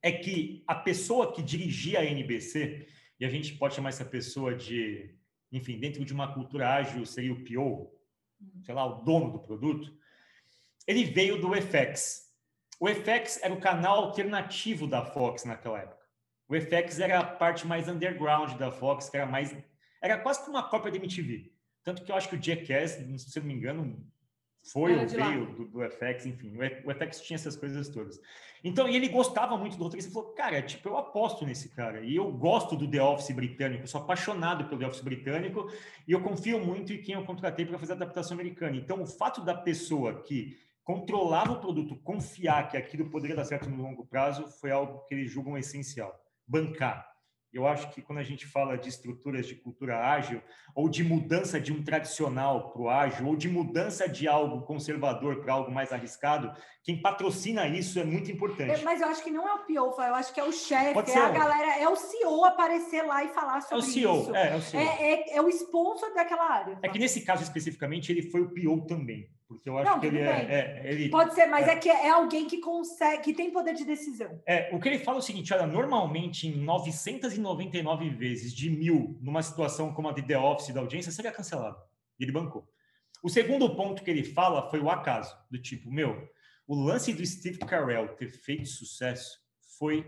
é 0.00 0.12
que 0.12 0.62
a 0.68 0.74
pessoa 0.76 1.32
que 1.32 1.42
dirigia 1.42 1.98
a 1.98 2.04
NBC, 2.04 2.86
e 3.18 3.26
a 3.26 3.28
gente 3.28 3.56
pode 3.56 3.74
chamar 3.74 3.88
essa 3.88 4.04
pessoa 4.04 4.54
de, 4.54 5.18
enfim, 5.50 5.76
dentro 5.76 6.04
de 6.04 6.12
uma 6.12 6.32
cultura 6.32 6.72
ágil, 6.74 7.04
seria 7.04 7.32
o 7.32 7.44
PO, 7.44 7.92
sei 8.62 8.72
lá, 8.72 8.86
o 8.86 9.02
dono 9.02 9.32
do 9.32 9.40
produto, 9.40 9.92
ele 10.86 11.02
veio 11.02 11.40
do 11.40 11.50
FX. 11.54 12.32
O 12.78 12.86
FX 12.86 13.42
era 13.42 13.52
o 13.52 13.60
canal 13.60 14.04
alternativo 14.04 14.86
da 14.86 15.04
Fox 15.04 15.44
naquela 15.44 15.80
época. 15.80 15.97
O 16.48 16.54
FX 16.58 16.98
era 16.98 17.20
a 17.20 17.24
parte 17.24 17.66
mais 17.66 17.88
underground 17.88 18.54
da 18.54 18.72
Fox, 18.72 19.10
que 19.10 19.16
era 19.16 19.26
mais. 19.26 19.54
Era 20.00 20.16
quase 20.16 20.40
como 20.40 20.56
uma 20.56 20.68
cópia 20.68 20.90
da 20.90 20.96
MTV. 20.96 21.52
Tanto 21.84 22.02
que 22.02 22.10
eu 22.10 22.16
acho 22.16 22.28
que 22.28 22.36
o 22.36 22.42
Jackass, 22.42 22.92
se 22.92 23.38
eu 23.38 23.42
não 23.42 23.48
me 23.48 23.54
engano, 23.54 24.02
foi 24.72 24.96
ou 24.96 25.06
veio 25.06 25.46
do, 25.54 25.64
do, 25.66 25.90
FX, 25.90 26.26
enfim. 26.26 26.56
O, 26.56 26.94
FX 26.94 27.20
tinha 27.20 27.34
essas 27.36 27.54
coisas 27.54 27.88
todas. 27.88 28.20
Então, 28.64 28.88
e 28.88 28.96
ele 28.96 29.08
gostava 29.08 29.56
muito 29.58 29.76
do 29.76 29.84
roteirista. 29.84 30.08
Ele 30.08 30.14
falou, 30.14 30.34
cara, 30.34 30.62
tipo, 30.62 30.88
eu 30.88 30.96
aposto 30.96 31.44
nesse 31.44 31.68
cara. 31.68 32.00
E 32.00 32.16
eu 32.16 32.30
gosto 32.32 32.76
do 32.76 32.90
The 32.90 33.02
Office 33.02 33.30
britânico, 33.34 33.84
eu 33.84 33.88
sou 33.88 34.00
apaixonado 34.00 34.64
pelo 34.64 34.80
The 34.80 34.86
Office 34.86 35.02
britânico 35.02 35.70
e 36.06 36.12
eu 36.12 36.22
confio 36.22 36.64
muito 36.64 36.92
em 36.92 37.00
quem 37.00 37.14
eu 37.14 37.24
contratei 37.24 37.66
para 37.66 37.78
fazer 37.78 37.92
a 37.92 37.96
adaptação 37.96 38.34
americana. 38.34 38.76
Então, 38.76 39.02
o 39.02 39.06
fato 39.06 39.42
da 39.42 39.54
pessoa 39.54 40.22
que 40.22 40.58
controlava 40.82 41.52
o 41.52 41.60
produto 41.60 41.96
confiar 41.96 42.68
que 42.68 42.76
aquilo 42.76 43.10
poderia 43.10 43.36
dar 43.36 43.44
certo 43.44 43.68
no 43.68 43.82
longo 43.82 44.06
prazo 44.06 44.48
foi 44.48 44.70
algo 44.70 45.04
que 45.04 45.14
eles 45.14 45.30
julgam 45.30 45.56
essencial 45.56 46.18
bancar. 46.48 47.08
Eu 47.52 47.66
acho 47.66 47.90
que 47.90 48.02
quando 48.02 48.18
a 48.18 48.22
gente 48.22 48.46
fala 48.46 48.76
de 48.76 48.90
estruturas 48.90 49.46
de 49.46 49.54
cultura 49.54 49.98
ágil, 49.98 50.42
ou 50.74 50.86
de 50.86 51.02
mudança 51.02 51.58
de 51.58 51.72
um 51.72 51.82
tradicional 51.82 52.70
para 52.70 52.82
o 52.82 52.90
ágil, 52.90 53.26
ou 53.26 53.34
de 53.34 53.48
mudança 53.48 54.06
de 54.06 54.28
algo 54.28 54.66
conservador 54.66 55.40
para 55.40 55.54
algo 55.54 55.70
mais 55.70 55.90
arriscado, 55.90 56.52
quem 56.84 57.00
patrocina 57.00 57.66
isso 57.66 57.98
é 57.98 58.04
muito 58.04 58.30
importante. 58.30 58.80
É, 58.80 58.84
mas 58.84 59.00
eu 59.00 59.08
acho 59.08 59.24
que 59.24 59.30
não 59.30 59.48
é 59.48 59.54
o 59.54 59.58
PO, 59.60 60.02
eu 60.02 60.14
acho 60.14 60.32
que 60.32 60.40
é 60.40 60.44
o 60.44 60.52
chefe, 60.52 61.10
é 61.10 61.18
a 61.18 61.30
galera, 61.30 61.78
é 61.80 61.88
o 61.88 61.96
CEO 61.96 62.44
aparecer 62.44 63.02
lá 63.02 63.24
e 63.24 63.28
falar 63.28 63.62
sobre 63.62 63.76
é 63.76 63.78
o 63.78 63.82
CEO, 63.82 64.20
isso. 64.20 64.36
É, 64.36 64.52
é 64.52 64.56
o 64.56 64.62
CEO. 64.62 64.80
É, 64.80 64.84
é, 64.84 65.36
é 65.36 65.42
o 65.42 65.48
sponsor 65.48 66.14
daquela 66.14 66.50
área. 66.50 66.78
É 66.82 66.88
que 66.88 66.98
nesse 66.98 67.22
caso 67.22 67.42
especificamente 67.42 68.12
ele 68.12 68.22
foi 68.22 68.42
o 68.42 68.50
PO 68.50 68.86
também. 68.86 69.26
Porque 69.48 69.66
eu 69.66 69.78
acho 69.78 69.90
não, 69.90 69.98
que 69.98 70.06
ele 70.06 70.18
é, 70.18 70.82
é, 70.84 70.92
ele 70.92 71.08
Pode 71.08 71.34
ser, 71.34 71.46
mas 71.46 71.66
é. 71.66 71.72
é. 71.72 71.76
que 71.76 71.88
é 71.88 72.10
alguém 72.10 72.46
que 72.46 72.60
consegue, 72.60 73.22
que 73.22 73.32
tem 73.32 73.50
poder 73.50 73.74
de 73.74 73.84
decisão. 73.86 74.42
É, 74.46 74.68
o 74.76 74.78
que 74.78 74.86
ele 74.86 74.98
fala 74.98 75.16
é 75.16 75.20
o 75.20 75.22
seguinte: 75.22 75.54
olha, 75.54 75.66
normalmente 75.66 76.46
em 76.46 76.58
999 76.58 78.10
vezes 78.10 78.52
de 78.52 78.68
mil, 78.68 79.18
numa 79.22 79.42
situação 79.42 79.92
como 79.94 80.08
a 80.08 80.12
de 80.12 80.22
The 80.22 80.38
Office 80.38 80.74
da 80.74 80.80
audiência, 80.80 81.10
seria 81.10 81.32
cancelado. 81.32 81.78
E 82.20 82.24
ele 82.24 82.32
bancou. 82.32 82.68
O 83.22 83.30
segundo 83.30 83.74
ponto 83.74 84.04
que 84.04 84.10
ele 84.10 84.22
fala 84.22 84.68
foi 84.68 84.80
o 84.80 84.90
acaso, 84.90 85.34
do 85.50 85.58
tipo, 85.60 85.90
meu, 85.90 86.28
o 86.66 86.74
lance 86.74 87.14
do 87.14 87.24
Steve 87.24 87.58
Carell 87.58 88.14
ter 88.16 88.30
feito 88.30 88.68
sucesso 88.68 89.38
foi 89.78 90.04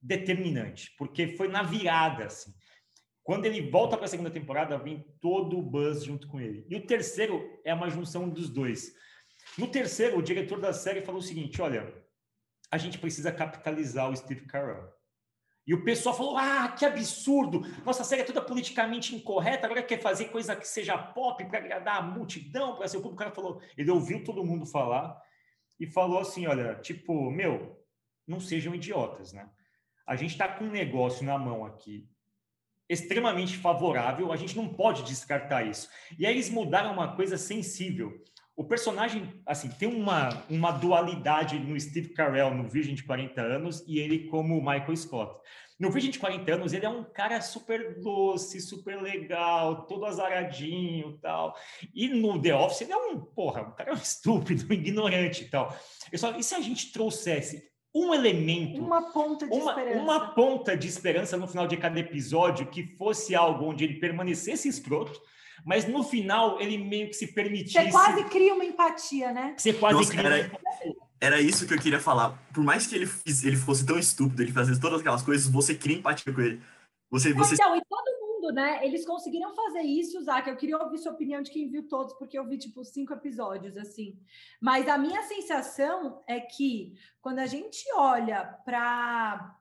determinante, 0.00 0.94
porque 0.96 1.28
foi 1.28 1.48
na 1.48 1.62
virada, 1.62 2.24
assim. 2.24 2.54
Quando 3.28 3.44
ele 3.44 3.60
volta 3.60 3.94
para 3.94 4.06
a 4.06 4.08
segunda 4.08 4.30
temporada, 4.30 4.78
vem 4.78 5.04
todo 5.20 5.58
o 5.58 5.62
buzz 5.62 6.02
junto 6.02 6.26
com 6.28 6.40
ele. 6.40 6.64
E 6.66 6.76
o 6.76 6.86
terceiro 6.86 7.60
é 7.62 7.74
uma 7.74 7.90
junção 7.90 8.26
dos 8.26 8.48
dois. 8.48 8.94
No 9.58 9.70
terceiro, 9.70 10.16
o 10.16 10.22
diretor 10.22 10.58
da 10.58 10.72
série 10.72 11.02
falou 11.02 11.20
o 11.20 11.22
seguinte: 11.22 11.60
olha, 11.60 11.94
a 12.70 12.78
gente 12.78 12.96
precisa 12.98 13.30
capitalizar 13.30 14.10
o 14.10 14.16
Steve 14.16 14.46
Carell. 14.46 14.90
E 15.66 15.74
o 15.74 15.84
pessoal 15.84 16.16
falou: 16.16 16.38
ah, 16.38 16.68
que 16.68 16.86
absurdo! 16.86 17.60
Nossa 17.84 18.02
série 18.02 18.22
é 18.22 18.24
toda 18.24 18.40
politicamente 18.40 19.14
incorreta, 19.14 19.66
agora 19.66 19.82
quer 19.82 20.00
fazer 20.00 20.30
coisa 20.30 20.56
que 20.56 20.66
seja 20.66 20.96
pop 20.96 21.44
para 21.44 21.58
agradar 21.58 21.98
a 21.98 22.02
multidão, 22.02 22.76
para 22.76 22.88
ser 22.88 22.96
o 22.96 23.02
público. 23.02 23.20
O 23.20 23.24
cara 23.24 23.34
falou: 23.34 23.60
ele 23.76 23.90
ouviu 23.90 24.24
todo 24.24 24.42
mundo 24.42 24.64
falar 24.64 25.20
e 25.78 25.86
falou 25.86 26.18
assim: 26.18 26.46
olha, 26.46 26.76
tipo, 26.76 27.30
meu, 27.30 27.78
não 28.26 28.40
sejam 28.40 28.74
idiotas, 28.74 29.34
né? 29.34 29.50
A 30.06 30.16
gente 30.16 30.30
está 30.30 30.48
com 30.48 30.64
um 30.64 30.70
negócio 30.70 31.26
na 31.26 31.36
mão 31.36 31.66
aqui 31.66 32.08
extremamente 32.88 33.56
favorável, 33.56 34.32
a 34.32 34.36
gente 34.36 34.56
não 34.56 34.68
pode 34.68 35.02
descartar 35.02 35.66
isso. 35.66 35.88
E 36.18 36.26
aí 36.26 36.32
eles 36.32 36.48
mudaram 36.48 36.92
uma 36.92 37.14
coisa 37.14 37.36
sensível. 37.36 38.22
O 38.56 38.64
personagem, 38.64 39.40
assim, 39.46 39.68
tem 39.68 39.88
uma, 39.88 40.44
uma 40.50 40.72
dualidade 40.72 41.58
no 41.60 41.78
Steve 41.78 42.08
Carell, 42.08 42.52
no 42.52 42.68
Virgem 42.68 42.94
de 42.94 43.04
40 43.04 43.40
anos, 43.40 43.84
e 43.86 44.00
ele 44.00 44.26
como 44.26 44.60
Michael 44.60 44.96
Scott. 44.96 45.40
No 45.78 45.92
Virgem 45.92 46.10
de 46.10 46.18
40 46.18 46.54
anos, 46.54 46.72
ele 46.72 46.84
é 46.84 46.88
um 46.88 47.04
cara 47.04 47.40
super 47.40 48.00
doce, 48.00 48.60
super 48.60 49.00
legal, 49.00 49.86
todo 49.86 50.04
azaradinho 50.06 51.16
tal. 51.22 51.54
E 51.94 52.08
no 52.08 52.42
The 52.42 52.52
Office, 52.52 52.80
ele 52.80 52.92
é 52.92 52.96
um, 52.96 53.20
porra, 53.20 53.62
um 53.62 53.70
cara 53.70 53.92
estúpido, 53.94 54.72
ignorante 54.74 55.44
e 55.44 55.48
tal. 55.48 55.72
Eu 56.10 56.18
só, 56.18 56.36
e 56.36 56.42
se 56.42 56.56
a 56.56 56.60
gente 56.60 56.90
trouxesse 56.90 57.62
um 58.04 58.14
elemento, 58.14 58.80
uma 58.80 59.10
ponta 59.12 59.46
de 59.46 59.52
uma, 59.52 59.70
esperança. 59.70 59.98
Uma 59.98 60.20
ponta 60.34 60.76
de 60.76 60.88
esperança 60.88 61.36
no 61.36 61.48
final 61.48 61.66
de 61.66 61.76
cada 61.76 61.98
episódio 61.98 62.66
que 62.66 62.84
fosse 62.96 63.34
algo 63.34 63.64
onde 63.64 63.84
ele 63.84 63.94
permanecesse 63.94 64.68
escroto, 64.68 65.20
mas 65.64 65.86
no 65.86 66.02
final 66.02 66.60
ele 66.60 66.78
meio 66.78 67.08
que 67.08 67.14
se 67.14 67.28
permitisse. 67.28 67.74
Você 67.74 67.90
quase 67.90 68.24
cria 68.24 68.54
uma 68.54 68.64
empatia, 68.64 69.32
né? 69.32 69.54
Você 69.56 69.72
quase 69.72 69.96
Nossa, 69.96 70.10
cria 70.10 70.28
era, 70.28 70.48
uma. 70.48 71.08
Era 71.20 71.40
isso 71.40 71.66
que 71.66 71.74
eu 71.74 71.78
queria 71.78 71.98
falar. 71.98 72.38
Por 72.54 72.62
mais 72.62 72.86
que 72.86 72.94
ele, 72.94 73.10
ele 73.44 73.56
fosse 73.56 73.84
tão 73.84 73.98
estúpido, 73.98 74.42
ele 74.42 74.52
fazia 74.52 74.78
todas 74.80 75.00
aquelas 75.00 75.22
coisas, 75.22 75.48
você 75.48 75.74
cria 75.74 75.96
empatia 75.96 76.32
com 76.32 76.40
ele. 76.40 76.62
Você, 77.10 77.32
você... 77.32 77.54
Então, 77.54 77.74
e 77.74 77.82
todo 77.88 78.07
mundo, 78.38 78.52
né? 78.52 78.84
Eles 78.84 79.04
conseguiram 79.04 79.54
fazer 79.54 79.82
isso, 79.82 80.22
Zaca. 80.22 80.50
Eu 80.50 80.56
queria 80.56 80.78
ouvir 80.78 80.98
sua 80.98 81.12
opinião 81.12 81.42
de 81.42 81.50
quem 81.50 81.68
viu 81.68 81.88
todos, 81.88 82.14
porque 82.14 82.38
eu 82.38 82.46
vi, 82.46 82.58
tipo, 82.58 82.84
cinco 82.84 83.12
episódios, 83.12 83.76
assim. 83.76 84.18
Mas 84.60 84.88
a 84.88 84.96
minha 84.96 85.22
sensação 85.24 86.22
é 86.26 86.40
que 86.40 86.94
quando 87.20 87.40
a 87.40 87.46
gente 87.46 87.84
olha 87.94 88.44
para 88.64 89.56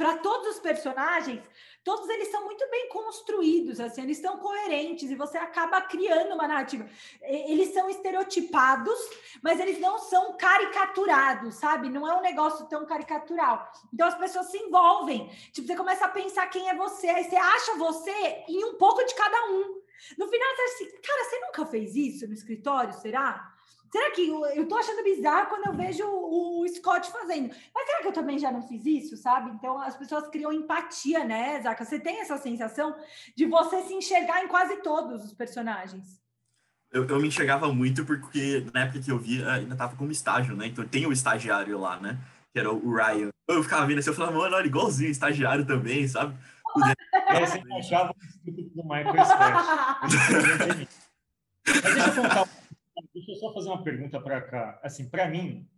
para 0.00 0.16
todos 0.16 0.56
os 0.56 0.60
personagens, 0.60 1.42
todos 1.84 2.08
eles 2.08 2.28
são 2.28 2.46
muito 2.46 2.66
bem 2.70 2.88
construídos, 2.88 3.78
assim, 3.78 4.00
eles 4.00 4.16
estão 4.16 4.38
coerentes 4.38 5.10
e 5.10 5.14
você 5.14 5.36
acaba 5.36 5.78
criando 5.82 6.32
uma 6.32 6.48
narrativa. 6.48 6.88
Eles 7.20 7.74
são 7.74 7.86
estereotipados, 7.90 8.98
mas 9.42 9.60
eles 9.60 9.78
não 9.78 9.98
são 9.98 10.38
caricaturados, 10.38 11.56
sabe? 11.56 11.90
Não 11.90 12.08
é 12.08 12.16
um 12.16 12.22
negócio 12.22 12.66
tão 12.66 12.86
caricatural. 12.86 13.70
Então 13.92 14.08
as 14.08 14.14
pessoas 14.14 14.46
se 14.46 14.56
envolvem. 14.56 15.28
Tipo, 15.52 15.66
você 15.66 15.76
começa 15.76 16.06
a 16.06 16.08
pensar 16.08 16.46
quem 16.46 16.70
é 16.70 16.74
você, 16.74 17.06
aí 17.06 17.24
você 17.24 17.36
acha 17.36 17.74
você 17.74 18.44
em 18.48 18.64
um 18.64 18.78
pouco 18.78 19.04
de 19.04 19.14
cada 19.14 19.50
um. 19.50 19.82
No 20.16 20.28
final 20.28 20.56
você 20.56 20.62
acha 20.62 20.74
assim, 20.76 20.90
cara, 21.02 21.24
você 21.24 21.40
nunca 21.40 21.66
fez 21.66 21.94
isso 21.94 22.26
no 22.26 22.32
escritório, 22.32 22.94
será? 22.94 23.54
Será 23.90 24.12
que 24.12 24.28
eu, 24.28 24.46
eu 24.46 24.68
tô 24.68 24.76
achando 24.76 25.02
bizarro 25.02 25.48
quando 25.48 25.66
eu 25.66 25.74
vejo 25.74 26.04
o, 26.06 26.62
o, 26.62 26.68
Scott 26.68 27.10
fazendo? 27.10 27.52
Mas 27.74 27.86
será 27.86 28.02
que 28.02 28.08
eu 28.08 28.12
também 28.12 28.38
já 28.38 28.52
não 28.52 28.62
fiz 28.62 28.86
isso, 28.86 29.16
sabe? 29.16 29.50
Então 29.50 29.80
as 29.80 29.96
pessoas 29.96 30.28
criam 30.28 30.52
empatia, 30.52 31.24
né, 31.24 31.60
Zaca? 31.60 31.84
Você 31.84 31.98
tem 31.98 32.20
essa 32.20 32.38
sensação 32.38 32.94
de 33.36 33.46
você 33.46 33.82
se 33.82 33.92
enxergar 33.92 34.44
em 34.44 34.48
quase 34.48 34.76
todos 34.76 35.24
os 35.24 35.34
personagens. 35.34 36.20
Eu, 36.92 37.04
eu 37.06 37.20
me 37.20 37.28
enxergava 37.28 37.72
muito 37.72 38.04
porque 38.04 38.64
na 38.72 38.82
época 38.82 39.00
que 39.00 39.10
eu 39.10 39.18
vi, 39.18 39.42
ainda 39.44 39.74
tava 39.74 39.96
como 39.96 40.12
estágio, 40.12 40.54
né? 40.54 40.68
Então 40.68 40.86
tem 40.86 41.06
o 41.06 41.12
estagiário 41.12 41.78
lá, 41.78 41.98
né? 41.98 42.16
Que 42.52 42.60
era 42.60 42.70
o 42.70 42.94
Ryan. 42.94 43.30
Eu 43.48 43.62
ficava 43.64 43.86
vendo 43.86 43.98
assim, 43.98 44.10
eu 44.10 44.14
falava, 44.14 44.38
mano, 44.38 44.54
olha, 44.54 44.66
igualzinho, 44.66 45.10
estagiário 45.10 45.66
também, 45.66 46.06
sabe? 46.06 46.36
Você 47.40 47.60
achava 47.76 48.12
o 48.12 48.50
do 48.50 48.84
Michael 48.84 49.24
Scott. 49.24 50.86
Mas 51.66 51.94
deixa 51.94 52.08
eu 52.08 52.22
contar 52.22 52.59
Deixa 53.20 53.32
eu 53.32 53.36
só 53.36 53.52
fazer 53.52 53.68
uma 53.68 53.82
pergunta 53.82 54.20
para 54.20 54.40
cá. 54.40 54.80
Assim, 54.82 55.08
para 55.08 55.28
mim, 55.28 55.68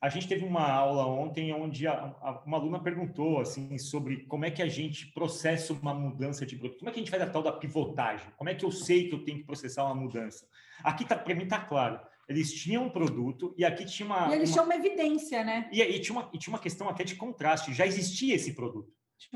a 0.00 0.08
gente 0.08 0.26
teve 0.26 0.44
uma 0.44 0.68
aula 0.68 1.06
ontem 1.06 1.52
onde 1.52 1.86
a, 1.86 1.92
a, 1.92 2.42
uma 2.46 2.56
aluna 2.56 2.82
perguntou 2.82 3.40
assim 3.40 3.76
sobre 3.78 4.24
como 4.26 4.44
é 4.44 4.50
que 4.50 4.62
a 4.62 4.68
gente 4.68 5.06
processa 5.12 5.72
uma 5.74 5.92
mudança 5.92 6.46
de 6.46 6.56
produto. 6.56 6.78
Como 6.78 6.88
é 6.88 6.92
que 6.92 6.98
a 6.98 7.02
gente 7.02 7.10
faz 7.10 7.22
a 7.22 7.28
tal 7.28 7.42
da 7.42 7.52
pivotagem? 7.52 8.26
Como 8.36 8.48
é 8.48 8.54
que 8.54 8.64
eu 8.64 8.72
sei 8.72 9.08
que 9.08 9.14
eu 9.14 9.24
tenho 9.24 9.38
que 9.38 9.44
processar 9.44 9.84
uma 9.84 9.94
mudança? 9.94 10.46
Aqui 10.82 11.04
tá, 11.04 11.16
para 11.16 11.34
mim 11.34 11.44
está 11.44 11.60
claro. 11.60 12.00
Eles 12.28 12.52
tinham 12.52 12.84
um 12.84 12.90
produto 12.90 13.54
e 13.58 13.64
aqui 13.64 13.84
tinha 13.84 14.06
uma. 14.06 14.30
E 14.30 14.36
eles 14.36 14.48
uma... 14.48 14.52
tinham 14.54 14.64
uma 14.64 14.74
evidência, 14.74 15.44
né? 15.44 15.68
E, 15.70 15.82
e, 15.82 16.00
tinha 16.00 16.18
uma, 16.18 16.30
e 16.32 16.38
tinha 16.38 16.52
uma 16.52 16.60
questão 16.60 16.88
até 16.88 17.04
de 17.04 17.14
contraste. 17.14 17.74
Já 17.74 17.86
existia 17.86 18.34
esse 18.34 18.54
produto. 18.54 18.90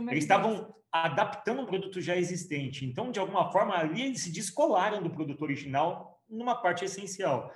Eles 0.08 0.24
estavam 0.24 0.74
adaptando 0.90 1.62
um 1.62 1.66
produto 1.66 2.00
já 2.00 2.16
existente. 2.16 2.84
Então, 2.84 3.12
de 3.12 3.20
alguma 3.20 3.52
forma, 3.52 3.76
ali 3.76 4.02
eles 4.02 4.22
se 4.22 4.32
descolaram 4.32 5.02
do 5.02 5.10
produto 5.10 5.42
original 5.42 6.15
numa 6.28 6.54
parte 6.54 6.84
essencial. 6.84 7.52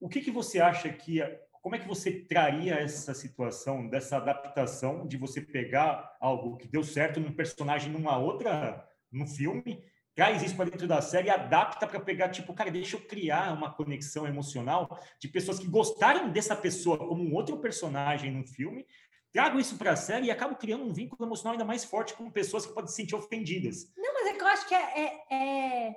O 0.00 0.08
que, 0.08 0.20
que 0.20 0.30
você 0.30 0.60
acha 0.60 0.88
que 0.90 1.20
como 1.64 1.76
é 1.76 1.78
que 1.78 1.88
você 1.88 2.12
traria 2.12 2.74
essa 2.74 3.14
situação 3.14 3.88
dessa 3.88 4.18
adaptação 4.18 5.06
de 5.06 5.16
você 5.16 5.40
pegar 5.40 6.14
algo 6.20 6.58
que 6.58 6.68
deu 6.68 6.84
certo 6.84 7.18
num 7.18 7.32
personagem 7.32 7.90
numa 7.90 8.18
outra 8.18 8.86
no 9.10 9.26
filme, 9.26 9.82
traz 10.14 10.42
isso 10.42 10.54
para 10.54 10.68
dentro 10.68 10.86
da 10.86 11.00
série 11.00 11.30
adapta 11.30 11.86
para 11.86 12.00
pegar 12.00 12.28
tipo, 12.28 12.52
cara, 12.52 12.70
deixa 12.70 12.96
eu 12.96 13.00
criar 13.00 13.54
uma 13.54 13.72
conexão 13.72 14.26
emocional 14.26 15.00
de 15.18 15.26
pessoas 15.26 15.58
que 15.58 15.66
gostarem 15.66 16.30
dessa 16.30 16.54
pessoa 16.54 16.98
como 16.98 17.22
um 17.22 17.34
outro 17.34 17.56
personagem 17.56 18.30
no 18.30 18.46
filme, 18.46 18.86
trago 19.32 19.58
isso 19.58 19.78
para 19.78 19.92
a 19.92 19.96
série 19.96 20.26
e 20.26 20.30
acabo 20.30 20.56
criando 20.56 20.84
um 20.84 20.92
vínculo 20.92 21.26
emocional 21.26 21.52
ainda 21.52 21.64
mais 21.64 21.82
forte 21.82 22.12
com 22.12 22.30
pessoas 22.30 22.66
que 22.66 22.74
podem 22.74 22.88
se 22.88 22.96
sentir 22.96 23.16
ofendidas. 23.16 23.90
Não, 23.96 24.12
mas 24.12 24.26
é 24.26 24.32
que 24.34 24.42
eu 24.42 24.46
acho 24.46 24.68
que 24.68 24.74
é, 24.74 25.00
é, 25.00 25.34
é 25.34 25.96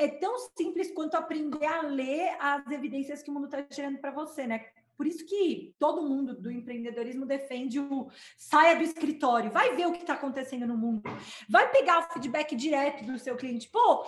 é 0.00 0.08
tão 0.08 0.36
simples 0.56 0.90
quanto 0.90 1.14
aprender 1.14 1.66
a 1.66 1.82
ler 1.82 2.36
as 2.40 2.66
evidências 2.70 3.22
que 3.22 3.30
o 3.30 3.34
mundo 3.34 3.44
está 3.44 3.64
gerando 3.70 3.98
para 3.98 4.10
você, 4.10 4.46
né? 4.46 4.64
Por 4.96 5.06
isso 5.06 5.24
que 5.24 5.74
todo 5.78 6.06
mundo 6.06 6.34
do 6.34 6.50
empreendedorismo 6.50 7.24
defende 7.24 7.78
o 7.80 8.10
saia 8.36 8.76
do 8.76 8.82
escritório, 8.82 9.50
vai 9.50 9.74
ver 9.74 9.86
o 9.86 9.92
que 9.92 10.00
está 10.00 10.14
acontecendo 10.14 10.66
no 10.66 10.76
mundo, 10.76 11.02
vai 11.48 11.70
pegar 11.70 12.00
o 12.00 12.12
feedback 12.12 12.54
direto 12.54 13.04
do 13.04 13.18
seu 13.18 13.36
cliente. 13.36 13.68
Pô, 13.70 14.06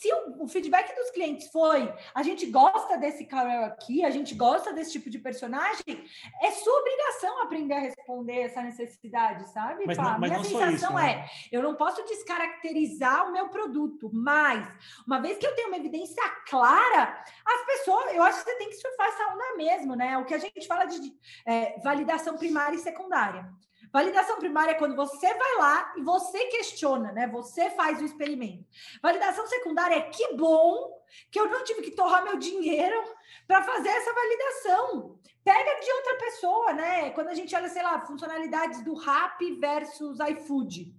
se 0.00 0.10
o, 0.14 0.44
o, 0.44 0.48
feedback 0.48 0.96
dos 0.96 1.10
clientes 1.10 1.48
foi 1.50 1.92
a 2.14 2.22
gente 2.22 2.46
gosta 2.46 2.96
desse 2.96 3.26
Carol 3.26 3.66
aqui, 3.66 4.02
a 4.02 4.08
gente 4.08 4.34
gosta 4.34 4.72
desse 4.72 4.92
tipo 4.92 5.10
de 5.10 5.18
personagem, 5.18 5.84
é 6.40 6.50
sua 6.52 6.80
obrigação 6.80 7.42
aprender 7.42 7.74
a 7.74 7.80
responder 7.80 8.40
essa 8.40 8.62
necessidade, 8.62 9.46
sabe? 9.50 9.84
Mas, 9.86 9.98
não, 9.98 10.18
mas 10.18 10.30
Minha 10.30 10.42
sensação 10.42 10.72
isso, 10.72 10.94
né? 10.94 11.10
é, 11.12 11.30
eu 11.52 11.62
não 11.62 11.74
posso 11.74 12.02
descaracterizar 12.06 13.28
o 13.28 13.32
meu 13.32 13.50
produto, 13.50 14.10
mas 14.10 14.66
uma 15.06 15.20
vez 15.20 15.36
que 15.36 15.46
eu 15.46 15.54
tenho 15.54 15.68
uma 15.68 15.76
evidência 15.76 16.22
clara, 16.48 17.22
as 17.44 17.66
pessoas, 17.66 18.14
eu 18.14 18.22
acho 18.22 18.38
que 18.38 18.50
você 18.50 18.56
tem 18.56 18.70
que 18.70 18.76
surfar 18.76 19.06
essa 19.06 19.34
onda 19.34 19.56
mesmo, 19.58 19.94
né? 19.94 20.16
O 20.16 20.24
que 20.24 20.32
a 20.32 20.38
gente 20.38 20.66
fala 20.66 20.86
de 20.86 21.12
é, 21.46 21.78
validação 21.80 22.38
primária 22.38 22.74
e 22.74 22.78
secundária. 22.78 23.46
Validação 23.92 24.38
primária 24.38 24.72
é 24.72 24.74
quando 24.74 24.94
você 24.94 25.34
vai 25.34 25.56
lá 25.56 25.94
e 25.96 26.02
você 26.02 26.46
questiona, 26.46 27.10
né? 27.12 27.26
Você 27.28 27.70
faz 27.70 28.00
o 28.00 28.04
experimento. 28.04 28.64
Validação 29.02 29.46
secundária 29.46 29.96
é 29.96 30.02
que 30.02 30.34
bom 30.34 31.00
que 31.30 31.40
eu 31.40 31.48
não 31.48 31.64
tive 31.64 31.82
que 31.82 31.90
torrar 31.90 32.22
meu 32.22 32.36
dinheiro 32.36 33.02
para 33.46 33.62
fazer 33.62 33.88
essa 33.88 34.12
validação. 34.12 35.18
Pega 35.42 35.80
de 35.80 35.90
outra 35.92 36.16
pessoa, 36.18 36.72
né? 36.72 37.10
Quando 37.10 37.28
a 37.28 37.34
gente 37.34 37.54
olha, 37.54 37.68
sei 37.68 37.82
lá, 37.82 38.00
funcionalidades 38.06 38.82
do 38.84 38.94
Rap 38.94 39.54
versus 39.58 40.18
iFood, 40.20 40.94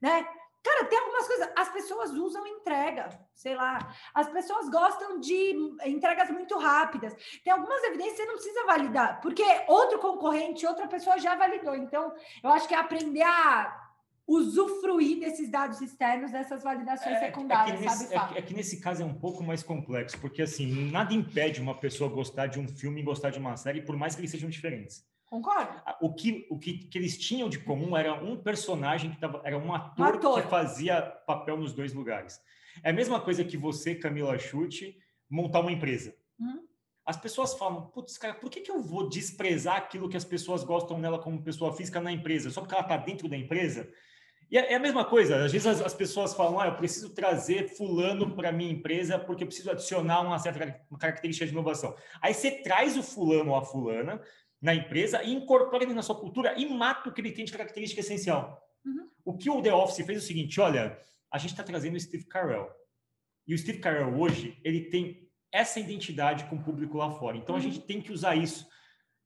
né? 0.00 0.26
Cara, 0.62 0.84
tem 0.84 0.98
algumas 0.98 1.26
coisas. 1.26 1.48
As 1.56 1.68
pessoas 1.70 2.10
usam 2.12 2.46
entrega, 2.46 3.08
sei 3.34 3.54
lá. 3.54 3.94
As 4.14 4.28
pessoas 4.28 4.68
gostam 4.68 5.18
de 5.18 5.54
entregas 5.84 6.30
muito 6.30 6.56
rápidas. 6.56 7.14
Tem 7.42 7.52
algumas 7.52 7.82
evidências 7.84 8.16
que 8.16 8.22
você 8.22 8.26
não 8.26 8.34
precisa 8.34 8.64
validar, 8.66 9.20
porque 9.20 9.44
outro 9.66 9.98
concorrente, 9.98 10.66
outra 10.66 10.86
pessoa 10.86 11.18
já 11.18 11.34
validou. 11.34 11.74
Então, 11.74 12.14
eu 12.42 12.50
acho 12.50 12.68
que 12.68 12.74
é 12.74 12.78
aprender 12.78 13.22
a 13.22 13.82
usufruir 14.26 15.18
desses 15.18 15.50
dados 15.50 15.80
externos, 15.80 16.30
dessas 16.30 16.62
validações 16.62 17.16
é, 17.16 17.20
secundárias, 17.26 17.74
é 17.74 17.76
que, 17.76 17.84
nesse, 17.84 18.06
sabe? 18.08 18.34
É, 18.34 18.38
é 18.38 18.42
que 18.42 18.54
nesse 18.54 18.80
caso 18.80 19.02
é 19.02 19.04
um 19.04 19.14
pouco 19.14 19.42
mais 19.42 19.62
complexo, 19.62 20.18
porque 20.20 20.42
assim, 20.42 20.90
nada 20.90 21.12
impede 21.12 21.60
uma 21.60 21.74
pessoa 21.74 22.08
gostar 22.08 22.46
de 22.46 22.60
um 22.60 22.68
filme 22.68 23.00
e 23.00 23.04
gostar 23.04 23.30
de 23.30 23.38
uma 23.38 23.56
série, 23.56 23.82
por 23.82 23.96
mais 23.96 24.14
que 24.14 24.20
eles 24.20 24.30
sejam 24.30 24.48
diferentes. 24.48 25.04
Concordo. 25.32 25.80
O 26.02 26.12
que, 26.12 26.46
o 26.50 26.58
que, 26.58 26.74
que 26.74 26.98
eles 26.98 27.16
tinham 27.16 27.48
de 27.48 27.58
comum 27.58 27.96
era 27.96 28.12
um 28.22 28.36
personagem 28.36 29.10
que 29.10 29.18
tava, 29.18 29.40
era 29.42 29.56
um 29.56 29.72
ator, 29.72 30.04
um 30.04 30.08
ator, 30.10 30.42
que 30.42 30.48
fazia 30.50 31.00
papel 31.00 31.56
nos 31.56 31.72
dois 31.72 31.94
lugares. 31.94 32.38
É 32.84 32.90
a 32.90 32.92
mesma 32.92 33.18
coisa 33.18 33.42
que 33.42 33.56
você, 33.56 33.94
Camila 33.94 34.38
Chute, 34.38 34.94
montar 35.30 35.60
uma 35.60 35.72
empresa. 35.72 36.14
Hum? 36.38 36.66
As 37.06 37.16
pessoas 37.16 37.54
falam, 37.54 37.86
putz, 37.86 38.18
cara, 38.18 38.34
por 38.34 38.50
que, 38.50 38.60
que 38.60 38.70
eu 38.70 38.82
vou 38.82 39.08
desprezar 39.08 39.78
aquilo 39.78 40.06
que 40.06 40.18
as 40.18 40.24
pessoas 40.24 40.64
gostam 40.64 40.98
nela 40.98 41.18
como 41.18 41.42
pessoa 41.42 41.72
física 41.72 41.98
na 41.98 42.12
empresa? 42.12 42.50
Só 42.50 42.60
porque 42.60 42.74
ela 42.74 42.84
está 42.84 42.98
dentro 42.98 43.26
da 43.26 43.34
empresa? 43.34 43.90
E 44.50 44.58
é, 44.58 44.72
é 44.72 44.74
a 44.74 44.78
mesma 44.78 45.02
coisa, 45.02 45.42
às 45.46 45.50
vezes 45.50 45.66
as, 45.66 45.80
as 45.80 45.94
pessoas 45.94 46.34
falam, 46.34 46.60
ah, 46.60 46.66
eu 46.66 46.76
preciso 46.76 47.14
trazer 47.14 47.70
fulano 47.74 48.36
para 48.36 48.52
minha 48.52 48.70
empresa 48.70 49.18
porque 49.18 49.44
eu 49.44 49.46
preciso 49.46 49.70
adicionar 49.70 50.20
uma 50.20 50.38
certa 50.38 50.78
característica 51.00 51.46
de 51.46 51.52
inovação. 51.52 51.96
Aí 52.20 52.34
você 52.34 52.50
traz 52.50 52.94
o 52.98 53.02
fulano 53.02 53.52
ou 53.52 53.56
a 53.56 53.64
fulana, 53.64 54.20
na 54.62 54.72
empresa 54.72 55.22
e 55.24 55.32
incorpora 55.32 55.82
ele 55.82 55.92
na 55.92 56.02
sua 56.02 56.14
cultura 56.14 56.54
e 56.56 56.64
mata 56.66 57.08
o 57.08 57.12
que 57.12 57.20
ele 57.20 57.32
tem 57.32 57.44
de 57.44 57.50
característica 57.50 58.00
essencial. 58.00 58.62
Uhum. 58.84 59.08
O 59.24 59.36
que 59.36 59.50
o 59.50 59.60
The 59.60 59.74
Office 59.74 60.06
fez 60.06 60.18
é 60.18 60.22
o 60.22 60.26
seguinte, 60.26 60.60
olha, 60.60 60.96
a 61.30 61.36
gente 61.36 61.50
está 61.50 61.64
trazendo 61.64 61.96
o 61.96 62.00
Steve 62.00 62.24
Carell. 62.26 62.70
E 63.46 63.54
o 63.54 63.58
Steve 63.58 63.80
Carell 63.80 64.16
hoje, 64.16 64.56
ele 64.62 64.82
tem 64.82 65.28
essa 65.50 65.80
identidade 65.80 66.44
com 66.44 66.56
o 66.56 66.62
público 66.62 66.96
lá 66.96 67.10
fora. 67.10 67.36
Então, 67.36 67.56
uhum. 67.56 67.60
a 67.60 67.64
gente 67.64 67.80
tem 67.80 68.00
que 68.00 68.12
usar 68.12 68.36
isso. 68.36 68.66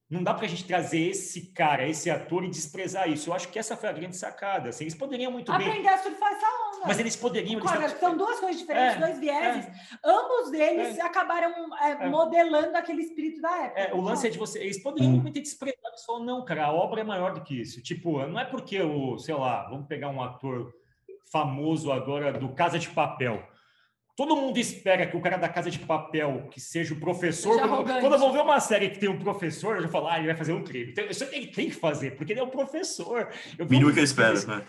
Não 0.09 0.23
dá 0.23 0.33
para 0.33 0.45
a 0.45 0.49
gente 0.49 0.65
trazer 0.65 1.09
esse 1.09 1.51
cara, 1.53 1.87
esse 1.87 2.09
ator 2.09 2.43
e 2.43 2.49
desprezar 2.49 3.09
isso. 3.09 3.29
Eu 3.29 3.33
acho 3.33 3.49
que 3.49 3.59
essa 3.59 3.77
foi 3.77 3.89
a 3.89 3.93
grande 3.93 4.15
sacada. 4.17 4.69
Assim, 4.69 4.85
eles 4.85 4.95
poderiam 4.95 5.31
muito 5.31 5.51
Aprender 5.51 5.71
bem. 5.71 5.87
Aprender 5.87 5.99
a 5.99 6.03
surfar 6.03 6.31
essa 6.31 6.47
onda. 6.47 6.66
Mas 6.85 6.99
eles 6.99 7.15
poderiam. 7.15 7.59
Eles... 7.59 7.91
São 7.99 8.17
duas 8.17 8.39
coisas 8.39 8.59
diferentes, 8.59 8.97
é, 8.97 8.99
dois 8.99 9.19
vieses. 9.19 9.65
É, 9.65 9.71
Ambos 10.03 10.51
deles 10.51 10.97
é, 10.97 11.01
acabaram 11.01 11.75
é, 11.77 11.91
é, 11.91 12.09
modelando 12.09 12.75
aquele 12.75 13.01
espírito 13.01 13.41
da 13.41 13.55
época. 13.63 13.79
É, 13.79 13.93
o 13.93 14.01
lance 14.01 14.27
é 14.27 14.29
de 14.29 14.37
você. 14.37 14.59
Eles 14.59 14.81
poderiam 14.81 15.11
muito 15.11 15.33
ter 15.33 15.41
desprezado 15.41 15.95
isso 15.95 16.19
não, 16.19 16.43
cara. 16.45 16.65
A 16.65 16.71
obra 16.71 17.01
é 17.01 17.03
maior 17.03 17.33
do 17.33 17.41
que 17.41 17.59
isso. 17.59 17.81
Tipo, 17.81 18.25
não 18.25 18.39
é 18.39 18.45
porque 18.45 18.81
o, 18.81 19.17
sei 19.17 19.35
lá, 19.35 19.67
vamos 19.69 19.87
pegar 19.87 20.09
um 20.09 20.21
ator 20.21 20.73
famoso 21.31 21.91
agora 21.91 22.33
do 22.33 22.49
Casa 22.49 22.79
de 22.79 22.89
Papel 22.89 23.43
Todo 24.17 24.35
mundo 24.35 24.57
espera 24.57 25.05
que 25.05 25.15
o 25.15 25.21
cara 25.21 25.37
da 25.37 25.47
Casa 25.47 25.69
de 25.69 25.77
Papel, 25.77 26.47
que 26.49 26.59
seja 26.59 26.91
o 26.91 26.99
professor. 26.99 27.55
Quando, 27.59 28.01
quando 28.01 28.13
eu 28.13 28.19
vou 28.19 28.33
ver 28.33 28.41
uma 28.41 28.59
série 28.59 28.89
que 28.89 28.97
tem 28.97 29.07
um 29.07 29.19
professor, 29.19 29.75
eu 29.75 29.83
já 29.83 29.89
falo, 29.89 30.07
ah, 30.07 30.17
ele 30.17 30.25
vai 30.25 30.35
fazer 30.35 30.53
um 30.53 30.63
crime. 30.63 30.91
Então, 30.91 31.05
isso 31.05 31.23
ele 31.25 31.45
tem 31.45 31.69
que 31.69 31.75
fazer, 31.75 32.15
porque 32.15 32.33
ele 32.33 32.39
é 32.39 32.43
o 32.43 32.47
professor. 32.47 33.29
Eu 33.59 33.67
Mínimo 33.69 33.93
que 33.93 33.99
eu 33.99 34.03
espero, 34.03 34.47
né? 34.47 34.63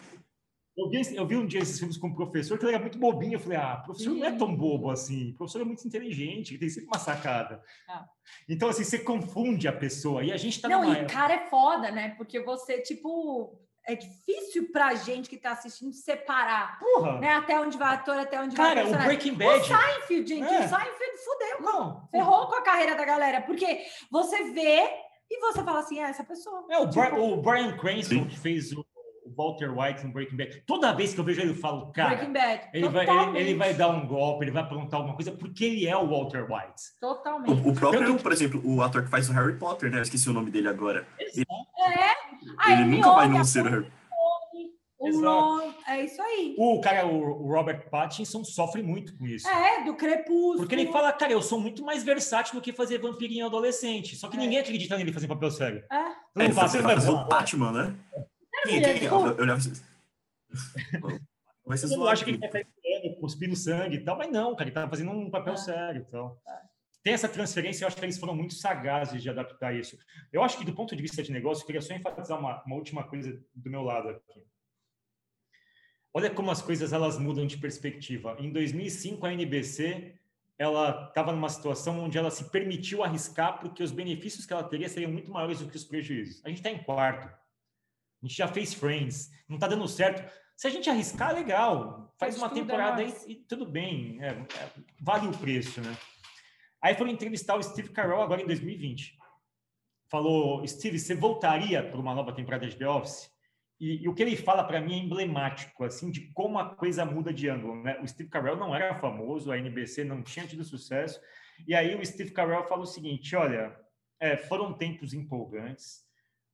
Eu 0.79 0.89
vi, 0.89 1.16
eu 1.16 1.26
vi 1.26 1.37
um 1.37 1.47
dia 1.47 1.61
esses 1.61 1.76
filmes 1.76 1.97
com 1.97 2.07
o 2.07 2.14
professor 2.14 2.57
que 2.57 2.64
ele 2.64 2.72
era 2.72 2.81
muito 2.81 2.99
bobinho. 2.99 3.35
Eu 3.35 3.41
falei, 3.41 3.59
ah, 3.59 3.81
o 3.81 3.87
professor 3.87 4.14
não 4.14 4.24
é 4.24 4.31
tão 4.31 4.55
bobo 4.55 4.91
assim. 4.91 5.31
O 5.31 5.35
professor 5.35 5.62
é 5.62 5.64
muito 5.64 5.85
inteligente, 5.85 6.57
tem 6.57 6.68
sempre 6.68 6.87
uma 6.87 6.99
sacada. 7.01 7.61
Ah. 7.89 8.07
Então, 8.49 8.68
assim, 8.68 8.85
você 8.85 9.01
confunde 9.01 9.66
a 9.66 9.72
pessoa. 9.72 10.22
E 10.22 10.31
a 10.31 10.37
gente 10.37 10.61
tá 10.61 10.68
Não, 10.68 10.85
e 10.85 10.99
época... 10.99 11.12
cara 11.12 11.35
é 11.35 11.49
foda, 11.49 11.91
né? 11.91 12.14
Porque 12.16 12.41
você, 12.41 12.81
tipo, 12.81 13.59
é 13.85 13.97
difícil 13.97 14.70
pra 14.70 14.95
gente 14.95 15.29
que 15.29 15.37
tá 15.37 15.51
assistindo 15.53 15.93
separar. 15.93 16.79
Porra. 16.79 17.18
Né? 17.18 17.33
Até 17.33 17.59
onde 17.59 17.76
vai 17.76 17.95
ator, 17.95 18.16
até 18.16 18.41
onde 18.41 18.55
Cara, 18.55 18.85
vai 18.85 18.93
o 18.93 19.05
Breaking 19.05 19.35
Bad. 19.35 19.61
O 19.61 19.64
Seinfeld, 19.64 20.29
gente. 20.29 20.47
É. 20.47 20.61
O 20.61 20.68
Seinfeld 20.68 21.18
fudeu. 21.24 21.61
Não. 21.62 22.09
Ferrou 22.11 22.47
com 22.47 22.55
a 22.55 22.62
carreira 22.62 22.95
da 22.95 23.05
galera. 23.05 23.41
Porque 23.41 23.81
você 24.11 24.53
vê 24.53 24.89
e 25.31 25.41
você 25.41 25.62
fala 25.62 25.81
assim, 25.81 25.99
é 26.01 26.05
essa 26.05 26.24
pessoa. 26.24 26.66
É, 26.70 26.79
o, 26.79 26.89
tipo... 26.89 27.01
Bra 27.01 27.20
o 27.20 27.43
Brian 27.43 27.76
Cranston 27.76 28.26
que 28.26 28.39
fez 28.39 28.72
o 28.72 28.85
Walter 29.39 29.70
White 29.70 30.05
no 30.05 30.12
Breaking 30.12 30.36
Bad. 30.36 30.62
Toda 30.66 30.93
vez 30.93 31.14
que 31.14 31.20
eu 31.20 31.24
vejo 31.24 31.41
ele, 31.41 31.51
eu 31.51 31.55
falo, 31.55 31.93
cara, 31.93 32.16
Breaking 32.16 32.32
Bad. 32.32 32.68
Ele, 32.74 32.89
vai, 32.89 33.09
ele, 33.09 33.39
ele, 33.39 33.55
vai 33.55 33.72
dar 33.72 33.89
um 33.89 34.05
golpe, 34.05 34.45
ele 34.45 34.51
vai 34.51 34.64
aprontar 34.64 34.99
alguma 34.99 35.14
coisa, 35.14 35.30
porque 35.30 35.64
ele 35.64 35.86
é 35.86 35.97
o 35.97 36.09
Walter 36.09 36.43
White. 36.43 36.82
Totalmente. 37.01 37.51
O, 37.51 37.70
o 37.70 37.74
próprio, 37.74 38.18
por 38.18 38.32
exemplo, 38.32 38.61
o 38.64 38.82
ator 38.82 39.05
que 39.05 39.11
faz 39.11 39.30
o 39.30 39.32
Harry 39.32 39.57
Potter, 39.57 39.91
né? 39.91 39.99
Eu 39.99 40.03
esqueci 40.03 40.28
o 40.28 40.32
nome 40.32 40.51
dele 40.51 40.68
agora. 40.68 41.07
Ele, 41.18 41.47
é. 41.78 42.72
ele 42.72 42.84
nunca 42.97 43.12
vai 43.12 43.28
não 43.28 43.45
ser 43.45 43.64
o 43.64 43.70
Harry 43.70 43.93
Ron, 45.01 45.72
é 45.86 46.05
isso 46.05 46.20
aí. 46.20 46.57
O 46.59 46.80
cara, 46.80 47.07
o 47.07 47.47
Robert 47.47 47.89
Pattinson, 47.89 48.43
sofre 48.43 48.82
muito 48.82 49.16
com 49.16 49.26
isso. 49.26 49.49
É, 49.49 49.84
do 49.84 49.95
crepúsculo. 49.95 50.59
Porque 50.59 50.74
ele 50.74 50.91
fala, 50.91 51.12
cara, 51.12 51.32
eu 51.32 51.41
sou 51.41 51.61
muito 51.61 51.84
mais 51.84 52.03
versátil 52.03 52.57
do 52.57 52.61
que 52.61 52.72
fazer 52.72 52.99
vampirinho 52.99 53.47
adolescente. 53.47 54.16
Só 54.16 54.28
que 54.28 54.36
é. 54.36 54.41
ninguém 54.41 54.59
acredita 54.59 54.97
nele 54.97 55.12
fazer 55.12 55.28
papel 55.28 55.51
sério. 55.53 55.84
É. 55.91 56.05
Não 56.34 56.47
é, 56.47 56.53
fazer, 56.53 56.82
fazer 56.82 57.11
o 57.11 57.24
Batman, 57.26 57.70
né? 57.70 57.95
Quem, 58.65 58.83
quem, 58.83 59.05
eu, 59.05 59.27
eu, 59.27 59.47
eu, 59.47 59.57
Vai 61.69 61.77
ser 61.77 61.95
eu 61.95 62.09
acho 62.09 62.25
que 62.25 62.31
ele 62.31 62.39
tá 62.39 62.49
cuspindo 63.21 63.55
sangue 63.55 63.97
e 63.97 64.01
tal, 64.05 64.17
mas 64.17 64.31
não, 64.31 64.57
cara, 64.57 64.71
ele 64.71 64.75
tá 64.75 64.89
fazendo 64.89 65.11
um 65.11 65.31
papel 65.31 65.53
é. 65.53 65.57
sério. 65.59 66.05
Então. 66.09 66.35
É. 66.49 66.69
Tem 67.03 67.13
essa 67.13 67.29
transferência, 67.29 67.85
eu 67.85 67.89
acho 67.89 67.97
que 67.97 68.05
eles 68.05 68.19
foram 68.19 68.35
muito 68.35 68.55
sagazes 68.55 69.23
de 69.23 69.29
adaptar 69.29 69.75
isso. 69.75 69.97
Eu 70.33 70.43
acho 70.43 70.59
que, 70.59 70.65
do 70.65 70.75
ponto 70.75 70.97
de 70.97 71.03
vista 71.03 71.23
de 71.23 71.31
negócio, 71.31 71.63
eu 71.63 71.67
queria 71.67 71.83
só 71.83 71.95
enfatizar 71.95 72.39
uma, 72.39 72.63
uma 72.65 72.77
última 72.77 73.05
coisa 73.05 73.39
do 73.55 73.71
meu 73.71 73.83
lado 73.83 74.09
aqui. 74.09 74.43
Olha 76.13 76.31
como 76.31 76.51
as 76.51 76.63
coisas 76.63 76.93
elas 76.93 77.19
mudam 77.19 77.47
de 77.47 77.59
perspectiva. 77.59 78.35
Em 78.39 78.51
2005, 78.51 79.25
a 79.27 79.33
NBC 79.33 80.19
ela 80.59 81.07
estava 81.09 81.33
numa 81.33 81.49
situação 81.49 82.01
onde 82.01 82.19
ela 82.19 82.31
se 82.31 82.51
permitiu 82.51 83.05
arriscar 83.05 83.61
porque 83.61 83.83
os 83.83 83.93
benefícios 83.93 84.45
que 84.45 84.53
ela 84.53 84.65
teria 84.65 84.89
seriam 84.89 85.13
muito 85.13 85.31
maiores 85.31 85.61
do 85.61 85.69
que 85.69 85.77
os 85.77 85.85
prejuízos. 85.85 86.45
A 86.45 86.49
gente 86.49 86.59
está 86.59 86.71
em 86.71 86.83
quarto. 86.83 87.33
A 88.23 88.27
gente 88.27 88.37
já 88.37 88.49
fez 88.49 88.75
Friends, 88.75 89.31
não 89.49 89.57
está 89.57 89.69
dando 89.69 89.87
certo. 89.87 90.31
Se 90.57 90.66
a 90.66 90.71
gente 90.71 90.91
arriscar, 90.91 91.35
legal. 91.35 92.12
Faz 92.19 92.37
uma 92.37 92.51
temporada 92.51 93.01
aí 93.01 93.14
e 93.27 93.37
tudo 93.37 93.64
bem. 93.64 94.19
É, 94.21 94.31
é, 94.31 94.73
vale 95.01 95.29
o 95.29 95.39
preço, 95.39 95.81
né? 95.81 95.97
Aí 96.83 96.95
foram 96.95 97.11
entrevistar 97.11 97.57
o 97.57 97.62
Steve 97.62 97.91
Carell 97.91 98.21
agora 98.21 98.43
em 98.43 98.47
2020. 98.47 99.16
Falou, 100.11 100.66
Steve, 100.66 100.99
você 100.99 101.14
voltaria 101.14 101.83
para 101.83 102.01
uma 102.01 102.14
nova 102.14 102.33
temporada 102.33 102.66
de 102.66 102.77
The 102.77 102.89
Office? 102.89 103.31
E, 103.81 104.03
e 104.03 104.09
o 104.09 104.14
que 104.14 104.23
ele 104.23 104.37
fala 104.37 104.64
para 104.64 104.81
mim 104.81 104.95
é 104.95 105.05
emblemático, 105.05 105.85
assim, 105.85 106.11
de 106.11 106.33
como 106.33 106.59
a 106.59 106.75
coisa 106.75 107.05
muda 107.05 107.33
de 107.33 107.49
ângulo, 107.49 107.81
né? 107.81 108.01
O 108.03 108.09
Steve 108.09 108.29
Carell 108.29 108.57
não 108.57 108.75
era 108.75 108.95
famoso, 108.95 109.53
a 109.53 109.59
NBC 109.59 110.03
não 110.03 110.23
tinha 110.23 110.47
tido 110.47 110.64
sucesso, 110.64 111.21
e 111.66 111.75
aí 111.75 111.95
o 111.95 112.05
Steve 112.05 112.33
Carell 112.33 112.64
fala 112.64 112.83
o 112.83 112.87
seguinte, 112.87 113.37
olha, 113.37 113.79
é, 114.19 114.37
foram 114.37 114.73
tempos 114.73 115.14
empolgantes, 115.14 116.05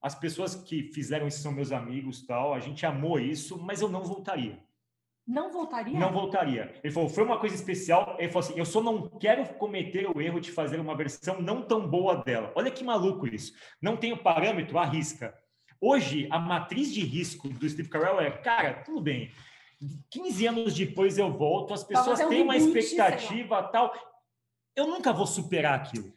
as 0.04 0.14
pessoas 0.14 0.54
que 0.54 0.82
fizeram 0.92 1.26
isso 1.26 1.40
são 1.40 1.50
meus 1.50 1.72
amigos, 1.72 2.26
tal, 2.26 2.52
a 2.52 2.60
gente 2.60 2.84
amou 2.84 3.18
isso, 3.18 3.58
mas 3.58 3.80
eu 3.80 3.88
não 3.88 4.04
voltaria. 4.04 4.62
Não 5.26 5.50
voltaria? 5.50 5.98
Não 5.98 6.12
voltaria. 6.12 6.78
Ele 6.84 6.92
falou, 6.92 7.08
foi 7.08 7.24
uma 7.24 7.40
coisa 7.40 7.54
especial. 7.54 8.14
Ele 8.18 8.28
falou 8.28 8.46
assim, 8.46 8.58
eu 8.58 8.66
só 8.66 8.82
não 8.82 9.08
quero 9.08 9.48
cometer 9.54 10.06
o 10.06 10.20
erro 10.20 10.38
de 10.40 10.52
fazer 10.52 10.78
uma 10.78 10.94
versão 10.94 11.40
não 11.40 11.62
tão 11.62 11.88
boa 11.88 12.16
dela. 12.16 12.52
Olha 12.54 12.70
que 12.70 12.84
maluco 12.84 13.26
isso. 13.26 13.54
Não 13.80 13.96
tem 13.96 14.12
o 14.12 14.22
parâmetro, 14.22 14.76
arrisca. 14.76 15.34
Hoje, 15.80 16.28
a 16.30 16.38
matriz 16.38 16.92
de 16.92 17.00
risco 17.02 17.48
do 17.48 17.66
Steve 17.66 17.88
Carell 17.88 18.20
é, 18.20 18.30
cara, 18.30 18.82
tudo 18.84 19.00
bem, 19.00 19.32
15 20.10 20.46
anos 20.46 20.74
depois 20.74 21.16
eu 21.16 21.32
volto, 21.32 21.72
as 21.72 21.82
pessoas 21.82 22.18
têm 22.26 22.42
uma 22.42 22.58
expectativa 22.58 23.62
tal. 23.62 23.90
Eu 24.76 24.86
nunca 24.86 25.14
vou 25.14 25.26
superar 25.26 25.80
aquilo. 25.80 26.12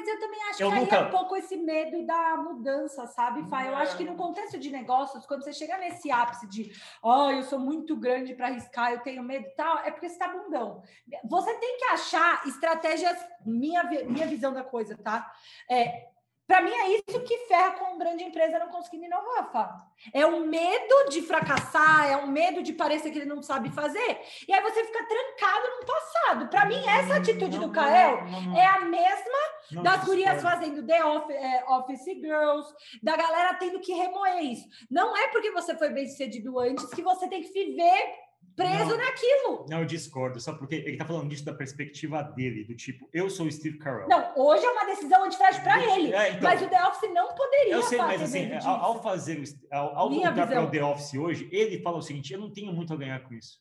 Mas 0.00 0.08
eu 0.08 0.18
também 0.18 0.42
acho 0.44 0.62
eu 0.62 0.70
que 0.70 0.78
nunca... 0.78 0.96
é 0.96 1.00
um 1.00 1.10
pouco 1.10 1.36
esse 1.36 1.56
medo 1.58 2.06
da 2.06 2.36
mudança, 2.38 3.06
sabe, 3.06 3.46
Fá? 3.50 3.66
Eu 3.66 3.76
acho 3.76 3.98
que 3.98 4.04
no 4.04 4.16
contexto 4.16 4.58
de 4.58 4.70
negócios, 4.70 5.26
quando 5.26 5.44
você 5.44 5.52
chega 5.52 5.76
nesse 5.76 6.10
ápice 6.10 6.48
de, 6.48 6.72
oh, 7.02 7.30
eu 7.30 7.42
sou 7.42 7.58
muito 7.58 7.94
grande 7.94 8.34
para 8.34 8.46
arriscar, 8.46 8.92
eu 8.92 9.00
tenho 9.00 9.22
medo 9.22 9.46
e 9.46 9.50
tal, 9.50 9.78
é 9.80 9.90
porque 9.90 10.08
você 10.08 10.14
está 10.14 10.28
bundão. 10.28 10.82
Você 11.24 11.52
tem 11.58 11.76
que 11.76 11.84
achar 11.84 12.46
estratégias, 12.46 13.18
minha, 13.44 13.84
minha 13.84 14.26
visão 14.26 14.54
da 14.54 14.64
coisa, 14.64 14.96
tá? 14.96 15.30
É, 15.68 16.08
para 16.50 16.62
mim 16.62 16.72
é 16.72 16.96
isso 16.96 17.20
que 17.20 17.46
ferra 17.46 17.74
com 17.74 17.96
grande 17.96 18.24
empresa 18.24 18.58
não 18.58 18.70
conseguindo 18.70 19.04
inovar, 19.04 19.52
Fábio. 19.52 19.86
É 20.12 20.26
o 20.26 20.44
medo 20.44 21.08
de 21.08 21.22
fracassar, 21.22 22.10
é 22.10 22.16
o 22.16 22.26
medo 22.26 22.60
de 22.60 22.72
parecer 22.72 23.12
que 23.12 23.20
ele 23.20 23.32
não 23.32 23.40
sabe 23.40 23.70
fazer. 23.70 24.20
E 24.48 24.52
aí 24.52 24.60
você 24.60 24.84
fica 24.84 25.06
trancado 25.06 25.68
no 25.78 25.86
passado. 25.86 26.48
Para 26.48 26.66
mim, 26.66 26.84
essa 26.84 27.18
atitude 27.18 27.56
não, 27.56 27.68
do 27.68 27.72
Kael 27.72 28.24
é 28.56 28.66
a 28.66 28.80
mesma 28.80 29.82
das 29.84 30.04
gurias 30.04 30.42
fazendo 30.42 30.84
The 30.84 31.04
Office, 31.04 31.36
é, 31.36 31.64
Office 31.68 32.04
Girls, 32.20 32.74
da 33.00 33.16
galera 33.16 33.54
tendo 33.54 33.78
que 33.78 33.92
remoer 33.92 34.42
isso. 34.42 34.68
Não 34.90 35.16
é 35.16 35.28
porque 35.28 35.52
você 35.52 35.76
foi 35.76 35.90
bem 35.90 36.08
sucedido 36.08 36.58
antes 36.58 36.90
que 36.90 37.00
você 37.02 37.28
tem 37.28 37.42
que 37.42 37.52
viver 37.52 38.12
preso 38.56 38.90
não, 38.90 38.96
naquilo. 38.96 39.66
Não, 39.68 39.80
eu 39.80 39.84
discordo, 39.84 40.40
só 40.40 40.52
porque 40.52 40.76
ele 40.76 40.96
tá 40.96 41.04
falando 41.04 41.28
disso 41.28 41.44
da 41.44 41.54
perspectiva 41.54 42.22
dele, 42.22 42.64
do 42.64 42.74
tipo, 42.74 43.08
eu 43.12 43.30
sou 43.30 43.46
o 43.46 43.52
Steve 43.52 43.78
Carell. 43.78 44.08
Não, 44.08 44.32
hoje 44.36 44.64
é 44.64 44.70
uma 44.70 44.84
decisão 44.84 45.24
antifrágil 45.24 45.62
para 45.62 45.82
ele, 45.82 46.12
é, 46.12 46.30
então, 46.30 46.42
mas 46.42 46.62
o 46.62 46.68
The 46.68 46.86
Office 46.86 47.10
não 47.12 47.34
poderia 47.34 47.72
Eu 47.72 47.82
sei, 47.82 47.98
mas 47.98 48.22
assim, 48.22 48.52
ao, 48.64 48.76
ao, 48.76 49.02
fazer, 49.02 49.42
ao, 49.70 49.96
ao 49.96 50.10
voltar 50.10 50.46
para 50.46 50.62
o 50.62 50.70
The 50.70 50.84
Office 50.84 51.14
hoje, 51.14 51.48
ele 51.50 51.80
fala 51.82 51.98
o 51.98 52.02
seguinte, 52.02 52.32
eu 52.32 52.40
não 52.40 52.52
tenho 52.52 52.72
muito 52.72 52.92
a 52.92 52.96
ganhar 52.96 53.20
com 53.20 53.34
isso. 53.34 53.58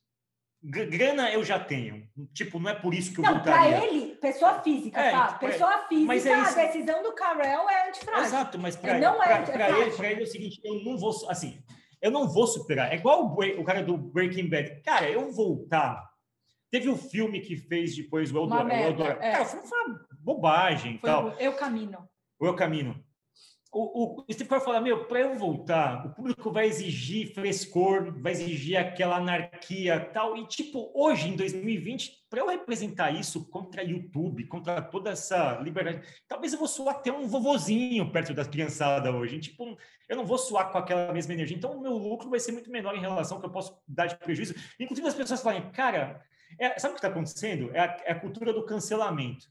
Grana 0.61 1.31
eu 1.31 1.41
já 1.41 1.57
tenho. 1.57 2.05
Tipo, 2.33 2.59
não 2.59 2.69
é 2.69 2.75
por 2.75 2.93
isso 2.93 3.13
que 3.13 3.19
eu 3.19 3.23
não, 3.23 3.35
voltaria. 3.35 3.77
Para 3.77 3.85
ele, 3.87 4.15
pessoa 4.15 4.61
física, 4.61 4.99
é, 4.99 5.11
tá? 5.11 5.33
Pessoa 5.33 5.87
física, 5.87 6.29
é 6.29 6.33
a 6.33 6.51
decisão 6.67 7.01
do 7.01 7.13
Carell 7.13 7.69
é 7.69 7.87
antifrágil. 7.87 8.25
Exato, 8.25 8.59
mas 8.59 8.75
para 8.75 8.97
ele, 8.97 9.05
é 9.05 9.81
ele, 9.83 10.07
ele 10.07 10.21
é 10.21 10.23
o 10.23 10.27
seguinte, 10.27 10.59
eu 10.65 10.83
não 10.83 10.97
vou... 10.97 11.11
Assim, 11.29 11.63
eu 12.01 12.11
não 12.11 12.27
vou 12.27 12.47
superar. 12.47 12.91
É 12.91 12.95
igual 12.95 13.25
o, 13.25 13.61
o 13.61 13.63
cara 13.63 13.83
do 13.83 13.97
Breaking 13.97 14.49
Bad. 14.49 14.81
Cara, 14.83 15.09
eu 15.09 15.31
voltar. 15.31 16.09
Teve 16.71 16.87
o 16.87 16.93
um 16.93 16.97
filme 16.97 17.39
que 17.39 17.57
fez 17.57 17.95
depois 17.95 18.31
o 18.31 18.37
Eldorado. 18.37 19.01
É. 19.21 19.31
Cara, 19.31 19.45
foi 19.45 19.59
uma 19.59 20.05
bobagem. 20.19 20.97
Foi 20.99 21.09
tal. 21.09 21.29
o 21.29 21.31
Eu 21.39 21.53
Camino. 21.53 22.07
O 22.39 22.45
Eu 22.45 22.55
Camino 22.55 23.03
o, 23.71 24.21
o 24.21 24.33
Steve 24.33 24.49
Kerr 24.49 24.61
fala, 24.61 24.81
meu, 24.81 25.05
para 25.05 25.19
eu 25.19 25.37
voltar, 25.37 26.05
o 26.07 26.15
público 26.15 26.51
vai 26.51 26.65
exigir 26.65 27.33
frescor, 27.33 28.19
vai 28.19 28.31
exigir 28.31 28.77
aquela 28.77 29.17
anarquia 29.17 29.99
tal. 30.11 30.35
E, 30.35 30.47
tipo, 30.47 30.91
hoje, 30.95 31.29
em 31.29 31.35
2020, 31.35 32.25
para 32.29 32.39
eu 32.39 32.47
representar 32.47 33.11
isso 33.11 33.47
contra 33.49 33.83
YouTube, 33.83 34.47
contra 34.47 34.81
toda 34.81 35.11
essa 35.11 35.59
liberdade, 35.61 36.01
talvez 36.27 36.51
eu 36.51 36.59
vou 36.59 36.67
suar 36.67 36.95
até 36.95 37.11
um 37.11 37.27
vovozinho 37.27 38.11
perto 38.11 38.33
das 38.33 38.47
criançadas 38.47 39.13
hoje. 39.13 39.39
Tipo, 39.39 39.77
eu 40.07 40.17
não 40.17 40.25
vou 40.25 40.39
suar 40.39 40.71
com 40.71 40.79
aquela 40.79 41.13
mesma 41.13 41.33
energia. 41.33 41.55
Então, 41.55 41.73
o 41.73 41.81
meu 41.81 41.93
lucro 41.93 42.27
vai 42.27 42.39
ser 42.39 42.51
muito 42.51 42.71
menor 42.71 42.95
em 42.95 43.01
relação 43.01 43.37
ao 43.37 43.41
que 43.41 43.47
eu 43.47 43.51
posso 43.51 43.79
dar 43.87 44.07
de 44.07 44.17
prejuízo. 44.17 44.55
Inclusive, 44.79 45.07
as 45.07 45.13
pessoas 45.13 45.43
falam, 45.43 45.71
cara, 45.71 46.23
é, 46.57 46.79
sabe 46.79 46.93
o 46.93 46.95
que 46.95 47.05
está 47.05 47.09
acontecendo? 47.09 47.69
É 47.75 47.79
a, 47.81 47.97
é 48.05 48.11
a 48.13 48.19
cultura 48.19 48.51
do 48.51 48.65
cancelamento 48.65 49.47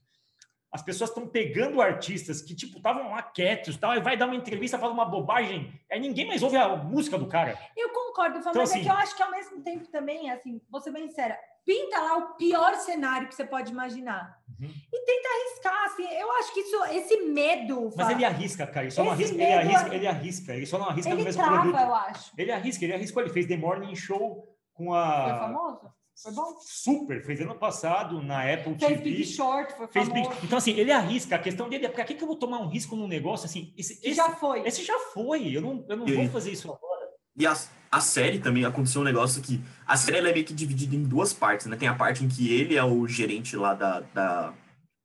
as 0.71 0.83
pessoas 0.83 1.09
estão 1.09 1.27
pegando 1.27 1.81
artistas 1.81 2.41
que, 2.41 2.55
tipo, 2.55 2.77
estavam 2.77 3.09
lá 3.09 3.23
quietos, 3.23 3.75
tal, 3.77 3.95
e 3.95 3.99
vai 3.99 4.15
dar 4.15 4.27
uma 4.27 4.35
entrevista, 4.35 4.77
fala 4.77 4.93
uma 4.93 5.05
bobagem, 5.05 5.73
aí 5.91 5.99
ninguém 5.99 6.27
mais 6.27 6.43
ouve 6.43 6.57
a 6.57 6.75
música 6.75 7.17
do 7.17 7.27
cara. 7.27 7.57
Eu 7.75 7.89
concordo, 7.89 8.37
então, 8.37 8.51
mas 8.53 8.69
é 8.69 8.73
assim, 8.73 8.81
é 8.81 8.83
que 8.83 8.89
eu 8.89 8.97
acho 8.97 9.15
que 9.15 9.23
ao 9.23 9.31
mesmo 9.31 9.61
tempo 9.63 9.87
também, 9.87 10.29
assim, 10.29 10.61
vou 10.69 10.79
ser 10.79 10.91
bem 10.91 11.07
sincera, 11.07 11.39
pinta 11.65 11.99
lá 11.99 12.17
o 12.17 12.35
pior 12.35 12.75
cenário 12.75 13.27
que 13.27 13.35
você 13.35 13.45
pode 13.45 13.71
imaginar. 13.71 14.37
Uhum. 14.59 14.67
E 14.67 15.05
tenta 15.05 15.29
arriscar, 15.29 15.85
assim, 15.85 16.07
eu 16.13 16.31
acho 16.33 16.53
que 16.53 16.59
isso, 16.59 16.85
esse 16.85 17.21
medo... 17.21 17.89
Mas 17.95 18.09
ele 18.09 18.25
arrisca, 18.25 18.67
cara, 18.67 18.85
ele 18.85 18.91
só 18.91 19.03
não 19.03 19.11
arrisca, 19.11 19.35
ele 19.35 19.53
arrisca, 19.53 19.95
ele 19.95 20.07
arrisca, 20.07 20.53
ele 20.53 20.65
só 20.67 20.77
não 20.77 20.89
arrisca 20.89 21.09
ele 21.09 21.19
no 21.19 21.25
mesmo 21.25 21.41
trava, 21.41 21.61
produto. 21.61 21.81
eu 21.81 21.95
acho. 21.95 22.31
Ele 22.37 22.51
arrisca, 22.51 22.85
ele 22.85 22.93
arriscou, 22.93 23.23
ele 23.23 23.31
fez 23.31 23.47
The 23.47 23.57
Morning 23.57 23.95
Show 23.95 24.55
com 24.73 24.93
a... 24.93 25.23
Foi 25.23 25.39
famoso? 25.39 25.98
Foi 26.21 26.33
bom? 26.33 26.57
Super, 26.59 27.23
fez 27.23 27.39
ano 27.39 27.55
passado 27.55 28.21
na 28.21 28.41
Apple 28.41 28.77
fez 28.77 28.97
TV. 28.97 29.03
Big 29.03 29.25
Short, 29.25 29.73
foi 29.77 29.87
fez 29.87 30.09
Big... 30.09 30.27
Então, 30.43 30.57
assim, 30.57 30.71
ele 30.71 30.91
arrisca. 30.91 31.35
A 31.35 31.39
questão 31.39 31.69
dele 31.69 31.85
é, 31.85 31.89
para 31.89 32.03
que, 32.03 32.13
que 32.13 32.21
eu 32.21 32.27
vou 32.27 32.35
tomar 32.35 32.59
um 32.59 32.67
risco 32.67 32.93
num 32.95 33.07
negócio 33.07 33.45
assim? 33.45 33.73
Esse, 33.77 33.93
esse 34.03 34.15
já 34.15 34.29
foi. 34.31 34.67
Esse 34.67 34.83
já 34.83 34.99
foi. 35.13 35.55
Eu 35.55 35.61
não, 35.61 35.85
eu 35.87 35.95
não 35.95 36.05
vou 36.05 36.27
fazer 36.29 36.51
isso 36.51 36.67
agora. 36.67 37.07
E 37.37 37.47
a, 37.47 37.57
a 37.89 38.01
série 38.01 38.39
também 38.39 38.65
aconteceu 38.65 38.99
um 38.99 39.05
negócio 39.05 39.41
que... 39.41 39.61
A 39.87 39.95
série 39.95 40.29
é 40.29 40.33
meio 40.33 40.45
que 40.45 40.53
dividida 40.53 40.93
em 40.93 41.03
duas 41.03 41.31
partes, 41.31 41.67
né? 41.67 41.77
Tem 41.77 41.87
a 41.87 41.95
parte 41.95 42.25
em 42.25 42.27
que 42.27 42.53
ele 42.53 42.75
é 42.75 42.83
o 42.83 43.07
gerente 43.07 43.55
lá 43.55 43.73
da... 43.73 44.01
da 44.01 44.53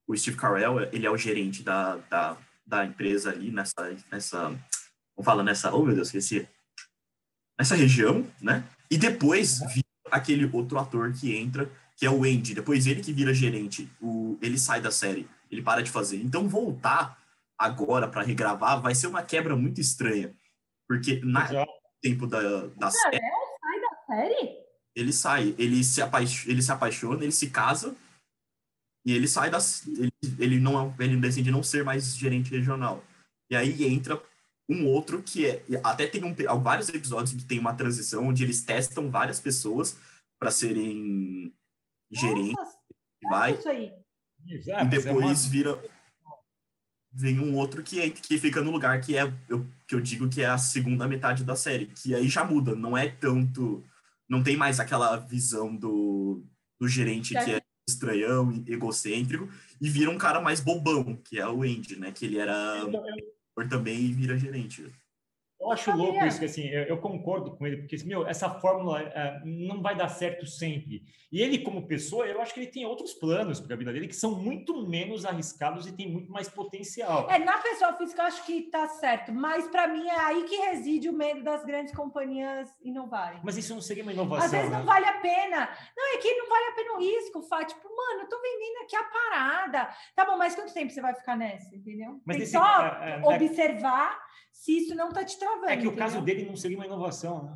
o 0.07 0.17
Steve 0.17 0.37
Carell, 0.37 0.81
ele 0.93 1.07
é 1.07 1.11
o 1.11 1.17
gerente 1.17 1.63
da, 1.63 1.97
da, 2.11 2.37
da 2.67 2.85
empresa 2.85 3.31
ali 3.31 3.53
nessa... 3.53 3.97
nessa 4.11 4.49
como 5.15 5.25
fala? 5.25 5.45
Nessa... 5.45 5.73
Oh, 5.73 5.85
meu 5.85 5.95
Deus, 5.95 6.09
esqueci. 6.09 6.49
Nessa 7.57 7.77
região, 7.77 8.27
né? 8.43 8.65
E 8.91 8.99
depois 8.99 9.61
vira 9.73 9.94
aquele 10.15 10.49
outro 10.53 10.79
ator 10.79 11.13
que 11.13 11.35
entra, 11.35 11.69
que 11.97 12.07
é 12.07 12.11
o 12.11 12.23
Andy. 12.23 12.55
Depois 12.55 12.87
ele 12.87 13.03
que 13.03 13.13
vira 13.13 13.35
gerente. 13.35 13.91
O, 14.01 14.39
ele 14.41 14.57
sai 14.57 14.81
da 14.81 14.91
série. 14.91 15.29
Ele 15.51 15.61
para 15.61 15.83
de 15.83 15.91
fazer. 15.91 16.23
Então 16.23 16.49
voltar 16.49 17.19
agora 17.59 18.07
para 18.07 18.23
regravar 18.23 18.81
vai 18.81 18.95
ser 18.95 19.09
uma 19.09 19.25
quebra 19.25 19.57
muito 19.57 19.81
estranha. 19.81 20.33
Porque 20.89 21.21
na 21.25 21.49
tempo 22.01 22.27
da, 22.27 22.67
da 22.77 22.91
série. 22.91 23.19
sai 23.19 23.81
da 23.81 24.15
série? 24.15 24.65
Ele 24.95 25.13
sai, 25.13 25.55
ele 25.59 25.83
se, 25.83 26.01
apaix, 26.01 26.47
ele 26.47 26.63
se 26.63 26.71
apaixona, 26.71 27.25
ele 27.25 27.33
se 27.33 27.51
casa 27.51 27.97
e 29.05 29.13
ele 29.13 29.27
sai 29.27 29.51
da. 29.51 29.59
Ele, 29.87 30.13
ele, 30.39 30.61
não, 30.61 30.95
ele 31.01 31.17
decide 31.17 31.51
não 31.51 31.63
ser 31.63 31.83
mais 31.83 32.17
gerente 32.17 32.53
regional. 32.53 33.03
E 33.51 33.57
aí 33.57 33.85
entra 33.85 34.23
um 34.69 34.87
outro 34.87 35.23
que 35.23 35.47
é. 35.47 35.63
Até 35.83 36.07
tem 36.07 36.25
um, 36.25 36.35
vários 36.61 36.89
episódios 36.89 37.35
que 37.35 37.45
tem 37.45 37.59
uma 37.59 37.75
transição 37.75 38.27
onde 38.27 38.43
eles 38.43 38.63
testam 38.63 39.11
várias 39.11 39.41
pessoas 39.41 39.99
para 40.39 40.51
serem 40.51 41.53
gerentes. 42.11 42.57
vai. 43.23 43.55
Isso 43.55 43.69
aí. 43.69 43.93
E 44.47 44.71
é 44.71 44.85
depois 44.85 45.47
vira. 45.47 45.79
Vem 47.17 47.39
um 47.39 47.55
outro 47.57 47.83
que, 47.83 48.01
é, 48.01 48.11
que 48.11 48.39
fica 48.39 48.61
no 48.61 48.73
lugar 48.73 49.01
que 49.01 49.17
é 49.17 49.33
eu, 49.49 49.65
que 49.87 49.95
eu 49.95 50.01
digo 50.01 50.29
que 50.29 50.43
é 50.43 50.47
a 50.47 50.59
segunda 50.59 51.07
metade 51.07 51.45
da 51.45 51.55
série. 51.55 51.87
Que 51.87 52.15
aí 52.15 52.29
já 52.29 52.45
muda, 52.45 52.75
não 52.75 52.97
é 52.97 53.09
tanto. 53.09 53.85
Não 54.29 54.43
tem 54.43 54.57
mais 54.57 54.81
aquela 54.81 55.17
visão 55.17 55.75
do, 55.77 56.43
do 56.81 56.89
gerente 56.89 57.35
que 57.35 57.53
é 57.53 57.63
estranhão, 57.89 58.65
egocêntrico, 58.67 59.49
e 59.81 59.89
vira 59.89 60.11
um 60.11 60.17
cara 60.17 60.41
mais 60.41 60.59
bobão, 60.59 61.17
que 61.17 61.39
é 61.39 61.47
o 61.47 61.63
Andy, 61.63 61.97
né? 61.97 62.11
Que 62.11 62.25
ele 62.25 62.39
era 62.39 62.83
também 63.69 64.13
vira 64.13 64.39
gerente. 64.39 64.91
Eu 65.65 65.73
acho 65.73 65.97
louco 65.97 66.25
isso, 66.27 66.39
que 66.39 66.45
assim, 66.45 66.69
eu, 66.69 66.83
eu, 66.85 66.99
concordo 66.99 67.57
com 67.57 67.67
ele, 67.67 67.79
porque, 67.79 67.97
meu, 68.05 68.27
essa 68.27 68.51
fórmula 68.51 69.01
é, 69.01 69.41
não 69.45 69.81
vai 69.81 69.97
dar 69.97 70.09
certo 70.09 70.47
sempre. 70.47 71.03
E 71.33 71.41
ele, 71.41 71.59
como 71.59 71.87
pessoa, 71.87 72.27
eu 72.27 72.41
acho 72.41 72.53
que 72.53 72.61
ele 72.61 72.71
tem 72.71 72.85
outros 72.85 73.15
planos 73.15 73.61
para 73.61 73.75
a 73.75 73.79
vida 73.79 73.93
dele 73.93 74.07
que 74.07 74.15
são 74.15 74.35
muito 74.35 74.87
menos 74.87 75.25
arriscados 75.25 75.87
e 75.87 75.97
tem 75.97 76.11
muito 76.11 76.31
mais 76.31 76.49
potencial. 76.49 77.29
É, 77.31 77.39
na 77.39 77.59
pessoa 77.59 77.95
física 77.95 78.23
eu 78.23 78.27
acho 78.27 78.45
que 78.45 78.63
tá 78.71 78.87
certo, 78.89 79.33
mas 79.33 79.67
para 79.69 79.89
mim 79.89 80.07
é 80.07 80.21
aí 80.21 80.45
que 80.45 80.57
reside 80.57 81.09
o 81.09 81.13
medo 81.13 81.43
das 81.43 81.65
grandes 81.65 81.95
companhias 81.95 82.69
inovarem. 82.83 83.41
Mas 83.43 83.57
isso 83.57 83.75
não 83.75 83.81
seria 83.81 84.03
uma 84.03 84.13
inovação. 84.13 84.45
Às 84.45 84.53
vezes 84.53 84.71
né? 84.71 84.79
não 84.79 84.85
vale 84.85 85.07
a 85.07 85.21
pena. 85.21 85.69
Não, 85.97 86.15
é 86.15 86.19
que 86.19 86.35
não 86.35 86.49
vale 86.49 86.67
a 86.67 86.73
pena 86.73 86.93
o 86.93 86.99
risco, 86.99 87.43
Fá. 87.43 87.65
Tipo, 87.65 87.89
mano, 87.89 88.23
eu 88.23 88.29
tô 88.29 88.41
vendendo 88.41 88.85
aqui 88.85 88.97
a 88.97 89.05
parada. 89.05 89.89
Tá 90.15 90.25
bom, 90.25 90.37
mas 90.37 90.55
quanto 90.55 90.75
tempo 90.75 90.93
você 90.93 91.01
vai 91.01 91.15
ficar 91.15 91.37
nessa, 91.37 91.75
entendeu? 91.75 92.21
Mas 92.25 92.37
tem 92.37 92.47
só 92.47 92.87
é, 93.03 93.21
é, 93.21 93.27
observar 93.27 94.21
se 94.65 94.79
isso 94.79 94.95
não 94.95 95.09
está 95.09 95.23
te 95.23 95.39
travando. 95.39 95.69
É 95.69 95.77
que 95.77 95.87
o 95.87 95.95
caso 95.95 96.23
dele 96.23 96.47
não 96.47 96.57
seria 96.57 96.79
uma 96.79 96.87
inovação, 96.87 97.43
né? 97.45 97.55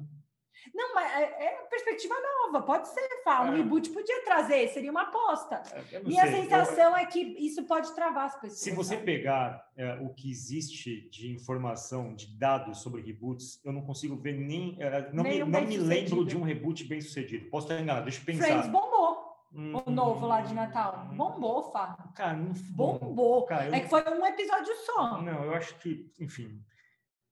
Não, 0.74 0.94
mas 0.94 1.10
é, 1.12 1.22
é 1.22 1.66
perspectiva 1.70 2.14
nova, 2.20 2.66
pode 2.66 2.86
ser, 2.88 3.08
Fá. 3.24 3.44
Um 3.44 3.54
é. 3.54 3.56
reboot 3.56 3.88
podia 3.88 4.22
trazer, 4.26 4.68
seria 4.68 4.90
uma 4.90 5.04
aposta. 5.04 5.62
É, 5.90 6.00
Minha 6.00 6.26
sei. 6.26 6.42
sensação 6.42 6.90
eu... 6.90 6.96
é 6.96 7.06
que 7.06 7.18
isso 7.18 7.64
pode 7.64 7.94
travar 7.94 8.26
as 8.26 8.34
pessoas. 8.34 8.60
Se 8.60 8.72
você 8.72 8.96
sabe? 8.96 9.06
pegar 9.06 9.64
é, 9.74 9.94
o 10.02 10.12
que 10.12 10.30
existe 10.30 11.08
de 11.08 11.32
informação, 11.32 12.14
de 12.14 12.26
dados 12.36 12.82
sobre 12.82 13.00
reboots, 13.00 13.58
eu 13.64 13.72
não 13.72 13.80
consigo 13.80 14.14
ver 14.14 14.34
nem. 14.34 14.76
Não 15.10 15.22
nem 15.22 15.44
me, 15.44 15.50
não 15.50 15.60
me 15.62 15.78
lembro 15.78 16.26
de 16.26 16.36
um 16.36 16.42
reboot 16.42 16.84
bem 16.84 17.00
sucedido. 17.00 17.48
Posso 17.48 17.68
estar 17.68 17.80
enganado, 17.80 18.04
deixa 18.04 18.20
eu 18.20 18.24
pensar. 18.26 18.44
Friends 18.44 18.68
bombou. 18.68 19.16
Hum, 19.54 19.80
o 19.86 19.90
novo 19.90 20.26
lá 20.26 20.42
de 20.42 20.52
Natal. 20.52 21.08
Bombou, 21.14 21.72
Fá. 21.72 21.96
Cara, 22.14 22.36
não 22.36 22.52
bombou. 22.52 23.46
Cara, 23.46 23.68
eu... 23.68 23.74
É 23.74 23.80
que 23.80 23.88
foi 23.88 24.02
um 24.02 24.26
episódio 24.26 24.74
só. 24.84 25.22
Não, 25.22 25.44
eu 25.44 25.54
acho 25.54 25.74
que, 25.78 26.12
enfim, 26.20 26.62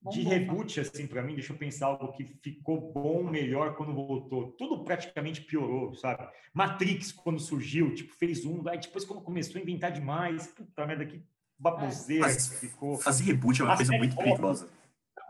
de 0.02 0.22
reboot, 0.22 0.80
assim, 0.80 1.06
para 1.06 1.22
mim, 1.22 1.34
deixa 1.34 1.52
eu 1.52 1.58
pensar 1.58 1.86
algo 1.86 2.12
que 2.12 2.24
ficou 2.42 2.92
bom, 2.92 3.24
melhor 3.24 3.74
quando 3.74 3.94
voltou. 3.94 4.52
Tudo 4.52 4.84
praticamente 4.84 5.40
piorou, 5.40 5.94
sabe? 5.94 6.28
Matrix, 6.54 7.12
quando 7.12 7.40
surgiu, 7.40 7.92
tipo, 7.94 8.14
fez 8.14 8.44
um, 8.44 8.62
aí 8.68 8.78
depois 8.78 9.04
quando 9.04 9.22
começou 9.22 9.58
a 9.58 9.62
inventar 9.62 9.90
demais, 9.90 10.46
puta 10.48 10.86
merda, 10.86 11.06
que 11.06 11.22
baboseira 11.58 12.30
é, 12.30 12.34
que 12.34 12.56
ficou. 12.56 12.96
Fazer 12.98 13.24
reboot 13.24 13.60
é 13.60 13.64
uma 13.64 13.76
coisa 13.76 13.96
muito 13.96 14.16
perigosa. 14.16 14.68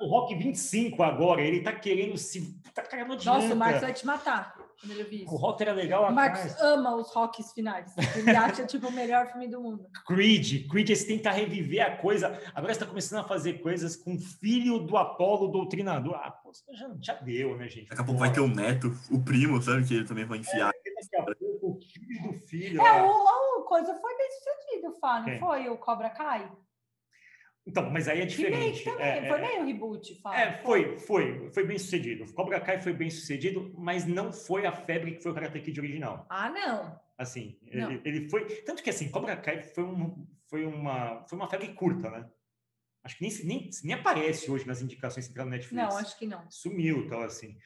O 0.00 0.08
Rock 0.08 0.34
25 0.34 1.02
agora, 1.02 1.40
ele 1.40 1.62
tá 1.62 1.72
querendo 1.72 2.18
se. 2.18 2.60
Tá 2.74 2.82
cagando 2.82 3.14
Nossa, 3.24 3.54
o 3.54 3.56
Marcos 3.56 3.80
vai 3.80 3.94
te 3.94 4.04
matar 4.04 4.65
isso. 4.84 5.32
O 5.32 5.36
Rock 5.36 5.62
era 5.62 5.72
legal 5.72 6.08
O 6.08 6.14
Marcos 6.14 6.60
ama 6.60 6.94
os 6.96 7.12
rocks 7.12 7.52
finais. 7.52 7.94
Ele 8.16 8.30
acha, 8.36 8.66
tipo, 8.66 8.88
o 8.88 8.92
melhor 8.92 9.26
filme 9.28 9.48
do 9.48 9.60
mundo. 9.60 9.86
Creed. 10.06 10.68
Creed, 10.68 10.88
você 10.88 11.06
tenta 11.06 11.30
reviver 11.30 11.84
a 11.84 11.96
coisa. 11.96 12.38
Agora 12.54 12.72
você 12.72 12.80
tá 12.80 12.86
começando 12.86 13.20
a 13.20 13.28
fazer 13.28 13.54
coisas 13.54 13.96
com 13.96 14.14
o 14.14 14.18
filho 14.18 14.78
do 14.80 14.96
Apolo 14.96 15.48
doutrinador. 15.48 16.14
Ah, 16.14 16.30
pô, 16.30 16.52
já, 16.72 16.90
já 17.00 17.14
deu, 17.14 17.56
né, 17.56 17.68
gente? 17.68 17.88
Daqui 17.88 18.02
a 18.02 18.04
pouco 18.04 18.20
vai 18.20 18.32
ter 18.32 18.40
um 18.40 18.48
neto, 18.48 18.92
o 19.10 19.22
primo, 19.22 19.60
sabe? 19.62 19.86
Que 19.86 19.94
ele 19.94 20.04
também 20.06 20.24
vai 20.24 20.38
enfiar. 20.38 20.70
É, 20.70 20.94
daqui 20.94 21.16
a 21.16 21.34
pouco, 21.34 21.78
o 21.78 21.80
filho 21.80 22.32
do 22.32 22.38
filho. 22.46 22.82
É, 22.82 23.02
o, 23.02 23.60
o 23.60 23.64
coisa 23.64 23.94
foi 23.94 24.16
bem 24.16 24.28
sucedido, 24.30 24.92
Fá, 25.00 25.20
não 25.20 25.28
é. 25.28 25.38
foi? 25.38 25.68
O 25.68 25.78
Cobra 25.78 26.10
Kai? 26.10 26.50
Então, 27.66 27.90
mas 27.90 28.06
aí 28.06 28.20
é 28.20 28.24
diferente. 28.26 28.84
Também, 28.84 29.04
é, 29.04 29.28
foi 29.28 29.38
é, 29.38 29.42
meio 29.42 29.66
reboot, 29.66 30.14
fala. 30.20 30.40
É, 30.40 30.52
foi, 30.62 30.96
foi, 30.98 31.50
foi 31.52 31.66
bem 31.66 31.78
sucedido. 31.78 32.32
Cobra 32.32 32.60
Kai 32.60 32.80
foi 32.80 32.92
bem 32.92 33.10
sucedido, 33.10 33.74
mas 33.76 34.06
não 34.06 34.32
foi 34.32 34.66
a 34.66 34.72
febre 34.72 35.16
que 35.16 35.22
foi 35.22 35.32
o 35.32 35.34
Karate 35.34 35.60
Kid 35.60 35.80
original. 35.80 36.26
Ah, 36.30 36.48
não. 36.48 37.00
Assim, 37.18 37.58
não. 37.74 37.90
Ele, 37.90 38.00
ele, 38.04 38.28
foi, 38.30 38.44
tanto 38.62 38.82
que 38.82 38.90
assim, 38.90 39.10
Cobra 39.10 39.36
Kai 39.36 39.62
foi, 39.62 39.82
um, 39.82 40.26
foi 40.48 40.64
uma, 40.64 41.24
foi 41.26 41.36
uma 41.36 41.48
febre 41.48 41.74
curta, 41.74 42.08
né? 42.08 42.30
Acho 43.02 43.18
que 43.18 43.22
nem, 43.22 43.44
nem, 43.44 43.70
nem 43.84 43.94
aparece 43.94 44.50
hoje 44.50 44.66
nas 44.66 44.80
indicações 44.80 45.26
centrais 45.26 45.48
da 45.48 45.56
Netflix. 45.56 45.82
Não, 45.82 45.96
acho 45.96 46.18
que 46.18 46.26
não. 46.26 46.48
Sumiu, 46.50 47.08
tal 47.08 47.22
assim. 47.22 47.56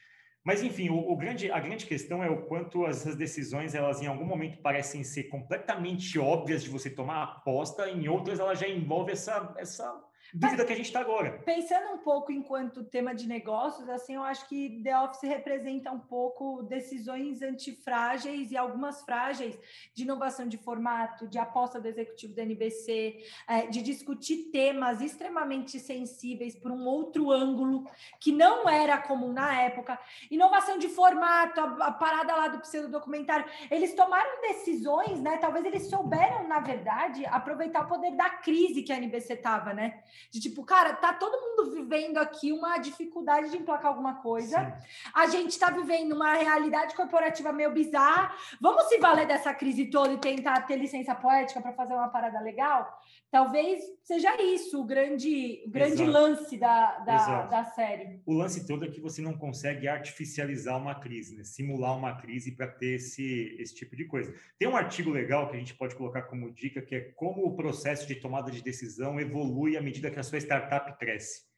Mas, 0.42 0.62
enfim, 0.62 0.88
o, 0.88 0.96
o, 0.96 1.16
grande, 1.16 1.50
a 1.50 1.60
grande 1.60 1.84
questão 1.86 2.24
é 2.24 2.30
o 2.30 2.46
quanto 2.46 2.86
essas 2.86 3.14
decisões, 3.14 3.74
elas 3.74 4.00
em 4.00 4.06
algum 4.06 4.24
momento 4.24 4.62
parecem 4.62 5.04
ser 5.04 5.24
completamente 5.24 6.18
óbvias 6.18 6.62
de 6.62 6.70
você 6.70 6.88
tomar 6.88 7.22
aposta, 7.22 7.90
em 7.90 8.08
outras 8.08 8.40
elas 8.40 8.58
já 8.58 8.66
envolvem 8.66 9.12
essa, 9.12 9.54
essa 9.58 10.09
dúvida 10.34 10.64
que 10.64 10.72
a 10.72 10.76
gente 10.76 10.86
está 10.86 11.00
agora. 11.00 11.40
Pensando 11.44 11.92
um 11.94 11.98
pouco 11.98 12.32
enquanto 12.32 12.84
tema 12.84 13.14
de 13.14 13.26
negócios, 13.26 13.88
assim, 13.88 14.14
eu 14.14 14.22
acho 14.22 14.48
que 14.48 14.80
The 14.82 14.98
Office 14.98 15.22
representa 15.22 15.90
um 15.90 15.98
pouco 15.98 16.62
decisões 16.62 17.42
antifrágeis 17.42 18.50
e 18.50 18.56
algumas 18.56 19.02
frágeis 19.02 19.58
de 19.94 20.02
inovação 20.02 20.46
de 20.46 20.56
formato, 20.56 21.28
de 21.28 21.38
aposta 21.38 21.80
do 21.80 21.88
executivo 21.88 22.34
da 22.34 22.42
NBC, 22.42 23.24
é, 23.48 23.66
de 23.66 23.82
discutir 23.82 24.50
temas 24.50 25.00
extremamente 25.00 25.78
sensíveis 25.78 26.54
por 26.54 26.70
um 26.70 26.86
outro 26.86 27.30
ângulo 27.30 27.88
que 28.20 28.32
não 28.32 28.68
era 28.68 28.98
comum 28.98 29.32
na 29.32 29.60
época. 29.62 29.98
Inovação 30.30 30.78
de 30.78 30.88
formato, 30.88 31.60
a, 31.60 31.86
a 31.86 31.92
parada 31.92 32.34
lá 32.34 32.48
do 32.48 32.60
pseudo-documentário. 32.60 33.46
Eles 33.70 33.94
tomaram 33.94 34.40
decisões, 34.42 35.20
né? 35.20 35.38
Talvez 35.38 35.64
eles 35.64 35.88
souberam, 35.88 36.46
na 36.46 36.60
verdade, 36.60 37.24
aproveitar 37.26 37.84
o 37.84 37.88
poder 37.88 38.12
da 38.12 38.30
crise 38.30 38.82
que 38.82 38.92
a 38.92 38.96
NBC 38.96 39.34
estava, 39.34 39.72
né? 39.72 40.02
De 40.30 40.40
tipo, 40.40 40.64
cara, 40.64 40.94
tá 40.94 41.12
todo 41.12 41.40
mundo 41.40 41.72
vivendo 41.72 42.18
aqui 42.18 42.52
uma 42.52 42.78
dificuldade 42.78 43.50
de 43.50 43.56
emplacar 43.56 43.86
alguma 43.86 44.14
coisa. 44.14 44.58
Sim. 44.58 45.10
A 45.14 45.26
gente 45.26 45.58
tá 45.58 45.70
vivendo 45.70 46.12
uma 46.12 46.34
realidade 46.34 46.94
corporativa 46.94 47.52
meio 47.52 47.72
bizarra. 47.72 48.34
Vamos 48.60 48.84
se 48.84 48.98
valer 48.98 49.26
dessa 49.26 49.54
crise 49.54 49.86
toda 49.86 50.12
e 50.12 50.18
tentar 50.18 50.62
ter 50.62 50.76
licença 50.76 51.14
poética 51.14 51.60
para 51.60 51.72
fazer 51.72 51.94
uma 51.94 52.08
parada 52.08 52.40
legal? 52.40 53.00
Talvez 53.30 53.80
seja 54.02 54.42
isso 54.42 54.80
o 54.80 54.84
grande, 54.84 55.62
o 55.64 55.70
grande 55.70 56.04
lance 56.04 56.56
da, 56.56 56.98
da, 56.98 57.42
da, 57.46 57.64
série. 57.64 58.20
O 58.26 58.34
lance 58.34 58.66
todo 58.66 58.84
é 58.84 58.88
que 58.88 59.00
você 59.00 59.22
não 59.22 59.38
consegue 59.38 59.86
artificializar 59.86 60.76
uma 60.76 60.96
crise, 60.96 61.36
né? 61.36 61.44
simular 61.44 61.96
uma 61.96 62.20
crise 62.20 62.50
para 62.50 62.66
ter 62.66 62.96
esse, 62.96 63.56
esse 63.60 63.72
tipo 63.72 63.94
de 63.94 64.06
coisa. 64.06 64.34
Tem 64.58 64.66
um 64.66 64.76
artigo 64.76 65.10
legal 65.10 65.48
que 65.48 65.54
a 65.54 65.60
gente 65.60 65.74
pode 65.74 65.94
colocar 65.94 66.22
como 66.22 66.50
dica, 66.50 66.82
que 66.82 66.94
é 66.96 67.00
como 67.14 67.46
o 67.46 67.54
processo 67.54 68.04
de 68.04 68.16
tomada 68.16 68.50
de 68.50 68.60
decisão 68.62 69.20
evolui 69.20 69.76
à 69.76 69.80
medida 69.80 70.09
que 70.10 70.20
a 70.20 70.22
sua 70.22 70.38
startup 70.38 70.98
cresce. 70.98 71.48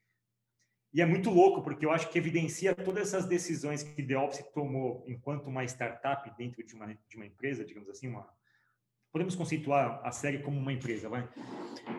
E 0.95 1.01
é 1.01 1.07
muito 1.07 1.31
louco, 1.31 1.63
porque 1.63 1.87
eu 1.87 1.91
acho 1.91 2.11
que 2.11 2.19
evidencia 2.19 2.75
todas 2.75 3.09
essas 3.09 3.27
decisões 3.27 3.83
que 3.83 4.03
The 4.03 4.19
Office 4.19 4.45
tomou 4.53 5.05
enquanto 5.09 5.47
uma 5.47 5.65
startup 5.65 6.31
dentro 6.37 6.63
de 6.65 6.75
uma, 6.75 6.87
de 6.87 7.17
uma 7.17 7.25
empresa, 7.25 7.65
digamos 7.65 7.89
assim, 7.89 8.09
uma, 8.09 8.29
podemos 9.11 9.35
conceituar 9.35 10.01
a 10.05 10.11
série 10.11 10.39
como 10.41 10.59
uma 10.59 10.73
empresa, 10.73 11.09
vai? 11.09 11.29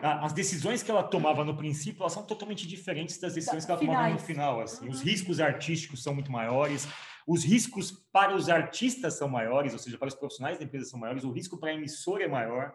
As 0.00 0.32
decisões 0.32 0.82
que 0.82 0.90
ela 0.90 1.02
tomava 1.02 1.44
no 1.44 1.56
princípio, 1.56 2.02
elas 2.02 2.12
são 2.12 2.24
totalmente 2.24 2.66
diferentes 2.66 3.18
das 3.18 3.34
decisões 3.34 3.64
que 3.64 3.70
ela 3.70 3.80
tomava 3.80 4.08
no 4.08 4.18
final, 4.18 4.60
assim. 4.60 4.88
Os 4.88 5.00
riscos 5.00 5.40
artísticos 5.40 6.02
são 6.02 6.14
muito 6.14 6.30
maiores, 6.30 6.88
os 7.26 7.44
riscos 7.44 7.90
para 8.12 8.34
os 8.34 8.48
artistas 8.48 9.14
são 9.14 9.28
maiores, 9.28 9.72
ou 9.72 9.78
seja, 9.78 9.96
para 9.96 10.08
os 10.08 10.14
profissionais 10.14 10.58
da 10.58 10.64
empresa 10.64 10.90
são 10.90 10.98
maiores, 10.98 11.24
o 11.24 11.30
risco 11.30 11.56
para 11.56 11.70
a 11.70 11.74
emissora 11.74 12.24
é 12.24 12.28
maior. 12.28 12.74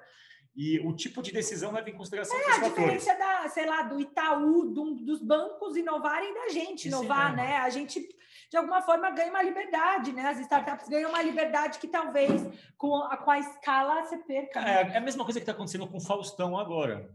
E 0.56 0.80
o 0.80 0.94
tipo 0.94 1.22
de 1.22 1.32
decisão 1.32 1.72
leva 1.72 1.90
em 1.90 1.96
consideração 1.96 2.38
é, 2.38 2.52
a 2.52 2.60
diferença 2.60 3.16
da, 3.16 3.48
sei 3.50 3.66
lá, 3.66 3.84
do 3.84 4.00
Itaú, 4.00 4.66
do, 4.66 4.96
dos 4.96 5.22
bancos 5.22 5.78
inovarem 5.78 6.34
da 6.34 6.50
gente 6.50 6.88
inovar, 6.88 7.34
é. 7.34 7.36
né? 7.36 7.58
A 7.58 7.70
gente 7.70 8.08
de 8.50 8.58
alguma 8.58 8.82
forma 8.82 9.12
ganha 9.12 9.30
uma 9.30 9.44
liberdade, 9.44 10.12
né? 10.12 10.24
As 10.24 10.40
startups 10.40 10.90
ganham 10.90 11.10
uma 11.10 11.22
liberdade 11.22 11.78
que 11.78 11.88
talvez 11.88 12.42
com 12.78 12.96
a, 12.96 13.16
com 13.16 13.30
a 13.30 13.40
escala 13.40 14.04
você 14.04 14.18
perca. 14.18 14.60
Né? 14.62 14.72
É, 14.72 14.94
é, 14.94 14.98
a 14.98 15.02
mesma 15.02 15.24
coisa 15.24 15.40
que 15.40 15.44
está 15.44 15.52
acontecendo 15.52 15.88
com 15.88 15.98
o 15.98 16.02
Faustão 16.02 16.58
agora. 16.58 17.12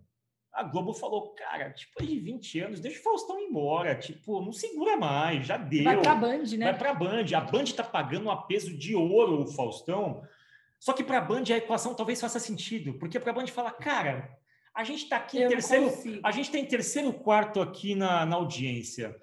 a 0.52 0.62
Globo 0.62 0.94
falou, 0.94 1.34
cara, 1.34 1.72
tipo, 1.72 2.04
de 2.04 2.20
20 2.20 2.60
anos, 2.60 2.80
deixa 2.80 3.00
o 3.00 3.02
Faustão 3.02 3.40
ir 3.40 3.46
embora, 3.46 3.96
tipo, 3.96 4.40
não 4.40 4.52
segura 4.52 4.96
mais, 4.96 5.44
já 5.44 5.56
deu. 5.56 5.84
Vai 5.84 6.00
pra 6.00 6.14
Band, 6.14 6.44
né? 6.56 6.66
Vai 6.66 6.78
pra 6.78 6.94
Band. 6.94 7.24
A 7.36 7.40
Band 7.40 7.64
tá 7.76 7.82
pagando 7.82 8.30
a 8.30 8.36
peso 8.36 8.76
de 8.76 8.94
ouro 8.94 9.42
o 9.42 9.46
Faustão. 9.46 10.22
Só 10.84 10.92
que 10.92 11.02
pra 11.02 11.18
Band 11.18 11.44
a 11.48 11.56
equação 11.56 11.94
talvez 11.94 12.20
faça 12.20 12.38
sentido, 12.38 12.92
porque 12.98 13.18
pra 13.18 13.32
Band 13.32 13.46
fala, 13.46 13.70
cara, 13.70 14.38
a 14.76 14.84
gente 14.84 15.08
tá 15.08 15.16
aqui 15.16 15.42
em 15.42 15.48
terceiro, 15.48 15.90
a 16.22 16.30
gente 16.30 16.50
tem 16.50 16.62
tá 16.62 16.68
terceiro 16.72 17.10
quarto 17.10 17.62
aqui 17.62 17.94
na, 17.94 18.26
na 18.26 18.36
audiência. 18.36 19.16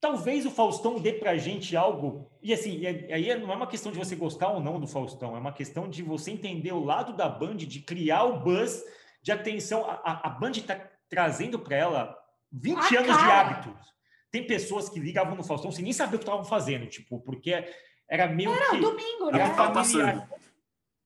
Talvez 0.00 0.44
o 0.44 0.50
Faustão 0.50 0.98
dê 0.98 1.12
pra 1.12 1.36
gente 1.36 1.76
algo. 1.76 2.28
E 2.42 2.52
assim, 2.52 2.84
aí 2.84 3.32
não 3.38 3.52
é 3.52 3.54
uma 3.54 3.68
questão 3.68 3.92
de 3.92 3.98
você 3.98 4.16
gostar 4.16 4.48
ou 4.48 4.60
não 4.60 4.80
do 4.80 4.88
Faustão, 4.88 5.36
é 5.36 5.38
uma 5.38 5.52
questão 5.52 5.88
de 5.88 6.02
você 6.02 6.32
entender 6.32 6.72
o 6.72 6.84
lado 6.84 7.12
da 7.12 7.28
Band, 7.28 7.58
de 7.58 7.78
criar 7.78 8.24
o 8.24 8.40
buzz 8.40 8.82
de 9.22 9.30
atenção. 9.30 9.88
A, 9.88 10.26
a 10.26 10.30
Band 10.30 10.50
está 10.50 10.74
trazendo 11.08 11.60
para 11.60 11.76
ela 11.76 12.18
20 12.50 12.76
a 12.76 13.00
anos 13.02 13.16
cara. 13.16 13.22
de 13.22 13.30
hábitos. 13.30 13.94
Tem 14.32 14.44
pessoas 14.44 14.88
que 14.88 14.98
ligavam 14.98 15.36
no 15.36 15.44
Faustão 15.44 15.70
sem 15.70 15.84
nem 15.84 15.92
saber 15.92 16.16
o 16.16 16.18
que 16.18 16.24
estavam 16.24 16.44
fazendo, 16.44 16.88
tipo, 16.88 17.20
porque 17.20 17.72
era 18.08 18.26
meio 18.28 18.52
era 18.52 18.70
que... 18.70 18.80
domingo, 18.80 19.30
né? 19.30 19.40
Era 19.40 19.54
familiar. 19.54 20.28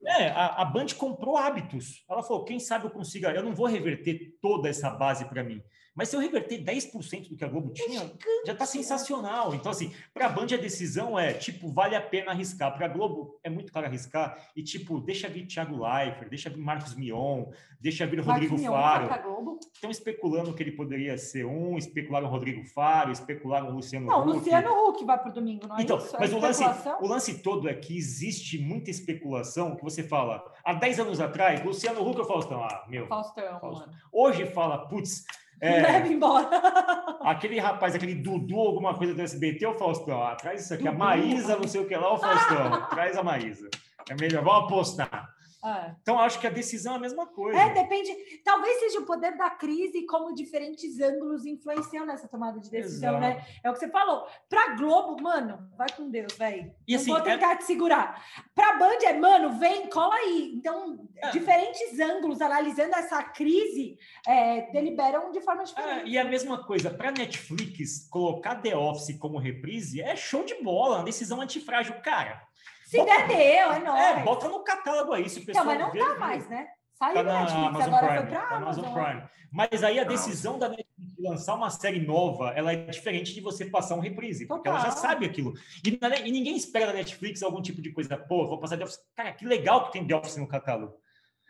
É, 0.05 0.29
a, 0.29 0.63
a 0.63 0.65
Band 0.65 0.87
comprou 0.97 1.37
hábitos. 1.37 2.05
Ela 2.09 2.23
falou, 2.23 2.45
quem 2.45 2.61
sabe 2.61 2.87
eu 2.87 2.91
consiga... 2.91 3.31
Eu 3.31 3.43
não 3.43 3.55
vou 3.55 3.67
reverter 3.67 4.37
toda 4.41 4.69
essa 4.69 4.91
base 4.91 5.25
para 5.25 5.43
mim. 5.43 5.63
Mas 5.99 6.11
se 6.11 6.15
eu 6.15 6.21
reverter 6.21 6.63
10% 6.63 7.29
do 7.29 7.37
que 7.37 7.45
a 7.45 7.49
Globo 7.49 7.73
tinha, 7.73 8.03
é 8.03 8.47
já 8.47 8.53
está 8.53 8.65
sensacional. 8.65 9.53
Então, 9.53 9.73
assim, 9.73 9.93
para 10.15 10.27
a 10.27 10.29
Band 10.29 10.47
a 10.55 10.57
decisão 10.57 11.19
é, 11.19 11.33
tipo, 11.33 11.73
vale 11.73 11.97
a 11.97 12.01
pena 12.01 12.31
arriscar. 12.31 12.73
Para 12.73 12.87
a 12.87 12.89
Globo 12.89 13.41
é 13.43 13.51
muito 13.51 13.73
caro 13.73 13.87
arriscar. 13.87 14.49
E, 14.55 14.63
tipo, 14.63 15.01
deixa 15.01 15.29
vir 15.29 15.45
Thiago 15.49 15.77
Leifert, 15.77 16.29
deixa 16.29 16.49
vir 16.49 16.61
Marcos 16.61 16.95
Mion, 16.95 17.47
deixa 17.81 18.07
vir 18.07 18.21
Rodrigo 18.21 18.57
Marcos 18.61 19.09
Faro. 19.09 19.59
Estão 19.75 19.91
especulando 19.91 20.55
que 20.55 20.63
ele 20.63 20.71
poderia 20.71 21.19
ser 21.19 21.45
um, 21.45 21.77
especularam 21.77 22.29
o 22.29 22.31
Rodrigo 22.31 22.65
Faro, 22.65 23.11
especularam 23.11 23.71
o 23.71 23.73
Luciano 23.73 24.07
não, 24.07 24.21
Huck. 24.21 24.27
Não, 24.29 24.35
Luciano 24.37 24.89
Huck 24.89 25.05
vai 25.05 25.19
para 25.19 25.31
o 25.31 25.35
domingo, 25.35 25.67
não 25.67 25.79
é 25.79 25.83
então, 25.83 25.99
isso? 25.99 26.15
É 26.15 26.21
mas 26.21 26.33
o 26.33 26.39
lance, 26.39 26.63
o 27.01 27.09
lance 27.09 27.43
todo 27.43 27.69
é 27.69 27.75
que 27.75 27.99
existe 27.99 28.57
muita 28.57 28.89
especulação 28.89 29.75
que 29.75 29.83
você 29.83 30.05
fala, 30.05 30.45
há 30.65 30.75
10 30.75 31.01
anos 31.01 31.21
atrás, 31.21 31.65
Luciano 31.65 32.09
Huck 32.09 32.21
ou 32.21 32.25
Faustão? 32.25 32.63
Ah, 32.63 32.85
meu. 32.89 33.09
Faustão, 33.09 33.59
Faustão. 33.59 33.93
Hoje 34.13 34.47
fala, 34.47 34.87
putz, 34.87 35.25
é, 35.61 36.07
embora. 36.07 36.49
aquele 37.23 37.59
rapaz, 37.59 37.95
aquele 37.95 38.15
Dudu, 38.15 38.59
alguma 38.59 38.95
coisa 38.95 39.15
do 39.15 39.23
SBT, 39.23 39.67
o 39.67 39.75
Faustão. 39.75 40.23
Ah, 40.23 40.35
traz 40.35 40.65
isso 40.65 40.75
aqui. 40.75 40.85
Dudu. 40.85 40.95
A 40.95 40.99
Maísa, 40.99 41.57
não 41.57 41.69
sei 41.69 41.81
o 41.81 41.87
que 41.87 41.97
lá, 41.97 42.13
o 42.13 42.19
Faustão. 42.19 42.87
traz 42.91 43.17
a 43.17 43.23
Maísa. 43.23 43.69
É 44.09 44.15
melhor, 44.15 44.43
vamos 44.43 44.65
apostar. 44.65 45.38
É. 45.65 45.95
Então, 46.01 46.19
acho 46.19 46.39
que 46.39 46.47
a 46.47 46.51
decisão 46.51 46.95
é 46.95 46.97
a 46.97 47.01
mesma 47.01 47.27
coisa. 47.27 47.59
É, 47.59 47.75
depende. 47.75 48.15
Talvez 48.45 48.79
seja 48.79 49.01
o 49.01 49.07
poder 49.07 49.37
da 49.37 49.51
crise 49.51 50.07
como 50.07 50.35
diferentes 50.35 51.01
ângulos 51.01 51.45
influenciam 51.45 52.07
nessa 52.07 52.29
tomada 52.29 52.61
de 52.61 52.71
decisão, 52.71 53.19
né? 53.19 53.31
Exato. 53.31 53.47
né? 53.47 53.61
É 53.65 53.71
o 53.71 53.73
que 53.73 53.81
você 53.81 53.89
falou. 53.89 54.27
Pra 54.49 54.77
Globo, 54.77 55.21
mano, 55.21 55.69
vai 55.77 55.89
com 55.97 56.09
Deus, 56.09 56.33
velho. 56.35 56.73
Assim, 56.95 57.11
vou 57.11 57.21
tentar 57.21 57.53
é... 57.53 57.57
te 57.57 57.65
segurar. 57.65 58.25
Pra 58.55 58.79
Band 58.79 58.99
é, 59.05 59.13
mano, 59.15 59.59
vem, 59.59 59.89
cola 59.89 60.15
aí. 60.15 60.53
Então, 60.55 61.09
é. 61.17 61.31
diferentes 61.31 61.99
ângulos 61.99 62.41
analisando 62.41 62.95
essa 62.95 63.23
crise 63.25 63.99
é, 64.27 64.71
deliberam 64.71 65.33
de 65.33 65.41
forma 65.41 65.65
diferente. 65.65 66.03
É, 66.03 66.07
e 66.07 66.19
a 66.19 66.25
mesma 66.25 66.65
coisa, 66.65 66.91
pra 66.91 67.11
Netflix, 67.11 68.09
colocar 68.09 68.57
The 68.57 68.77
Office 68.77 69.19
como 69.19 69.39
reprise 69.39 70.01
é 70.01 70.15
show 70.15 70.45
de 70.45 70.55
bola, 70.63 70.99
uma 70.99 71.05
decisão 71.05 71.41
antifrágil. 71.41 71.95
Cara, 72.01 72.47
se 72.89 73.05
der, 73.05 73.29
deu, 73.29 73.73
é 73.73 73.79
nóis. 73.81 74.01
É, 74.01 74.23
bota 74.23 74.49
no 74.49 74.61
catálogo 74.61 75.13
aí, 75.13 75.29
se 75.29 75.41
o 75.41 75.45
pessoal 75.45 75.67
Não, 75.67 75.75
mas 75.75 75.83
não 75.83 75.93
vê, 75.93 75.99
tá 75.99 76.15
mais, 76.19 76.49
né? 76.49 76.69
Saiu 76.95 77.15
tá 77.17 77.23
na 77.23 77.41
Netflix, 77.41 77.67
Amazon 77.67 77.95
agora 77.95 78.07
Prime, 78.07 78.19
foi 78.19 78.31
pra 78.31 78.41
tá 78.41 78.57
Amazon. 78.57 78.85
Amazon 78.85 79.05
Prime. 79.05 79.29
Mas 79.53 79.85
aí 79.85 79.99
a 80.01 80.05
decisão 80.05 80.59
da 80.59 80.69
Netflix 80.71 81.15
de 81.17 81.23
lançar 81.23 81.55
uma 81.55 81.69
série 81.69 82.01
nova, 82.01 82.51
ela 82.57 82.73
é 82.73 82.77
diferente 82.87 83.35
de 83.35 83.43
você 83.43 83.67
passar 83.67 83.95
um 83.95 84.01
reprise, 84.01 84.47
Total. 84.47 84.57
porque 84.57 84.69
ela 84.71 84.81
já 84.81 84.91
sabe 84.91 85.27
aquilo. 85.27 85.53
E, 85.85 85.99
e, 86.27 86.33
ninguém 86.33 86.57
espera 86.57 86.87
da 86.87 86.95
Netflix 86.95 87.43
algum 87.43 87.61
tipo 87.61 87.83
de 87.83 87.93
coisa, 87.93 88.17
pô, 88.17 88.49
vou 88.49 88.59
passar 88.59 88.79
The 88.79 88.85
Office. 88.85 89.01
Cara, 89.15 89.33
que 89.33 89.45
legal 89.45 89.85
que 89.85 89.93
tem 89.93 90.07
The 90.07 90.17
Office 90.17 90.39
no 90.39 90.49
catálogo. 90.49 90.95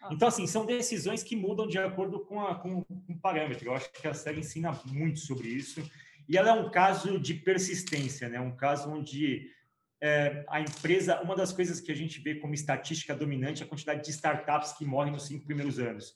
Ah. 0.02 0.08
Então, 0.10 0.26
assim, 0.26 0.46
são 0.46 0.66
decisões 0.66 1.22
que 1.22 1.36
mudam 1.36 1.68
de 1.68 1.78
acordo 1.78 2.18
com, 2.26 2.40
a, 2.40 2.56
com, 2.56 2.82
com 2.82 3.12
o 3.12 3.18
parâmetro. 3.18 3.68
Eu 3.68 3.74
acho 3.74 3.92
que 3.92 4.08
a 4.08 4.14
série 4.14 4.40
ensina 4.40 4.76
muito 4.86 5.20
sobre 5.20 5.46
isso. 5.46 5.88
E 6.28 6.36
ela 6.36 6.50
é 6.50 6.52
um 6.52 6.70
caso 6.70 7.18
de 7.18 7.32
persistência, 7.32 8.28
né? 8.28 8.40
Um 8.40 8.54
caso 8.54 8.90
onde 8.90 9.50
é, 10.00 10.44
a 10.48 10.60
empresa, 10.60 11.20
uma 11.22 11.34
das 11.34 11.52
coisas 11.52 11.80
que 11.80 11.90
a 11.90 11.94
gente 11.94 12.20
vê 12.20 12.36
como 12.36 12.54
estatística 12.54 13.14
dominante 13.14 13.62
é 13.62 13.66
a 13.66 13.68
quantidade 13.68 14.04
de 14.04 14.10
startups 14.10 14.72
que 14.72 14.84
morrem 14.84 15.12
nos 15.12 15.26
cinco 15.26 15.44
primeiros 15.44 15.78
anos. 15.78 16.14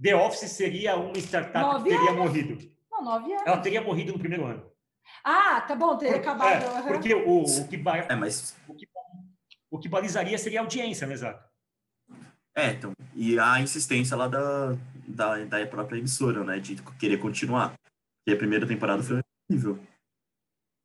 The 0.00 0.16
Office 0.16 0.50
seria 0.50 0.96
uma 0.96 1.16
startup 1.18 1.58
nove 1.58 1.90
que 1.90 1.96
teria 1.96 2.10
anos. 2.10 2.24
morrido. 2.24 2.72
Não, 2.90 3.04
nove 3.04 3.32
anos. 3.32 3.46
Ela 3.46 3.58
teria 3.58 3.80
morrido 3.80 4.12
no 4.12 4.18
primeiro 4.18 4.46
ano. 4.46 4.70
Ah, 5.24 5.60
tá 5.60 5.76
bom, 5.76 5.96
teria 5.96 6.14
Por, 6.14 6.20
acabado. 6.20 6.64
É, 6.64 6.92
porque 6.92 7.14
o, 7.14 7.42
o, 7.42 7.68
que, 7.68 7.76
é, 8.08 8.16
mas... 8.16 8.56
o, 8.66 8.74
que, 8.74 8.88
o 9.70 9.78
que 9.78 9.88
balizaria 9.88 10.36
seria 10.36 10.60
a 10.60 10.62
audiência, 10.62 11.06
né, 11.06 11.14
exato? 11.14 11.48
É, 12.54 12.70
então, 12.72 12.92
e 13.14 13.38
a 13.38 13.60
insistência 13.60 14.16
lá 14.16 14.28
da, 14.28 14.76
da, 15.06 15.44
da 15.44 15.66
própria 15.66 15.98
emissora, 15.98 16.44
né, 16.44 16.58
de 16.58 16.76
querer 16.98 17.18
continuar. 17.18 17.74
E 18.26 18.32
a 18.32 18.36
primeira 18.36 18.66
temporada 18.66 19.02
foi 19.02 19.20
horrível. 19.50 19.78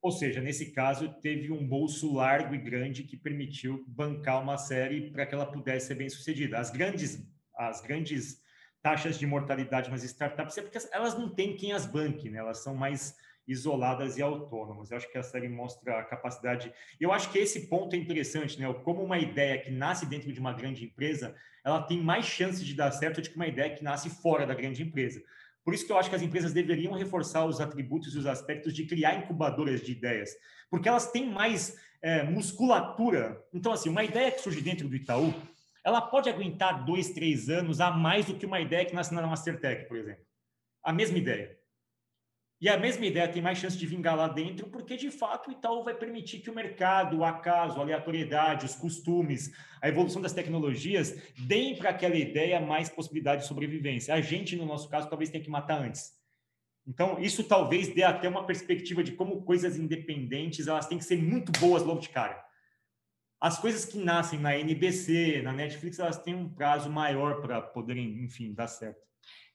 Ou 0.02 0.12
seja, 0.12 0.40
nesse 0.42 0.72
caso, 0.72 1.14
teve 1.22 1.52
um 1.52 1.68
bolso 1.68 2.14
largo 2.14 2.54
e 2.54 2.58
grande 2.58 3.04
que 3.04 3.18
permitiu 3.18 3.84
bancar 3.88 4.42
uma 4.42 4.58
série 4.58 5.12
para 5.12 5.26
que 5.26 5.34
ela 5.34 5.46
pudesse 5.46 5.88
ser 5.88 5.96
bem 5.96 6.10
sucedida. 6.10 6.60
As 6.60 6.70
grandes, 6.70 7.28
as 7.56 7.82
grandes 7.82 8.42
taxas 8.82 9.18
de 9.18 9.26
mortalidade 9.26 9.90
nas 9.90 10.04
startups 10.04 10.58
é 10.58 10.62
porque 10.62 10.78
elas 10.92 11.18
não 11.18 11.34
têm 11.34 11.56
quem 11.56 11.74
as 11.74 11.86
banque, 11.86 12.30
né? 12.30 12.38
elas 12.38 12.64
são 12.64 12.76
mais 12.76 13.16
isoladas 13.48 14.18
e 14.18 14.22
autônomas. 14.22 14.92
Eu 14.92 14.98
acho 14.98 15.10
que 15.10 15.18
a 15.18 15.24
série 15.24 15.48
mostra 15.48 16.00
a 16.00 16.04
capacidade. 16.04 16.72
Eu 17.00 17.14
acho 17.14 17.32
que 17.32 17.40
esse 17.40 17.68
ponto 17.68 17.96
é 17.96 18.00
interessante, 18.00 18.60
né? 18.60 18.72
Como 18.84 19.02
uma 19.02 19.18
ideia 19.18 19.58
que 19.58 19.72
nasce 19.72 20.06
dentro 20.06 20.34
de 20.34 20.40
uma 20.40 20.52
grande 20.52 20.84
empresa, 20.84 21.34
ela 21.64 21.82
tem 21.82 22.04
mais 22.04 22.26
chance 22.26 22.64
de 22.64 22.74
dar 22.74 22.92
certo 22.92 23.22
do 23.22 23.30
que 23.30 23.36
uma 23.36 23.48
ideia 23.48 23.74
que 23.74 23.84
nasce 23.84 24.10
fora 24.10 24.46
da 24.46 24.54
grande 24.54 24.84
empresa. 24.84 25.24
Por 25.68 25.74
isso 25.74 25.86
que 25.86 25.92
eu 25.92 25.98
acho 25.98 26.10
que 26.10 26.16
as 26.16 26.22
empresas 26.22 26.54
deveriam 26.54 26.94
reforçar 26.94 27.44
os 27.44 27.60
atributos 27.60 28.16
e 28.16 28.18
os 28.18 28.26
aspectos 28.26 28.74
de 28.74 28.86
criar 28.86 29.16
incubadoras 29.16 29.82
de 29.82 29.92
ideias, 29.92 30.34
porque 30.70 30.88
elas 30.88 31.12
têm 31.12 31.30
mais 31.30 31.78
é, 32.02 32.24
musculatura. 32.24 33.46
Então, 33.54 33.74
assim, 33.74 33.90
uma 33.90 34.02
ideia 34.02 34.32
que 34.32 34.40
surge 34.40 34.62
dentro 34.62 34.88
do 34.88 34.96
Itaú, 34.96 35.34
ela 35.84 36.00
pode 36.00 36.30
aguentar 36.30 36.86
dois, 36.86 37.10
três 37.10 37.50
anos 37.50 37.82
a 37.82 37.92
mais 37.92 38.26
do 38.28 38.36
que 38.36 38.46
uma 38.46 38.62
ideia 38.62 38.86
que 38.86 38.96
nasce 38.96 39.14
na 39.14 39.28
Mastertech, 39.28 39.90
por 39.90 39.98
exemplo. 39.98 40.24
A 40.82 40.94
mesma 40.94 41.18
ideia. 41.18 41.57
E 42.60 42.68
a 42.68 42.78
mesma 42.78 43.06
ideia 43.06 43.28
tem 43.28 43.42
mais 43.42 43.60
chance 43.60 43.78
de 43.78 43.86
vingar 43.86 44.16
lá 44.16 44.28
dentro, 44.28 44.68
porque 44.68 44.98
de 44.98 45.12
fato 45.12 45.50
o 45.50 45.52
Itaú 45.52 45.84
vai 45.84 45.94
permitir 45.94 46.40
que 46.40 46.50
o 46.50 46.56
mercado, 46.56 47.18
o 47.18 47.24
acaso, 47.24 47.78
a 47.78 47.84
aleatoriedade, 47.84 48.66
os 48.66 48.74
costumes, 48.74 49.54
a 49.80 49.88
evolução 49.88 50.22
das 50.22 50.34
tecnologias 50.34 51.16
deem 51.38 51.76
para 51.76 51.92
aquela 51.92 52.16
ideia 52.16 52.60
mais 52.60 52.90
possibilidade 52.90 53.44
de 53.44 53.48
sobrevivência. 53.48 54.14
A 54.14 54.22
gente, 54.22 54.56
no 54.56 54.66
nosso 54.66 54.90
caso, 54.90 55.08
talvez 55.08 55.30
tenha 55.30 55.44
que 55.44 55.52
matar 55.52 55.80
antes. 55.80 56.18
Então, 56.88 57.20
isso 57.20 57.44
talvez 57.44 57.94
dê 57.94 58.02
até 58.02 58.28
uma 58.28 58.46
perspectiva 58.46 59.04
de 59.04 59.12
como 59.12 59.44
coisas 59.44 59.78
independentes 59.78 60.68
elas 60.68 60.88
têm 60.88 60.98
que 60.98 61.04
ser 61.04 61.22
muito 61.22 61.52
boas 61.60 61.84
logo 61.84 62.00
de 62.00 62.10
cara. 62.10 62.44
As 63.40 63.60
coisas 63.60 63.86
que 63.86 64.00
nascem 64.00 64.40
na 64.40 64.58
NBC, 64.58 65.44
na 65.44 65.54
Netflix, 65.54 66.00
elas 66.00 66.18
têm 66.18 66.34
um 66.34 66.50
prazo 66.50 66.90
maior 66.90 67.40
para 67.40 67.62
poderem, 67.62 68.24
enfim, 68.24 68.52
dar 68.52 68.68
certo. 68.68 69.00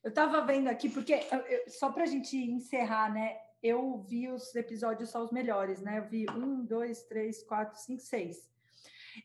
Eu 0.03 0.09
estava 0.09 0.41
vendo 0.43 0.69
aqui, 0.69 0.89
porque 0.89 1.15
eu, 1.15 1.71
só 1.71 1.91
para 1.91 2.03
a 2.05 2.07
gente 2.07 2.37
encerrar, 2.37 3.13
né? 3.13 3.37
Eu 3.63 3.99
vi 4.09 4.29
os 4.29 4.55
episódios 4.57 5.11
só 5.11 5.23
os 5.23 5.31
melhores, 5.31 5.81
né? 5.81 5.99
Eu 5.99 6.05
vi 6.05 6.27
um, 6.31 6.65
dois, 6.65 7.03
três, 7.05 7.43
quatro, 7.45 7.79
cinco, 7.79 8.03
seis. 8.03 8.51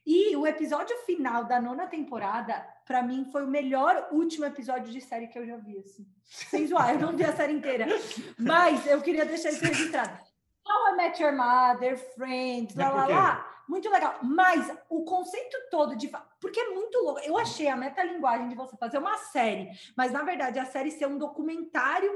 E 0.05 0.36
o 0.36 0.45
episódio 0.45 0.95
final 1.05 1.45
da 1.45 1.59
nona 1.61 1.88
temporada, 1.88 2.53
para 2.86 3.01
mim, 3.01 3.25
foi 3.32 3.43
o 3.45 3.49
melhor 3.49 4.09
último 4.11 4.45
episódio 4.45 4.91
de 4.91 5.01
série 5.01 5.28
que 5.28 5.39
eu 5.39 5.45
já 5.45 5.57
vi, 5.57 5.80
assim. 5.80 6.05
Sem 6.23 6.67
zoar, 6.67 6.93
eu 6.93 6.99
não 6.99 7.15
vi 7.15 7.23
a 7.23 7.36
série 7.36 7.53
inteira. 7.53 7.88
Mas 8.38 8.86
eu 8.86 9.01
queria 9.01 9.25
deixar 9.25 9.49
isso 9.49 9.63
registrado. 9.63 10.19
How 10.67 10.93
I 10.93 10.97
Met 10.97 11.23
Your 11.23 11.34
Mother, 11.34 11.97
Friends, 12.15 12.75
lá, 12.75 12.89
lá, 12.89 13.07
lá 13.07 13.57
muito 13.67 13.89
legal. 13.89 14.17
Mas 14.23 14.71
o 14.89 15.03
conceito 15.03 15.57
todo 15.69 15.95
de. 15.95 16.09
Porque 16.39 16.59
é 16.59 16.69
muito 16.69 16.97
louco. 16.99 17.19
Eu 17.21 17.38
achei 17.38 17.67
a 17.67 17.75
metalinguagem 17.75 18.49
de 18.49 18.55
você 18.55 18.75
fazer 18.77 18.97
uma 18.97 19.17
série, 19.17 19.69
mas 19.95 20.11
na 20.11 20.23
verdade 20.23 20.59
a 20.59 20.65
série 20.65 20.91
ser 20.91 21.07
um 21.07 21.17
documentário 21.17 22.11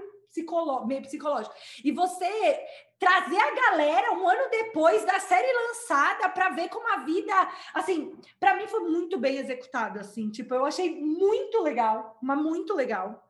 meio 0.87 1.01
psicológico. 1.01 1.53
E 1.83 1.91
você 1.91 2.59
trazer 2.97 3.37
a 3.37 3.55
galera 3.55 4.13
um 4.13 4.27
ano 4.27 4.49
depois 4.49 5.03
da 5.05 5.19
série 5.19 5.51
lançada 5.51 6.29
para 6.29 6.49
ver 6.49 6.69
como 6.69 6.87
a 6.87 6.97
vida, 6.97 7.33
assim, 7.73 8.15
para 8.39 8.55
mim 8.55 8.67
foi 8.67 8.81
muito 8.81 9.17
bem 9.17 9.37
executado, 9.37 9.99
assim, 9.99 10.29
tipo, 10.29 10.53
eu 10.53 10.65
achei 10.65 11.01
muito 11.01 11.61
legal, 11.61 12.17
mas 12.21 12.37
muito 12.37 12.73
legal. 12.73 13.27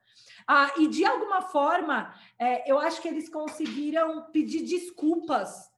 Ah, 0.48 0.72
e 0.78 0.88
de 0.88 1.06
alguma 1.06 1.42
forma, 1.42 2.14
é, 2.38 2.70
eu 2.70 2.78
acho 2.78 3.02
que 3.02 3.08
eles 3.08 3.30
conseguiram 3.30 4.30
pedir 4.32 4.64
desculpas 4.64 5.71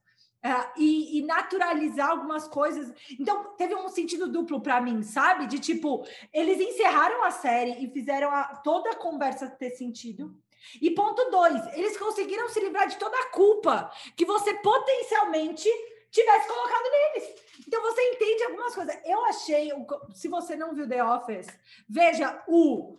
é, 0.44 0.72
e, 0.76 1.18
e, 1.18 1.22
naturalizar 1.22 2.10
algumas 2.10 2.46
coisas. 2.46 2.92
Então, 3.18 3.54
teve 3.56 3.74
um 3.74 3.88
sentido 3.88 4.30
duplo 4.30 4.60
para 4.60 4.78
mim, 4.78 5.02
sabe? 5.02 5.46
De 5.46 5.58
tipo, 5.58 6.06
eles 6.30 6.60
encerraram 6.60 7.24
a 7.24 7.30
série 7.30 7.82
e 7.82 7.90
fizeram 7.90 8.28
a, 8.30 8.56
toda 8.56 8.90
a 8.90 8.96
conversa 8.96 9.48
ter 9.48 9.70
sentido. 9.70 10.36
E 10.82 10.90
ponto 10.90 11.30
dois, 11.30 11.66
eles 11.74 11.96
conseguiram 11.96 12.46
se 12.50 12.60
livrar 12.60 12.86
de 12.88 12.98
toda 12.98 13.16
a 13.16 13.30
culpa 13.30 13.90
que 14.14 14.26
você 14.26 14.52
potencialmente 14.52 15.66
tivesse 16.10 16.46
colocado 16.46 16.90
neles. 16.90 17.42
Então 17.66 17.80
você 17.80 18.02
entende 18.10 18.44
algumas 18.44 18.74
coisas. 18.74 18.98
Eu 19.02 19.24
achei, 19.24 19.72
se 20.12 20.28
você 20.28 20.56
não 20.56 20.74
viu 20.74 20.86
The 20.86 21.02
Office, 21.02 21.48
veja 21.88 22.42
o 22.46 22.98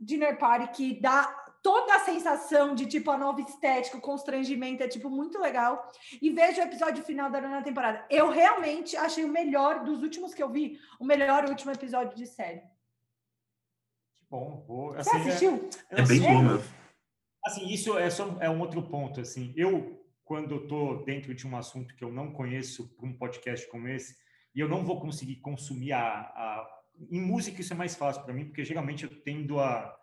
Dinner 0.00 0.36
Party 0.36 0.68
que 0.76 1.00
dá 1.00 1.45
toda 1.66 1.96
a 1.96 2.04
sensação 2.04 2.76
de 2.76 2.86
tipo 2.86 3.10
a 3.10 3.18
nova 3.18 3.40
estética, 3.40 3.96
o 3.96 4.00
constrangimento 4.00 4.84
é 4.84 4.88
tipo 4.88 5.10
muito 5.10 5.36
legal. 5.40 5.90
E 6.22 6.30
vejo 6.30 6.60
o 6.60 6.62
episódio 6.62 7.02
final 7.02 7.28
da 7.28 7.40
nona 7.40 7.60
temporada. 7.60 8.06
Eu 8.08 8.30
realmente 8.30 8.96
achei 8.96 9.24
o 9.24 9.28
melhor 9.28 9.82
dos 9.82 10.00
últimos 10.00 10.32
que 10.32 10.40
eu 10.40 10.48
vi, 10.48 10.78
o 11.00 11.04
melhor 11.04 11.48
último 11.48 11.72
episódio 11.72 12.16
de 12.16 12.24
série. 12.24 12.60
Que 14.14 14.24
bom. 14.30 14.64
Vou, 14.64 14.94
assim, 14.94 15.10
Você 15.10 15.16
assistiu? 15.16 15.68
É, 15.90 16.02
é 16.02 16.06
bem 16.06 16.20
bom, 16.20 16.40
meu. 16.40 16.62
Assim, 17.44 17.66
isso 17.66 17.98
é 17.98 18.08
só 18.10 18.36
é 18.40 18.48
um 18.48 18.60
outro 18.60 18.80
ponto 18.84 19.20
assim. 19.20 19.52
Eu 19.56 20.00
quando 20.24 20.52
eu 20.52 20.62
estou 20.62 21.04
dentro 21.04 21.34
de 21.34 21.48
um 21.48 21.56
assunto 21.56 21.96
que 21.96 22.04
eu 22.04 22.12
não 22.12 22.32
conheço 22.32 22.94
para 22.96 23.08
um 23.08 23.12
podcast 23.12 23.68
como 23.68 23.88
esse, 23.88 24.16
e 24.54 24.60
eu 24.60 24.68
não 24.68 24.84
vou 24.84 25.00
conseguir 25.00 25.36
consumir 25.36 25.92
a, 25.92 26.02
a... 26.02 26.82
em 27.10 27.20
música 27.20 27.60
isso 27.60 27.72
é 27.72 27.76
mais 27.76 27.96
fácil 27.96 28.22
para 28.22 28.34
mim, 28.34 28.44
porque 28.44 28.64
geralmente 28.64 29.02
eu 29.02 29.22
tendo 29.22 29.58
a 29.58 29.96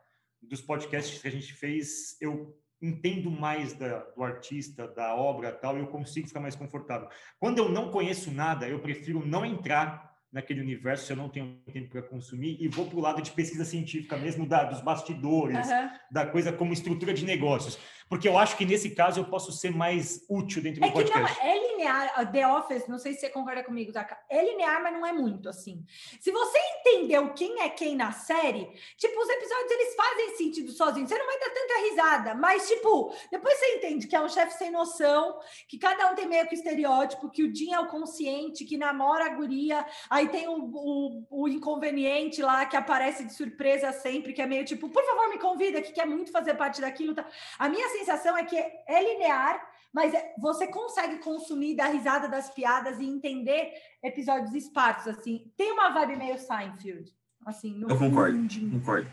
dos 0.50 0.62
podcasts 0.62 1.22
que 1.22 1.28
a 1.28 1.32
gente 1.32 1.54
fez, 1.54 2.18
eu 2.22 2.58
entendo 2.82 3.32
mais 3.32 3.74
da, 3.74 4.00
do 4.00 4.24
artista, 4.24 4.88
da 4.88 5.16
obra 5.16 5.52
tal, 5.52 5.78
e 5.78 5.80
eu 5.80 5.88
consigo 5.88 6.28
ficar 6.28 6.42
mais 6.42 6.56
confortável. 6.56 7.08
Quando 7.40 7.58
eu 7.58 7.70
não 7.70 7.90
conheço 7.92 8.30
nada, 8.30 8.68
eu 8.68 8.80
prefiro 8.80 9.26
não 9.26 9.46
entrar 9.46 10.14
naquele 10.34 10.60
universo 10.60 11.06
se 11.06 11.14
eu 11.14 11.18
não 11.18 11.30
tenho 11.30 11.62
tempo 11.72 11.90
para 11.90 12.02
consumir 12.02 12.58
e 12.60 12.68
vou 12.68 12.88
para 12.88 12.98
o 12.98 13.02
lado 13.02 13.22
de 13.22 13.30
pesquisa 13.32 13.64
científica 13.64 14.18
mesmo, 14.18 14.48
da, 14.48 14.64
dos 14.64 14.82
bastidores, 14.82 15.68
uhum. 15.70 15.90
da 16.12 16.26
coisa 16.26 16.52
como 16.52 16.74
estrutura 16.74 17.14
de 17.14 17.24
negócios. 17.24 17.78
Porque 18.10 18.28
eu 18.28 18.38
acho 18.38 18.56
que 18.56 18.66
nesse 18.66 18.92
caso 18.92 19.20
eu 19.20 19.26
posso 19.26 19.52
ser 19.52 19.72
mais 19.72 20.26
útil 20.30 20.62
dentro 20.62 20.84
é 20.84 20.88
do 20.88 20.94
podcast. 20.94 21.40
Não, 21.40 21.50
é 21.50 21.68
linear, 21.68 22.32
The 22.32 22.48
Office, 22.48 22.88
não 22.88 23.00
sei 23.00 23.14
se 23.14 23.22
você 23.22 23.30
concorda 23.30 23.64
comigo, 23.64 23.92
Zaca. 23.92 24.18
É 24.30 24.44
linear, 24.44 24.82
mas 24.84 24.94
não 24.94 25.06
é 25.06 25.12
muito 25.12 25.50
assim. 25.50 25.84
Se 26.20 26.32
você 26.32 26.60
entendeu 26.80 27.34
quem 27.34 27.62
é 27.62 27.70
quem 27.70 27.96
na 27.96 28.12
série, 28.12 28.66
tipo, 28.98 29.20
os 29.20 29.30
episódios 29.30 29.72
eles 29.72 29.96
fazem 29.96 30.38
sentido 30.38 30.72
sozinhos. 30.72 31.10
Você 31.10 31.18
não 31.18 31.26
vai 31.26 31.40
dar 31.40 31.50
tanta 31.50 31.90
risada, 31.90 32.36
mas, 32.36 32.68
tipo, 32.68 33.14
depois 33.32 33.58
você 33.58 33.78
entende 33.78 34.08
que 34.08 34.16
é 34.16 34.22
um 34.22 34.30
chefe 34.30 34.58
sem 34.58 34.72
noção, 34.72 35.40
que 35.68 35.78
cada 35.78 36.12
um 36.12 36.16
tem 36.16 36.28
meio 36.28 36.48
que 36.48 36.56
estereótipo, 36.56 37.30
que 37.30 37.44
o 37.44 37.54
Jim 37.54 37.74
é 37.74 37.80
o 37.80 37.88
consciente, 37.88 38.66
que 38.66 38.78
namora 38.78 39.26
a 39.26 39.30
guria, 39.30 39.86
aí 40.10 40.28
tem 40.30 40.48
o, 40.48 40.70
o, 40.74 41.26
o 41.30 41.48
inconveniente 41.48 42.42
lá 42.42 42.66
que 42.66 42.78
aparece 42.78 43.26
de 43.26 43.34
surpresa 43.34 43.92
sempre, 43.92 44.34
que 44.34 44.42
é 44.42 44.46
meio 44.46 44.66
tipo, 44.66 44.90
por 44.90 45.04
favor, 45.04 45.30
me 45.30 45.40
convida, 45.40 45.82
que 45.82 45.92
quer 45.92 46.06
muito 46.06 46.32
fazer 46.32 46.54
parte 46.54 46.80
daquilo. 46.80 47.16
Tá? 47.16 47.26
A 47.58 47.68
minha 47.70 47.88
sensação 47.90 48.03
é 48.10 48.44
que 48.46 48.58
é 48.58 49.04
linear, 49.04 49.62
mas 49.94 50.14
é, 50.14 50.34
você 50.40 50.68
consegue 50.68 51.20
consumir, 51.20 51.76
dar 51.76 51.88
risada 51.88 52.28
das 52.28 52.50
piadas 52.50 53.00
e 53.00 53.06
entender 53.06 53.72
episódios 54.02 54.54
esparsos, 54.54 55.08
assim. 55.08 55.52
Tem 55.56 55.72
uma 55.72 55.90
vibe 55.90 56.18
meio 56.18 56.38
Seinfeld, 56.40 57.14
assim. 57.46 57.82
Eu 57.82 57.98
concordo, 57.98 58.38
concordo. 58.72 59.10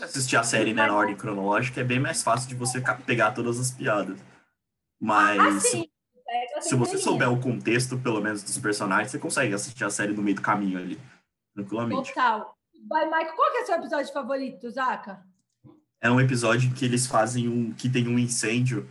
Assistir 0.00 0.36
a 0.36 0.42
série 0.42 0.72
né, 0.72 0.86
na 0.86 0.96
ordem 0.96 1.14
cronológica 1.14 1.80
é 1.80 1.84
bem 1.84 2.00
mais 2.00 2.22
fácil 2.22 2.48
de 2.48 2.54
você 2.54 2.82
pegar 3.04 3.32
todas 3.32 3.60
as 3.60 3.70
piadas. 3.70 4.18
Mas 4.98 5.38
ah, 5.38 5.60
se, 5.60 5.92
é, 6.28 6.60
se 6.62 6.74
você 6.74 6.96
souber 6.96 7.30
o 7.30 7.40
contexto, 7.40 7.98
pelo 7.98 8.20
menos, 8.20 8.42
dos 8.42 8.56
personagens, 8.58 9.10
você 9.10 9.18
consegue 9.18 9.52
assistir 9.52 9.84
a 9.84 9.90
série 9.90 10.14
no 10.14 10.22
meio 10.22 10.36
do 10.36 10.42
caminho 10.42 10.78
ali, 10.78 10.98
tranquilamente. 11.54 12.08
Total. 12.08 12.56
Vai, 12.88 13.04
Michael, 13.04 13.34
qual 13.34 13.52
que 13.52 13.58
é 13.58 13.62
o 13.62 13.66
seu 13.66 13.74
episódio 13.76 14.12
favorito, 14.12 14.70
Zaca? 14.70 15.24
É 16.02 16.10
um 16.10 16.20
episódio 16.20 16.72
que 16.74 16.84
eles 16.84 17.06
fazem 17.06 17.48
um. 17.48 17.72
que 17.72 17.88
tem 17.88 18.08
um 18.08 18.18
incêndio. 18.18 18.88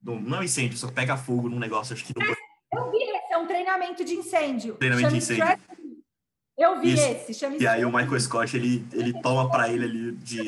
Não, 0.00 0.40
é 0.40 0.44
incêndio, 0.44 0.78
só 0.78 0.90
pega 0.90 1.16
fogo 1.16 1.48
num 1.48 1.58
negócio, 1.58 1.92
acho 1.92 2.04
que. 2.04 2.14
Eu 2.16 2.90
vi 2.90 2.98
esse, 2.98 3.32
é 3.32 3.36
um 3.36 3.46
treinamento 3.46 4.04
de 4.04 4.14
incêndio. 4.14 4.74
Treinamento 4.76 5.10
Chama 5.10 5.18
de 5.18 5.24
incêndio. 5.24 5.58
Eu 6.56 6.80
vi 6.80 6.92
Isso. 6.92 7.02
esse, 7.02 7.34
chama 7.34 7.56
E 7.56 7.66
aí 7.66 7.84
o 7.84 7.92
Michael 7.92 8.20
Scott, 8.20 8.56
ele, 8.56 8.86
ele 8.92 9.12
toma 9.22 9.48
para 9.48 9.68
ele 9.68 9.84
ali 9.84 10.12
de 10.12 10.42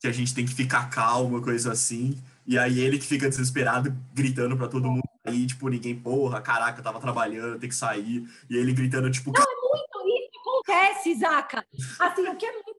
que 0.00 0.06
a 0.06 0.12
gente 0.12 0.34
tem 0.34 0.46
que 0.46 0.54
ficar 0.54 0.88
calmo, 0.90 1.42
coisa 1.42 1.72
assim. 1.72 2.18
E 2.46 2.58
aí 2.58 2.80
ele 2.80 2.98
que 2.98 3.06
fica 3.06 3.28
desesperado, 3.28 3.94
gritando 4.14 4.56
para 4.56 4.68
todo 4.68 4.90
mundo 4.90 5.02
aí, 5.26 5.46
tipo, 5.46 5.68
ninguém, 5.68 5.98
porra, 5.98 6.40
caraca, 6.40 6.78
eu 6.80 6.84
tava 6.84 7.00
trabalhando, 7.00 7.58
tem 7.58 7.68
que 7.68 7.74
sair. 7.74 8.26
E 8.48 8.56
ele 8.56 8.72
gritando, 8.72 9.10
tipo. 9.10 9.32
Não, 9.32 9.42
é 9.42 9.46
muito 9.46 10.18
isso 10.18 10.30
que 10.30 10.38
acontece, 10.38 11.14
Zaca. 11.16 11.66
Assim, 11.98 12.28
o 12.28 12.36
que 12.36 12.46
é 12.46 12.52
muito 12.52 12.73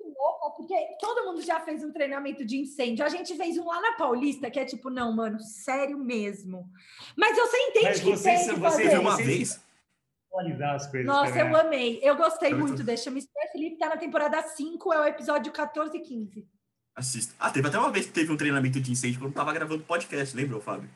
porque 0.66 0.98
todo 1.00 1.26
mundo 1.26 1.42
já 1.42 1.60
fez 1.60 1.84
um 1.84 1.92
treinamento 1.92 2.44
de 2.44 2.58
incêndio. 2.58 3.06
A 3.06 3.10
gente 3.10 3.36
fez 3.36 3.58
um 3.58 3.66
lá 3.66 3.80
na 3.80 3.92
Paulista, 3.94 4.50
que 4.50 4.60
é 4.60 4.66
tipo, 4.66 4.90
não, 4.90 5.12
mano, 5.14 5.40
sério 5.40 5.98
mesmo. 5.98 6.68
Mas 7.16 7.38
você 7.38 7.58
entende 7.58 7.86
Mas 7.86 8.00
que 8.00 8.06
vocês, 8.06 8.46
tem 8.46 8.56
que 8.56 8.62
fazer. 8.62 8.90
Você 8.90 8.98
uma 8.98 9.16
vez? 9.16 9.64
As 10.74 10.88
coisas 10.88 11.08
Nossa, 11.08 11.32
também. 11.32 11.54
eu 11.54 11.56
amei. 11.56 12.00
Eu 12.04 12.18
gostei 12.18 12.52
eu 12.52 12.58
muito 12.60 12.84
desse. 12.84 13.06
Chama 13.06 13.20
Esther 13.20 13.52
Felipe, 13.54 13.78
tá 13.78 13.88
na 13.88 13.96
temporada 13.96 14.42
5, 14.42 14.94
é 14.94 15.00
o 15.00 15.06
episódio 15.06 15.50
14 15.54 15.96
e 15.96 16.02
15. 16.02 16.46
Assista. 16.94 17.34
Ah, 17.40 17.50
teve 17.50 17.68
até 17.68 17.80
uma 17.80 17.92
vez 17.92 18.06
que 18.06 18.12
teve 18.12 18.34
um 18.34 18.38
treinamento 18.38 18.82
de 18.82 18.92
incêndio 18.92 19.20
quando 19.20 19.34
tava 19.34 19.54
gravando 19.54 19.84
podcast, 19.84 20.36
lembra, 20.36 20.60
Fábio? 20.60 20.90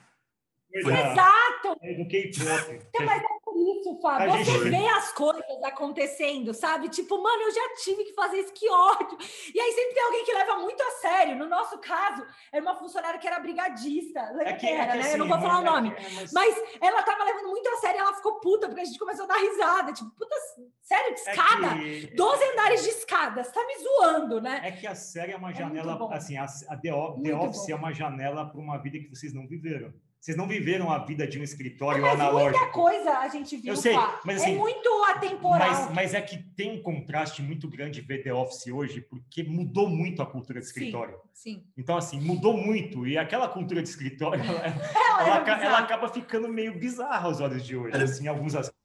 Foi. 0.84 0.94
Exato! 0.94 1.78
É 1.82 1.94
do 1.94 2.08
K-pop. 2.10 2.82
Então, 2.90 3.06
mas 3.06 3.22
é 3.24 3.39
isso, 3.60 4.00
Fábio. 4.02 4.32
Você 4.32 4.44
gente... 4.44 4.70
vê 4.70 4.88
as 4.88 5.12
coisas 5.12 5.44
acontecendo, 5.64 6.54
sabe? 6.54 6.90
Tipo, 6.90 7.22
mano, 7.22 7.44
eu 7.44 7.52
já 7.52 7.76
tive 7.84 8.04
que 8.04 8.14
fazer 8.14 8.38
isso, 8.38 8.54
que 8.54 8.70
ódio. 8.70 9.18
E 9.54 9.60
aí 9.60 9.72
sempre 9.72 9.94
tem 9.94 10.04
alguém 10.04 10.26
que 10.26 10.34
leva 10.34 10.56
muito 10.58 10.82
a 10.82 10.92
sério. 10.92 11.38
No 11.38 11.48
nosso 11.48 11.78
caso, 11.80 12.26
era 12.52 12.62
uma 12.62 12.76
funcionária 12.76 13.20
que 13.20 13.28
era 13.28 13.40
brigadista. 13.40 14.20
É 14.42 14.54
que, 14.54 14.68
era, 14.68 14.84
é 14.84 14.88
que 14.88 14.98
né? 14.98 15.00
Assim, 15.02 15.12
eu 15.12 15.18
não 15.20 15.28
vou 15.28 15.40
falar 15.40 15.60
o 15.60 15.64
nome. 15.64 15.90
É, 15.90 16.10
mas... 16.16 16.34
mas... 16.34 16.64
ela 16.82 17.04
tava 17.04 17.24
levando 17.24 17.50
muito 17.50 17.68
a 17.70 17.78
sério 17.78 17.98
e 17.98 18.02
ela 18.02 18.14
ficou 18.14 18.40
puta, 18.40 18.68
porque 18.68 18.82
a 18.82 18.86
gente 18.86 19.00
começou 19.00 19.26
a 19.26 19.28
dar 19.28 19.38
risada. 19.38 19.94
Tipo, 19.94 20.10
puta, 20.12 20.36
sério, 20.82 21.16
de 21.16 21.22
é 21.22 21.32
escada? 21.32 21.68
É 21.68 22.08
que... 22.08 22.16
12 22.16 22.44
andares 22.52 22.84
de 22.84 22.90
escada. 22.90 23.44
Você 23.44 23.52
tá 23.52 23.66
me 23.66 23.76
zoando, 23.80 24.42
né? 24.42 24.62
É 24.64 24.72
que 24.72 24.88
a 24.88 24.96
série 24.96 25.32
é 25.32 25.38
uma 25.38 25.54
janela, 25.54 25.98
assim, 26.12 26.38
a, 26.38 26.46
a 26.46 26.78
The, 26.78 26.90
The 27.24 27.36
Office 27.36 27.68
bom. 27.68 27.74
é 27.74 27.76
uma 27.76 27.94
janela 27.94 28.46
para 28.46 28.60
uma 28.60 28.78
vida 28.78 29.00
que 29.00 29.08
vocês 29.08 29.34
não 29.34 29.48
viveram. 29.48 29.94
Vocês 30.20 30.36
não 30.36 30.48
viveram 30.48 30.92
a 30.92 30.98
vida 30.98 31.26
de 31.26 31.40
um 31.40 31.44
escritório 31.44 32.02
mas 32.02 32.14
analógico. 32.14 32.60
Muita 32.60 32.74
coisa 32.74 33.12
a 33.20 33.28
gente 33.30 33.56
viu. 33.56 33.74
Eu 33.74 33.78
sei, 33.78 33.96
mas 34.26 34.42
assim, 34.42 34.54
é 34.54 34.58
muito 34.58 34.90
atemporal. 35.06 35.60
Mas, 35.60 35.94
mas 35.94 36.14
é 36.14 36.22
que 36.22 36.38
tem 36.38 36.78
um 36.78 36.82
contraste 36.82 37.42
muito 37.42 37.70
grande 37.70 38.02
ver 38.02 38.22
The 38.22 38.34
Office 38.34 38.68
hoje, 38.68 39.00
porque 39.00 39.44
mudou 39.44 39.88
muito 39.88 40.22
a 40.22 40.26
cultura 40.26 40.60
de 40.60 40.66
escritório. 40.66 41.16
Sim. 41.34 41.54
sim. 41.54 41.64
Então, 41.78 41.96
assim, 41.96 42.20
mudou 42.20 42.58
muito. 42.58 43.08
E 43.08 43.18
aquela 43.18 43.48
cultura 43.48 43.82
de 43.82 43.88
escritório, 43.88 44.44
ela, 44.44 44.62
ela, 44.66 45.38
ela, 45.38 45.64
ela 45.64 45.80
acaba 45.80 46.10
ficando 46.10 46.50
meio 46.50 46.78
bizarra 46.78 47.28
aos 47.28 47.40
olhos 47.40 47.66
de 47.66 47.78
hoje, 47.78 47.96
assim, 47.96 48.26
em 48.26 48.28
alguns 48.28 48.56
aspectos. 48.56 48.79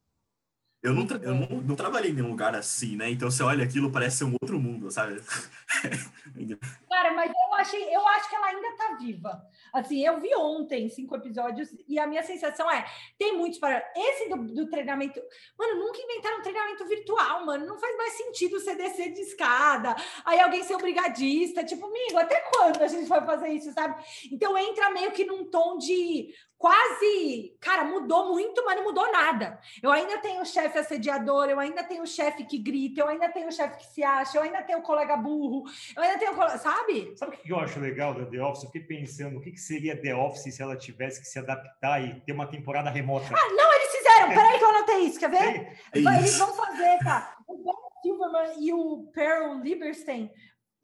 Eu, 0.84 0.92
não, 0.92 1.06
eu 1.22 1.34
não, 1.34 1.62
não, 1.62 1.74
trabalhei 1.74 2.10
em 2.10 2.14
nenhum 2.14 2.28
lugar 2.28 2.54
assim, 2.54 2.94
né? 2.94 3.08
Então 3.08 3.30
você 3.30 3.42
olha 3.42 3.64
aquilo, 3.64 3.90
parece 3.90 4.18
ser 4.18 4.24
um 4.24 4.36
outro 4.38 4.60
mundo, 4.60 4.90
sabe? 4.90 5.14
Cara, 6.90 7.14
mas 7.14 7.30
eu 7.30 7.54
achei, 7.54 7.96
eu 7.96 8.06
acho 8.06 8.28
que 8.28 8.36
ela 8.36 8.48
ainda 8.48 8.76
tá 8.76 8.94
viva. 9.00 9.42
Assim, 9.72 10.04
eu 10.04 10.20
vi 10.20 10.28
ontem 10.36 10.90
cinco 10.90 11.16
episódios 11.16 11.70
e 11.88 11.98
a 11.98 12.06
minha 12.06 12.22
sensação 12.22 12.70
é: 12.70 12.84
tem 13.18 13.34
muitos 13.34 13.58
para. 13.58 13.82
Esse 13.96 14.28
do, 14.28 14.36
do, 14.36 14.68
treinamento. 14.68 15.22
Mano, 15.58 15.80
nunca 15.80 16.02
inventaram 16.02 16.40
um 16.40 16.42
treinamento 16.42 16.86
virtual, 16.86 17.46
mano. 17.46 17.64
Não 17.64 17.78
faz 17.78 17.96
mais 17.96 18.12
sentido 18.12 18.60
você 18.60 18.74
descer 18.74 19.10
de 19.14 19.22
escada, 19.22 19.96
aí 20.22 20.38
alguém 20.38 20.62
ser 20.64 20.76
um 20.76 20.80
brigadista. 20.80 21.64
Tipo, 21.64 21.86
amigo, 21.86 22.18
até 22.18 22.42
quando 22.52 22.82
a 22.82 22.88
gente 22.88 23.08
vai 23.08 23.24
fazer 23.24 23.48
isso, 23.48 23.72
sabe? 23.72 24.04
Então 24.30 24.56
entra 24.58 24.90
meio 24.90 25.12
que 25.12 25.24
num 25.24 25.46
tom 25.46 25.78
de 25.78 26.34
quase, 26.64 27.54
cara, 27.60 27.84
mudou 27.84 28.32
muito, 28.32 28.64
mas 28.64 28.74
não 28.76 28.84
mudou 28.84 29.12
nada. 29.12 29.60
Eu 29.82 29.92
ainda 29.92 30.16
tenho 30.16 30.40
o 30.40 30.46
chefe 30.46 30.78
assediador, 30.78 31.50
eu 31.50 31.60
ainda 31.60 31.84
tenho 31.84 32.02
o 32.02 32.06
chefe 32.06 32.42
que 32.42 32.56
grita, 32.56 33.02
eu 33.02 33.08
ainda 33.08 33.28
tenho 33.28 33.48
o 33.48 33.52
chefe 33.52 33.76
que 33.76 33.86
se 33.92 34.02
acha, 34.02 34.38
eu 34.38 34.42
ainda 34.42 34.62
tenho 34.62 34.78
o 34.78 34.82
colega 34.82 35.14
burro, 35.14 35.64
eu 35.94 36.02
ainda 36.02 36.18
tenho, 36.18 36.34
sabe? 36.58 37.12
Sabe 37.18 37.36
o 37.36 37.38
que 37.38 37.52
eu 37.52 37.58
acho 37.58 37.78
legal 37.78 38.14
da 38.14 38.24
The 38.24 38.40
Office? 38.40 38.62
Eu 38.62 38.70
fiquei 38.70 38.96
pensando 38.96 39.36
o 39.36 39.42
que, 39.42 39.54
seria 39.58 40.00
The 40.00 40.14
Office 40.14 40.54
se 40.54 40.62
ela 40.62 40.74
tivesse 40.74 41.20
que 41.20 41.26
se 41.26 41.38
adaptar 41.38 42.02
e 42.02 42.18
ter 42.22 42.32
uma 42.32 42.46
temporada 42.46 42.88
remota. 42.88 43.26
Ah, 43.30 43.54
não, 43.54 43.74
eles 43.74 43.92
fizeram. 43.92 44.32
É. 44.32 44.34
Peraí 44.34 44.58
que 44.58 44.64
eu 44.64 44.68
anotei 44.70 44.98
isso, 45.00 45.20
quer 45.20 45.30
ver? 45.30 45.78
É 45.92 45.98
eles 45.98 46.38
vão 46.38 46.54
fazer, 46.54 46.98
tá? 47.04 47.36
O 47.46 47.58
Ben 47.58 47.74
Silverman 48.02 48.64
e 48.64 48.72
o 48.72 49.10
Pearl 49.12 49.60
Lieberstein 49.60 50.30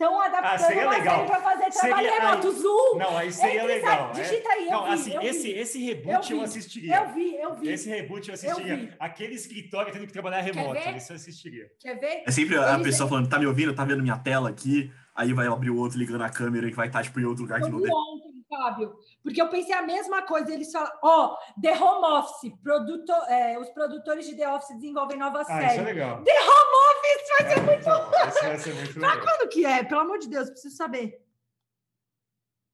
estão 0.00 0.18
adaptando 0.18 0.54
ah, 0.54 0.58
seria 0.58 0.88
legal. 0.88 1.26
para 1.26 1.40
fazer 1.42 1.70
trabalho 1.70 2.08
seria, 2.08 2.20
remoto. 2.20 2.48
Aí, 2.48 2.54
Zoom. 2.54 2.98
Não, 2.98 3.18
aí 3.18 3.32
seria 3.32 3.64
legal. 3.64 4.10
É? 4.10 4.22
Digita 4.22 4.48
aí, 4.48 4.64
eu 4.64 4.72
não, 4.72 4.84
vi, 4.84 4.92
assim, 4.92 5.14
eu 5.14 5.22
esse, 5.22 5.42
vi. 5.42 5.58
esse 5.58 5.84
reboot 5.84 6.30
eu, 6.32 6.38
eu, 6.38 6.44
assistiria. 6.44 6.96
Eu 6.96 7.12
vi, 7.12 7.36
eu 7.36 7.54
vi. 7.56 7.68
Esse 7.68 7.88
reboot 7.90 8.28
eu 8.28 8.34
assistiria. 8.34 8.74
Eu 8.74 8.88
Aquele 8.98 9.34
escritório 9.34 9.92
tendo 9.92 10.06
que 10.06 10.12
trabalhar 10.12 10.40
remoto, 10.40 10.80
isso 10.96 11.12
eu 11.12 11.16
assistiria. 11.16 11.70
Quer 11.78 12.00
ver? 12.00 12.22
É 12.26 12.30
sempre 12.30 12.56
a 12.56 12.78
pessoa 12.78 13.08
falando, 13.08 13.28
tá 13.28 13.38
me 13.38 13.46
ouvindo, 13.46 13.74
tá 13.74 13.84
vendo 13.84 14.02
minha 14.02 14.16
tela 14.16 14.48
aqui, 14.48 14.90
aí 15.14 15.34
vai 15.34 15.46
abrir 15.46 15.70
o 15.70 15.76
outro 15.76 15.98
ligando 15.98 16.22
a 16.22 16.30
câmera 16.30 16.66
e 16.66 16.72
vai 16.72 16.86
estar, 16.86 17.02
tipo, 17.02 17.20
em 17.20 17.24
outro 17.24 17.42
lugar 17.42 17.60
eu 17.60 17.66
de 17.66 17.70
novo. 17.70 17.84
Ontem, 17.84 18.19
Fábio, 18.50 18.98
porque 19.22 19.40
eu 19.40 19.48
pensei 19.48 19.72
a 19.72 19.82
mesma 19.82 20.22
coisa. 20.22 20.52
Eles 20.52 20.72
falam, 20.72 20.90
ó, 21.02 21.26
oh, 21.26 21.60
The 21.60 21.72
Home 21.72 22.18
Office, 22.18 22.52
produto, 22.62 23.12
é, 23.28 23.56
os 23.58 23.70
produtores 23.70 24.26
de 24.26 24.36
The 24.36 24.52
Office 24.52 24.74
desenvolvem 24.74 25.16
nova 25.16 25.40
ah, 25.42 25.44
série. 25.44 25.66
Isso 25.66 25.80
é 25.80 25.84
legal. 25.84 26.22
The 26.24 26.40
Home 26.40 26.74
Office 26.90 27.28
vai 27.38 27.48
ser 27.48 27.58
é, 27.58 27.62
muito 27.62 27.84
bom. 27.84 28.28
Isso 28.28 28.42
vai 28.42 28.58
ser 28.58 28.74
muito 28.74 28.94
legal. 28.98 29.12
Pra 29.12 29.22
quando 29.22 29.48
que 29.48 29.64
é? 29.64 29.84
Pelo 29.84 30.00
amor 30.00 30.18
de 30.18 30.28
Deus, 30.28 30.50
preciso 30.50 30.76
saber. 30.76 31.24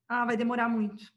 Ah, 0.08 0.24
vai 0.24 0.36
demorar 0.36 0.68
muito. 0.68 1.14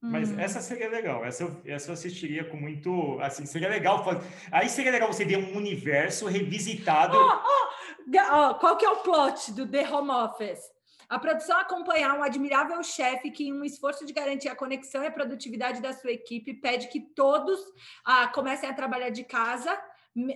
Mas 0.00 0.30
hum. 0.30 0.38
essa 0.38 0.60
seria 0.60 0.88
legal, 0.88 1.24
essa 1.24 1.42
eu, 1.42 1.60
essa 1.66 1.90
eu 1.90 1.94
assistiria 1.94 2.44
com 2.44 2.56
muito. 2.56 3.18
Assim, 3.20 3.44
seria 3.46 3.68
legal. 3.68 4.04
Aí 4.52 4.68
seria 4.68 4.92
legal 4.92 5.12
você 5.12 5.24
ver 5.24 5.38
um 5.38 5.56
universo 5.56 6.26
revisitado. 6.26 7.16
Oh, 7.16 7.32
oh, 7.44 8.50
oh, 8.50 8.54
qual 8.56 8.76
que 8.76 8.84
é 8.84 8.90
o 8.90 9.02
plot 9.02 9.52
do 9.52 9.68
The 9.68 9.88
Home 9.90 10.10
Office? 10.10 10.77
A 11.08 11.18
produção 11.18 11.58
acompanhar 11.58 12.18
um 12.18 12.22
admirável 12.22 12.82
chefe 12.82 13.30
que, 13.30 13.48
em 13.48 13.52
um 13.52 13.64
esforço 13.64 14.04
de 14.04 14.12
garantir 14.12 14.48
a 14.48 14.56
conexão 14.56 15.02
e 15.02 15.06
a 15.06 15.10
produtividade 15.10 15.80
da 15.80 15.92
sua 15.94 16.12
equipe, 16.12 16.52
pede 16.54 16.88
que 16.88 17.00
todos 17.00 17.58
ah, 18.04 18.28
comecem 18.28 18.68
a 18.68 18.74
trabalhar 18.74 19.08
de 19.08 19.24
casa, 19.24 19.80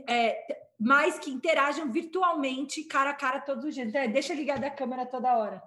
é, 0.09 0.63
mas 0.81 1.19
que 1.19 1.31
interajam 1.31 1.93
virtualmente, 1.93 2.85
cara 2.85 3.11
a 3.11 3.15
cara, 3.15 3.41
todos 3.41 3.65
os 3.65 3.75
dias. 3.75 3.95
É, 3.95 4.09
deixa 4.09 4.33
ligada 4.33 4.67
a 4.67 4.71
câmera 4.71 5.05
toda 5.05 5.37
hora. 5.37 5.63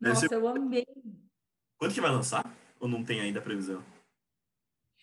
Nossa, 0.00 0.32
eu 0.32 0.48
amei. 0.48 0.86
Quando 1.78 1.92
que 1.92 2.00
vai 2.00 2.10
lançar? 2.10 2.44
Ou 2.80 2.88
não 2.88 3.04
tem 3.04 3.20
ainda 3.20 3.42
previsão? 3.42 3.84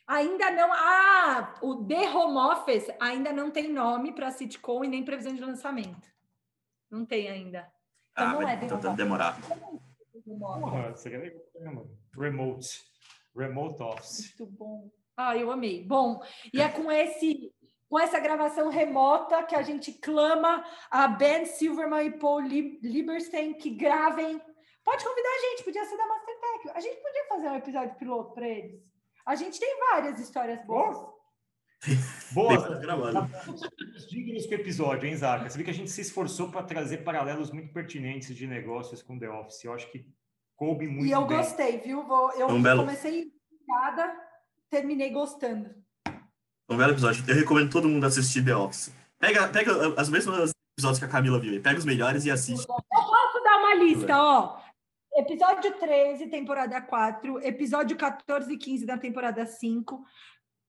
Ainda 0.07 0.49
não. 0.51 0.72
Ah, 0.74 1.55
o 1.61 1.86
The 1.86 2.09
Home 2.09 2.38
Office 2.38 2.89
ainda 2.99 3.32
não 3.32 3.51
tem 3.51 3.72
nome 3.72 4.11
para 4.11 4.32
sitcom 4.32 4.84
e 4.84 4.88
nem 4.88 5.05
previsão 5.05 5.34
de 5.34 5.41
lançamento. 5.41 6.11
Não 6.89 7.05
tem 7.05 7.30
ainda. 7.30 7.72
Então 8.14 8.28
ah, 8.28 8.34
não 8.34 8.47
é 8.47 8.59
então 8.64 8.80
deve 8.80 8.95
demorar. 8.95 9.38
Porra, 10.24 10.95
seria 10.95 11.20
legal. 11.20 11.88
Remote. 12.16 12.84
Remote 13.36 13.84
Office. 13.84 14.36
Muito 14.39 14.53
bom. 14.53 14.91
Ah, 15.18 15.36
eu 15.36 15.51
amei. 15.51 15.84
Bom, 15.84 16.22
e 16.53 16.61
é 16.61 16.70
com 16.70 16.91
esse 16.91 17.51
com 17.89 17.99
essa 17.99 18.20
gravação 18.20 18.70
remota 18.70 19.43
que 19.43 19.55
a 19.55 19.61
gente 19.61 19.91
clama 19.91 20.66
a 20.89 21.07
Ben 21.07 21.45
Silverman 21.45 22.07
e 22.07 22.18
Paul 22.18 22.39
Lieberstein 22.39 23.53
que 23.53 23.70
gravem 23.70 24.41
Pode 24.84 25.03
convidar 25.03 25.30
a 25.30 25.39
gente, 25.39 25.64
podia 25.64 25.86
ser 25.86 25.97
da 25.97 26.07
Mastertech. 26.07 26.72
A 26.76 26.80
gente 26.82 27.01
podia 27.01 27.26
fazer 27.28 27.47
um 27.47 27.55
episódio 27.55 27.95
piloto 27.95 28.34
para 28.34 28.47
eles. 28.47 28.82
A 29.26 29.36
gente 29.36 29.59
tem 29.59 29.80
várias 29.80 30.20
histórias 30.20 30.64
boas. 30.66 30.97
Boa, 32.31 32.79
gravado. 32.79 33.29
Dignos 34.09 34.45
com 34.45 34.51
o 34.51 34.55
episódio, 34.55 35.07
hein, 35.07 35.15
Zaca? 35.15 35.49
Você 35.49 35.57
viu 35.57 35.65
que 35.65 35.71
a 35.71 35.73
gente 35.73 35.91
se 35.91 36.01
esforçou 36.01 36.49
para 36.49 36.63
trazer 36.63 36.97
paralelos 36.97 37.51
muito 37.51 37.73
pertinentes 37.73 38.36
de 38.36 38.47
negócios 38.47 39.01
com 39.01 39.19
The 39.19 39.29
Office. 39.29 39.63
Eu 39.63 39.73
acho 39.73 39.91
que 39.91 40.05
coube 40.55 40.88
muito. 40.88 41.07
E 41.07 41.11
eu 41.11 41.25
bem. 41.25 41.38
gostei, 41.38 41.79
viu? 41.79 41.99
Eu 42.38 42.47
um 42.47 42.63
comecei 42.63 43.31
belo... 43.51 44.13
terminei 44.69 45.09
gostando. 45.09 45.69
Um 46.69 46.77
belo 46.77 46.93
episódio. 46.93 47.23
Eu 47.27 47.36
recomendo 47.36 47.71
todo 47.71 47.89
mundo 47.89 48.05
assistir 48.05 48.43
The 48.43 48.55
Office. 48.55 48.93
Pega, 49.19 49.47
pega 49.49 49.99
as 49.99 50.09
mesmas 50.09 50.51
episódios 50.77 50.99
que 50.99 51.05
a 51.05 51.09
Camila 51.09 51.39
viu. 51.39 51.61
Pega 51.61 51.77
os 51.77 51.86
melhores 51.86 52.25
e 52.25 52.31
assiste. 52.31 52.65
Eu 52.67 52.75
posso 52.89 53.43
dar 53.43 53.57
uma 53.57 53.75
lista, 53.75 54.17
ó. 54.17 54.63
Episódio 55.15 55.77
13, 55.79 56.27
temporada 56.27 56.81
4. 56.81 57.39
Episódio 57.45 57.95
14 57.95 58.51
e 58.51 58.57
15 58.57 58.86
da 58.86 58.97
temporada 58.97 59.45
5. 59.45 60.03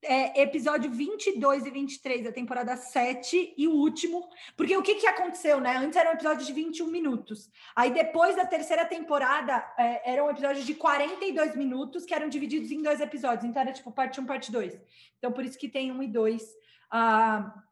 É, 0.07 0.43
episódio 0.43 0.91
22 0.91 1.67
e 1.67 1.71
23 1.71 2.25
da 2.25 2.33
temporada 2.33 2.77
7 2.77 3.55
e 3.57 3.67
o 3.67 3.73
último, 3.73 4.29
porque 4.57 4.77
o 4.77 4.83
que, 4.83 4.97
que 4.97 5.07
aconteceu, 5.07 5.61
né? 5.61 5.77
Antes 5.77 5.97
era 5.97 6.11
um 6.11 6.15
episódio 6.15 6.47
de 6.47 6.53
21 6.53 6.87
minutos, 6.89 7.51
aí 7.75 7.91
depois 7.91 8.37
da 8.37 8.45
terceira 8.45 8.85
temporada 8.85 9.65
é, 9.79 10.13
era 10.13 10.25
um 10.25 10.31
episódio 10.31 10.63
de 10.63 10.75
42 10.75 11.57
minutos 11.57 12.05
que 12.05 12.15
eram 12.15 12.29
divididos 12.29 12.71
em 12.71 12.83
dois 12.83 13.01
episódios, 13.01 13.45
então 13.45 13.63
era 13.63 13.73
tipo 13.73 13.91
parte 13.91 14.21
1, 14.21 14.27
parte 14.27 14.53
2. 14.53 14.79
Então 15.19 15.33
por 15.33 15.45
isso 15.45 15.59
que 15.59 15.69
tem 15.69 15.91
um 15.91 16.03
e 16.03 16.09
dois. 16.09 16.43
Ah, 16.91 17.64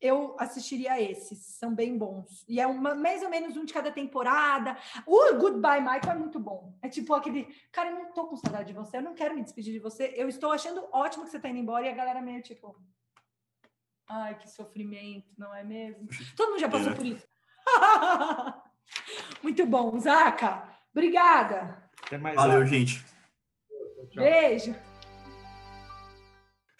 eu 0.00 0.36
assistiria 0.38 1.00
esses, 1.00 1.38
são 1.38 1.74
bem 1.74 1.98
bons. 1.98 2.44
E 2.48 2.60
é 2.60 2.66
uma, 2.66 2.94
mais 2.94 3.22
ou 3.22 3.28
menos 3.28 3.56
um 3.56 3.64
de 3.64 3.72
cada 3.72 3.90
temporada. 3.90 4.76
O 5.06 5.34
Goodbye 5.34 5.80
Michael 5.80 6.12
é 6.12 6.18
muito 6.18 6.38
bom. 6.38 6.76
É 6.80 6.88
tipo 6.88 7.12
aquele, 7.14 7.44
cara, 7.72 7.90
eu 7.90 7.96
não 7.96 8.12
tô 8.12 8.26
com 8.26 8.36
saudade 8.36 8.68
de 8.68 8.72
você, 8.72 8.98
eu 8.98 9.02
não 9.02 9.14
quero 9.14 9.34
me 9.34 9.42
despedir 9.42 9.72
de 9.72 9.80
você. 9.80 10.12
Eu 10.16 10.28
estou 10.28 10.52
achando 10.52 10.86
ótimo 10.92 11.24
que 11.24 11.30
você 11.30 11.40
tá 11.40 11.48
indo 11.48 11.58
embora 11.58 11.86
e 11.86 11.88
a 11.88 11.94
galera 11.94 12.22
meio 12.22 12.42
tipo, 12.42 12.76
ai, 14.08 14.36
que 14.38 14.48
sofrimento, 14.48 15.28
não 15.36 15.54
é 15.54 15.64
mesmo? 15.64 16.06
Todo 16.36 16.50
mundo 16.50 16.60
já 16.60 16.68
passou 16.68 16.92
é. 16.92 16.94
por 16.94 17.06
isso. 17.06 17.26
muito 19.42 19.66
bom, 19.66 19.98
Zaca. 19.98 20.68
Obrigada. 20.92 21.90
Valeu, 22.36 22.64
gente. 22.64 23.04
Beijo. 24.14 24.74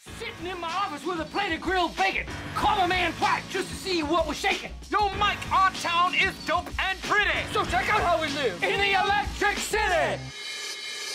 Sitting 0.00 0.46
in 0.46 0.60
my 0.60 0.68
office 0.68 1.04
with 1.04 1.18
a 1.18 1.24
plate 1.24 1.52
of 1.52 1.60
grilled 1.60 1.96
bacon. 1.96 2.24
Call 2.54 2.78
a 2.78 2.86
man 2.86 3.12
twice 3.14 3.42
just 3.50 3.68
to 3.68 3.74
see 3.74 4.04
what 4.04 4.28
was 4.28 4.36
shaking. 4.36 4.70
Yo, 4.90 5.08
Mike, 5.18 5.38
our 5.52 5.70
town 5.72 6.14
is 6.14 6.32
dope 6.46 6.68
and 6.78 7.00
pretty. 7.02 7.38
So 7.52 7.64
check 7.64 7.92
out 7.92 8.00
how 8.00 8.20
we 8.20 8.28
live 8.28 8.62
in 8.62 8.78
the 8.78 8.92
Electric 8.92 9.58
City. 9.58 10.20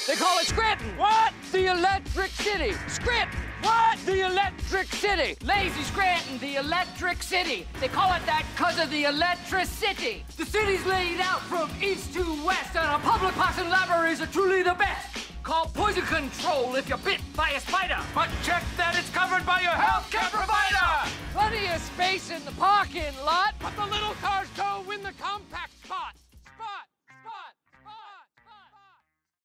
They 0.05 0.15
call 0.15 0.38
it 0.39 0.47
Scranton. 0.47 0.97
What? 0.97 1.31
The 1.53 1.71
Electric 1.71 2.31
City. 2.31 2.73
Scranton. 2.89 3.39
What? 3.61 3.99
The 4.05 4.25
Electric 4.25 4.88
City. 4.88 5.38
Lazy 5.45 5.84
Scranton, 5.84 6.38
the 6.39 6.55
Electric 6.55 7.23
City. 7.23 7.65
They 7.79 7.88
call 7.88 8.13
it 8.13 8.25
that 8.25 8.45
because 8.53 8.79
of 8.79 8.89
the 8.89 9.05
electricity. 9.05 10.25
The 10.36 10.45
city's 10.45 10.86
laid 10.86 11.21
out 11.21 11.39
from 11.43 11.71
east 11.81 12.13
to 12.15 12.45
west, 12.45 12.75
and 12.75 12.86
our 12.86 12.99
public 12.99 13.34
parks 13.36 13.59
and 13.59 13.69
libraries 13.69 14.19
are 14.19 14.27
truly 14.27 14.61
the 14.61 14.73
best. 14.73 15.12
Call 15.43 15.65
Poison 15.73 16.03
Control 16.03 16.75
if 16.75 16.87
you're 16.87 16.97
bit 16.99 17.19
by 17.35 17.49
a 17.49 17.59
spider. 17.59 17.99
But 18.15 18.29
check 18.43 18.63
that 18.77 18.95
it's 18.97 19.09
covered 19.09 19.45
by 19.45 19.59
your 19.59 19.71
healthcare 19.71 20.31
provider. 20.31 21.11
Plenty 21.33 21.67
of 21.67 21.81
space 21.81 22.31
in 22.31 22.43
the 22.45 22.51
parking 22.51 23.13
lot, 23.25 23.53
but 23.59 23.75
the 23.75 23.85
little 23.85 24.13
cars 24.21 24.47
go 24.55 24.89
in 24.91 25.03
the 25.03 25.11
compact. 25.19 25.73